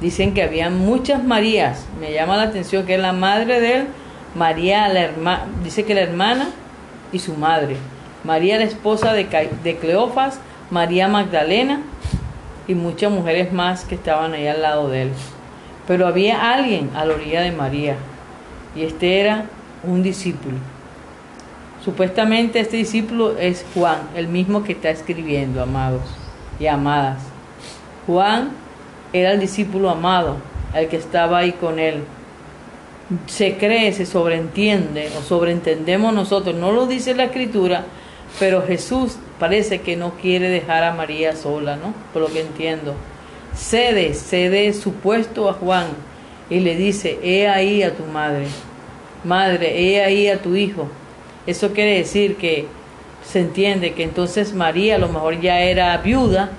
[0.00, 1.84] Dicen que había muchas Marías.
[2.00, 3.86] Me llama la atención que es la madre de él,
[4.34, 6.48] María, la herma, dice que la hermana
[7.12, 7.76] y su madre.
[8.24, 9.24] María, la esposa de,
[9.62, 11.82] de Cleofas, María Magdalena
[12.66, 15.10] y muchas mujeres más que estaban ahí al lado de él.
[15.86, 17.96] Pero había alguien a la orilla de María
[18.76, 19.46] y este era
[19.82, 20.56] un discípulo.
[21.84, 26.02] Supuestamente este discípulo es Juan, el mismo que está escribiendo, amados
[26.58, 27.22] y amadas.
[28.06, 28.50] Juan
[29.12, 30.36] era el discípulo amado,
[30.74, 32.02] el que estaba ahí con él.
[33.26, 37.84] Se cree, se sobreentiende o sobreentendemos nosotros, no lo dice la escritura,
[38.40, 41.94] pero Jesús parece que no quiere dejar a María sola, ¿no?
[42.12, 42.94] Por lo que entiendo.
[43.54, 45.86] Cede, cede su puesto a Juan
[46.48, 48.46] y le dice, he ahí a tu madre,
[49.24, 50.88] madre, he ahí a tu hijo.
[51.46, 52.66] Eso quiere decir que
[53.24, 56.50] se entiende que entonces María a lo mejor ya era viuda,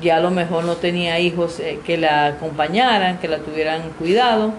[0.00, 4.52] ya a lo mejor no tenía hijos eh, que la acompañaran, que la tuvieran cuidado.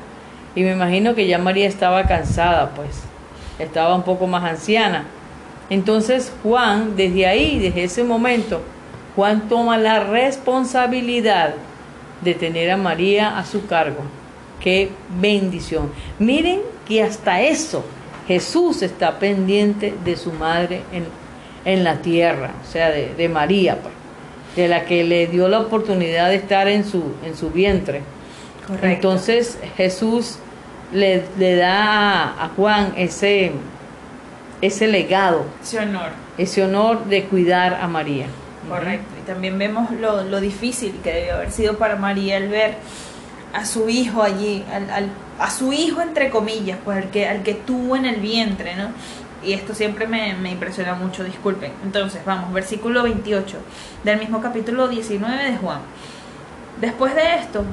[0.55, 3.03] Y me imagino que ya María estaba cansada, pues,
[3.59, 5.05] estaba un poco más anciana.
[5.69, 8.61] Entonces Juan, desde ahí, desde ese momento,
[9.15, 11.55] Juan toma la responsabilidad
[12.21, 14.03] de tener a María a su cargo.
[14.64, 15.91] Qué bendición.
[16.19, 17.84] Miren que hasta eso
[18.27, 21.06] Jesús está pendiente de su madre en,
[21.65, 23.94] en la tierra, o sea, de, de María, pues,
[24.56, 28.02] de la que le dio la oportunidad de estar en su, en su vientre.
[28.65, 28.88] Correcto.
[28.88, 30.38] Entonces Jesús
[30.94, 33.52] le, le da a, a Juan ese,
[34.61, 36.11] ese legado, ese honor.
[36.38, 38.27] ese honor de cuidar a María.
[38.69, 39.07] Correcto.
[39.22, 42.76] Y también vemos lo, lo difícil que debió haber sido para María el ver
[43.53, 45.09] a su hijo allí, al, al-
[45.39, 48.89] a su hijo entre comillas, pues al que, al que tuvo en el vientre, ¿no?
[49.43, 51.71] Y esto siempre me, me impresiona mucho, disculpen.
[51.84, 53.57] Entonces, vamos, versículo 28
[54.03, 55.80] del mismo capítulo 19 de Juan.
[56.80, 57.63] Después de esto,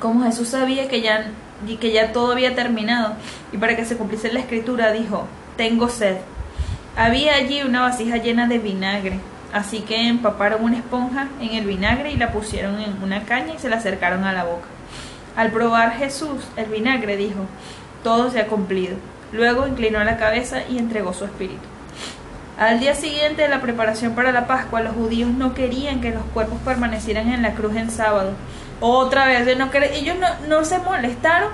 [0.00, 1.30] como Jesús sabía que ya,
[1.66, 3.14] y que ya todo había terminado,
[3.52, 5.26] y para que se cumpliese la escritura, dijo,
[5.56, 6.16] tengo sed.
[6.96, 9.18] Había allí una vasija llena de vinagre.
[9.52, 13.58] Así que empaparon una esponja en el vinagre y la pusieron en una caña y
[13.58, 14.66] se la acercaron a la boca.
[15.36, 17.40] Al probar Jesús el vinagre dijo,
[18.02, 18.96] todo se ha cumplido.
[19.32, 21.62] Luego inclinó la cabeza y entregó su espíritu.
[22.58, 26.22] Al día siguiente de la preparación para la Pascua, los judíos no querían que los
[26.34, 28.32] cuerpos permanecieran en la cruz en sábado.
[28.80, 31.50] Otra vez, ellos no, no se molestaron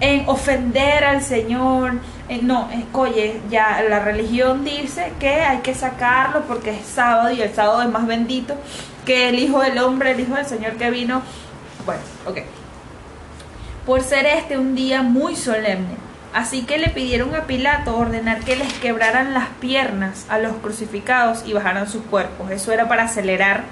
[0.00, 1.94] en ofender al Señor.
[2.42, 7.52] no, oye, ya la religión dice que hay que sacarlo porque es sábado y el
[7.54, 8.54] sábado es más bendito
[9.04, 11.22] que el Hijo del Hombre, el Hijo del Señor que vino.
[11.84, 12.38] Bueno, ok.
[13.86, 15.94] Por ser este un día muy solemne.
[16.34, 21.44] Así que le pidieron a Pilato ordenar que les quebraran las piernas a los crucificados
[21.46, 22.50] y bajaran sus cuerpos.
[22.50, 23.62] Eso era para acelerar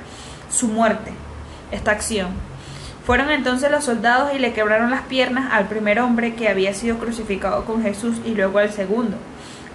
[0.49, 1.11] su muerte,
[1.73, 2.29] esta acción.
[3.05, 6.99] Fueron entonces los soldados y le quebraron las piernas al primer hombre que había sido
[6.99, 9.17] crucificado con Jesús y luego al segundo.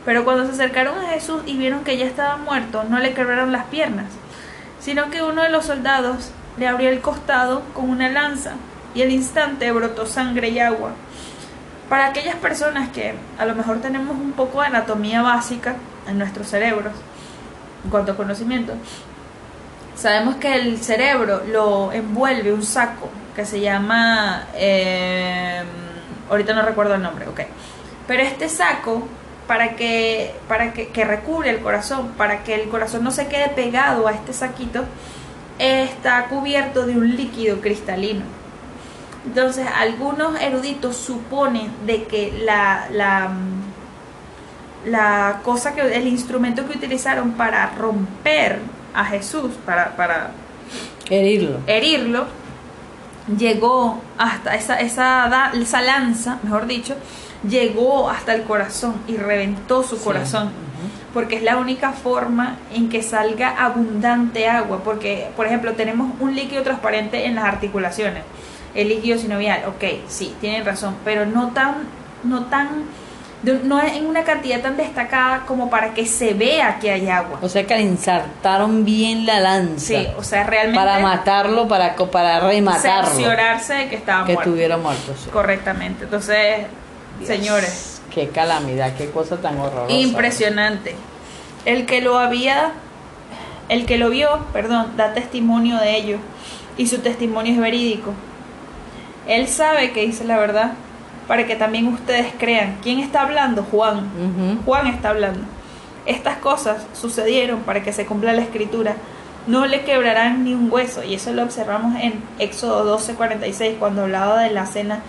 [0.06, 3.52] Pero cuando se acercaron a Jesús y vieron que ya estaba muerto, no le quebraron
[3.52, 4.08] las piernas,
[4.80, 8.54] sino que uno de los soldados le abrió el costado con una lanza
[8.94, 10.92] y al instante brotó sangre y agua.
[11.90, 15.76] Para aquellas personas que a lo mejor tenemos un poco de anatomía básica
[16.08, 16.94] en nuestros cerebros,
[17.84, 18.74] en cuanto a conocimiento,
[19.96, 25.64] sabemos que el cerebro lo envuelve un saco que se llama, eh,
[26.30, 27.42] ahorita no recuerdo el nombre, ok,
[28.08, 29.08] pero este saco
[29.48, 33.50] para que, para que, que recubre el corazón, para que el corazón no se quede
[33.50, 34.84] pegado a este saquito,
[35.58, 38.39] está cubierto de un líquido cristalino.
[39.26, 43.30] Entonces, algunos eruditos suponen de que la, la,
[44.86, 48.60] la cosa que, el instrumento que utilizaron para romper
[48.94, 50.32] a Jesús, para, para
[51.10, 51.60] herirlo.
[51.68, 52.28] herirlo,
[53.38, 56.96] llegó hasta esa, esa, esa lanza, mejor dicho,
[57.48, 60.52] llegó hasta el corazón y reventó su corazón.
[61.14, 64.82] Porque es la única forma en que salga abundante agua.
[64.84, 68.24] Porque, por ejemplo, tenemos un líquido transparente en las articulaciones.
[68.76, 70.96] El líquido sinovial, ok, sí, tienen razón.
[71.04, 71.88] Pero no tan,
[72.24, 72.86] no tan
[73.44, 77.40] no en una cantidad tan destacada como para que se vea que hay agua.
[77.42, 79.88] O sea que le insertaron bien la lanza.
[79.88, 80.78] Sí, o sea, realmente.
[80.78, 83.10] Para matarlo, para, para rematarlo.
[83.10, 84.42] Cerciorarse de que estaba muerto.
[84.42, 86.04] Que estuviera muerto, Correctamente.
[86.04, 86.66] Entonces,
[87.24, 88.02] señores.
[88.14, 89.94] Qué calamidad, qué cosa tan horrorosa.
[89.94, 90.96] Impresionante.
[91.66, 92.72] El que lo había.
[93.70, 96.18] El que lo vio, perdón, da testimonio de ello.
[96.76, 98.14] Y su testimonio es verídico.
[99.30, 100.72] Él sabe que dice la verdad
[101.28, 102.78] para que también ustedes crean.
[102.82, 103.64] ¿Quién está hablando?
[103.64, 104.60] Juan.
[104.66, 105.42] Juan está hablando.
[106.08, 108.96] Estas cosas sucedieron para que se cumpla la escritura.
[109.46, 111.04] No le quebrarán ni un hueso.
[111.04, 115.02] Y eso lo observamos en Éxodo 12:46, cuando hablaba de la cena,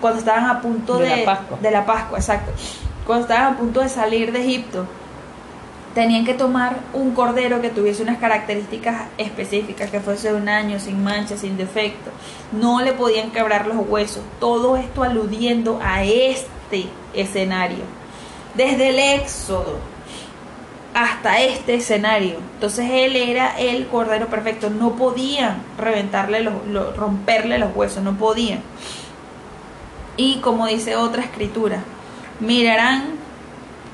[0.00, 1.58] cuando estaban a punto de, de la Pascua.
[1.60, 2.52] De la Pascua, exacto.
[3.06, 4.86] Cuando estaban a punto de salir de Egipto
[5.94, 11.02] tenían que tomar un cordero que tuviese unas características específicas, que fuese un año, sin
[11.02, 12.10] mancha, sin defecto.
[12.52, 14.22] No le podían quebrar los huesos.
[14.40, 17.84] Todo esto aludiendo a este escenario.
[18.54, 19.78] Desde el éxodo
[20.94, 22.36] hasta este escenario.
[22.54, 24.70] Entonces él era el cordero perfecto.
[24.70, 28.60] No podían reventarle los, romperle los huesos, no podían.
[30.16, 31.84] Y como dice otra escritura,
[32.40, 33.12] mirarán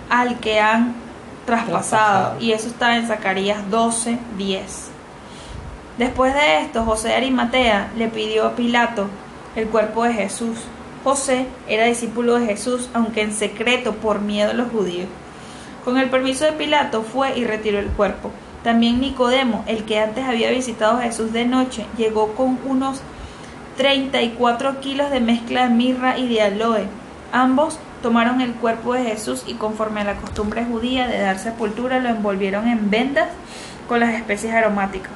[0.09, 1.04] al que han
[1.45, 2.41] traspasado.
[2.41, 4.91] Y eso está en Zacarías 12, 10.
[5.99, 9.09] Después de esto, José de Arimatea le pidió a Pilato
[9.55, 10.59] el cuerpo de Jesús.
[11.05, 15.09] José era discípulo de Jesús, aunque en secreto por miedo a los judíos.
[15.85, 18.31] Con el permiso de Pilato fue y retiró el cuerpo.
[18.63, 23.03] También Nicodemo, el que antes había visitado a Jesús de noche, llegó con unos
[23.77, 26.87] 34 kilos de mezcla de mirra y de aloe.
[27.33, 32.01] Ambos tomaron el cuerpo de Jesús y conforme a la costumbre judía de dar sepultura
[32.01, 33.31] lo envolvieron en vendas
[33.89, 35.15] con las especies aromáticas.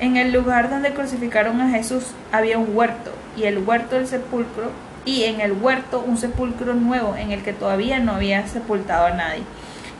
[0.00, 4.70] En el lugar donde crucificaron a Jesús había un huerto y el huerto del sepulcro
[5.04, 9.10] y en el huerto un sepulcro nuevo en el que todavía no había sepultado a
[9.10, 9.42] nadie.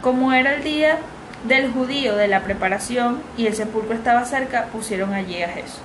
[0.00, 1.00] Como era el día
[1.46, 5.80] del judío de la preparación y el sepulcro estaba cerca, pusieron allí a Jesús.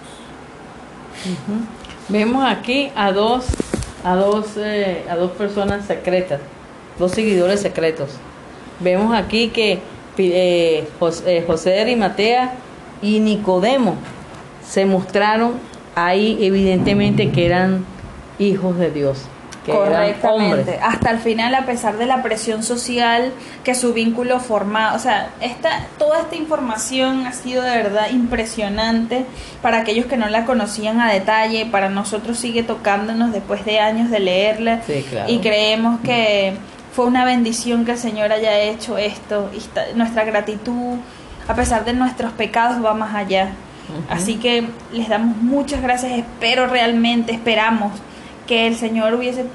[2.08, 3.48] Vemos aquí a dos
[4.08, 6.40] a dos, eh, a dos personas secretas,
[6.98, 8.12] dos seguidores secretos.
[8.80, 9.80] Vemos aquí que
[10.18, 12.54] eh, José, eh, José de Arimatea
[13.02, 13.96] y Nicodemo
[14.66, 15.56] se mostraron
[15.94, 17.84] ahí evidentemente que eran
[18.40, 19.26] hijos de Dios.
[19.72, 20.80] Correctamente.
[20.82, 23.32] Hasta el final, a pesar de la presión social
[23.64, 29.26] que su vínculo formaba, o sea, esta, toda esta información ha sido de verdad impresionante
[29.62, 34.10] para aquellos que no la conocían a detalle, para nosotros sigue tocándonos después de años
[34.10, 34.82] de leerla
[35.28, 36.54] y creemos que
[36.94, 40.98] fue una bendición que el Señor haya hecho esto, y nuestra gratitud
[41.48, 43.52] a pesar de nuestros pecados, va más allá.
[44.10, 46.12] Así que les damos muchas gracias.
[46.12, 47.94] Espero realmente, esperamos
[48.48, 49.46] que el Señor hubiese eh,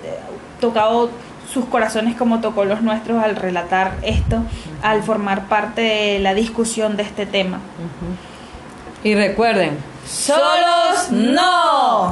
[0.60, 1.10] tocado
[1.52, 4.43] sus corazones como tocó los nuestros al relatar esto,
[4.82, 7.59] al formar parte de la discusión de este tema.
[9.05, 12.10] Y recuerden, ¡Solos no!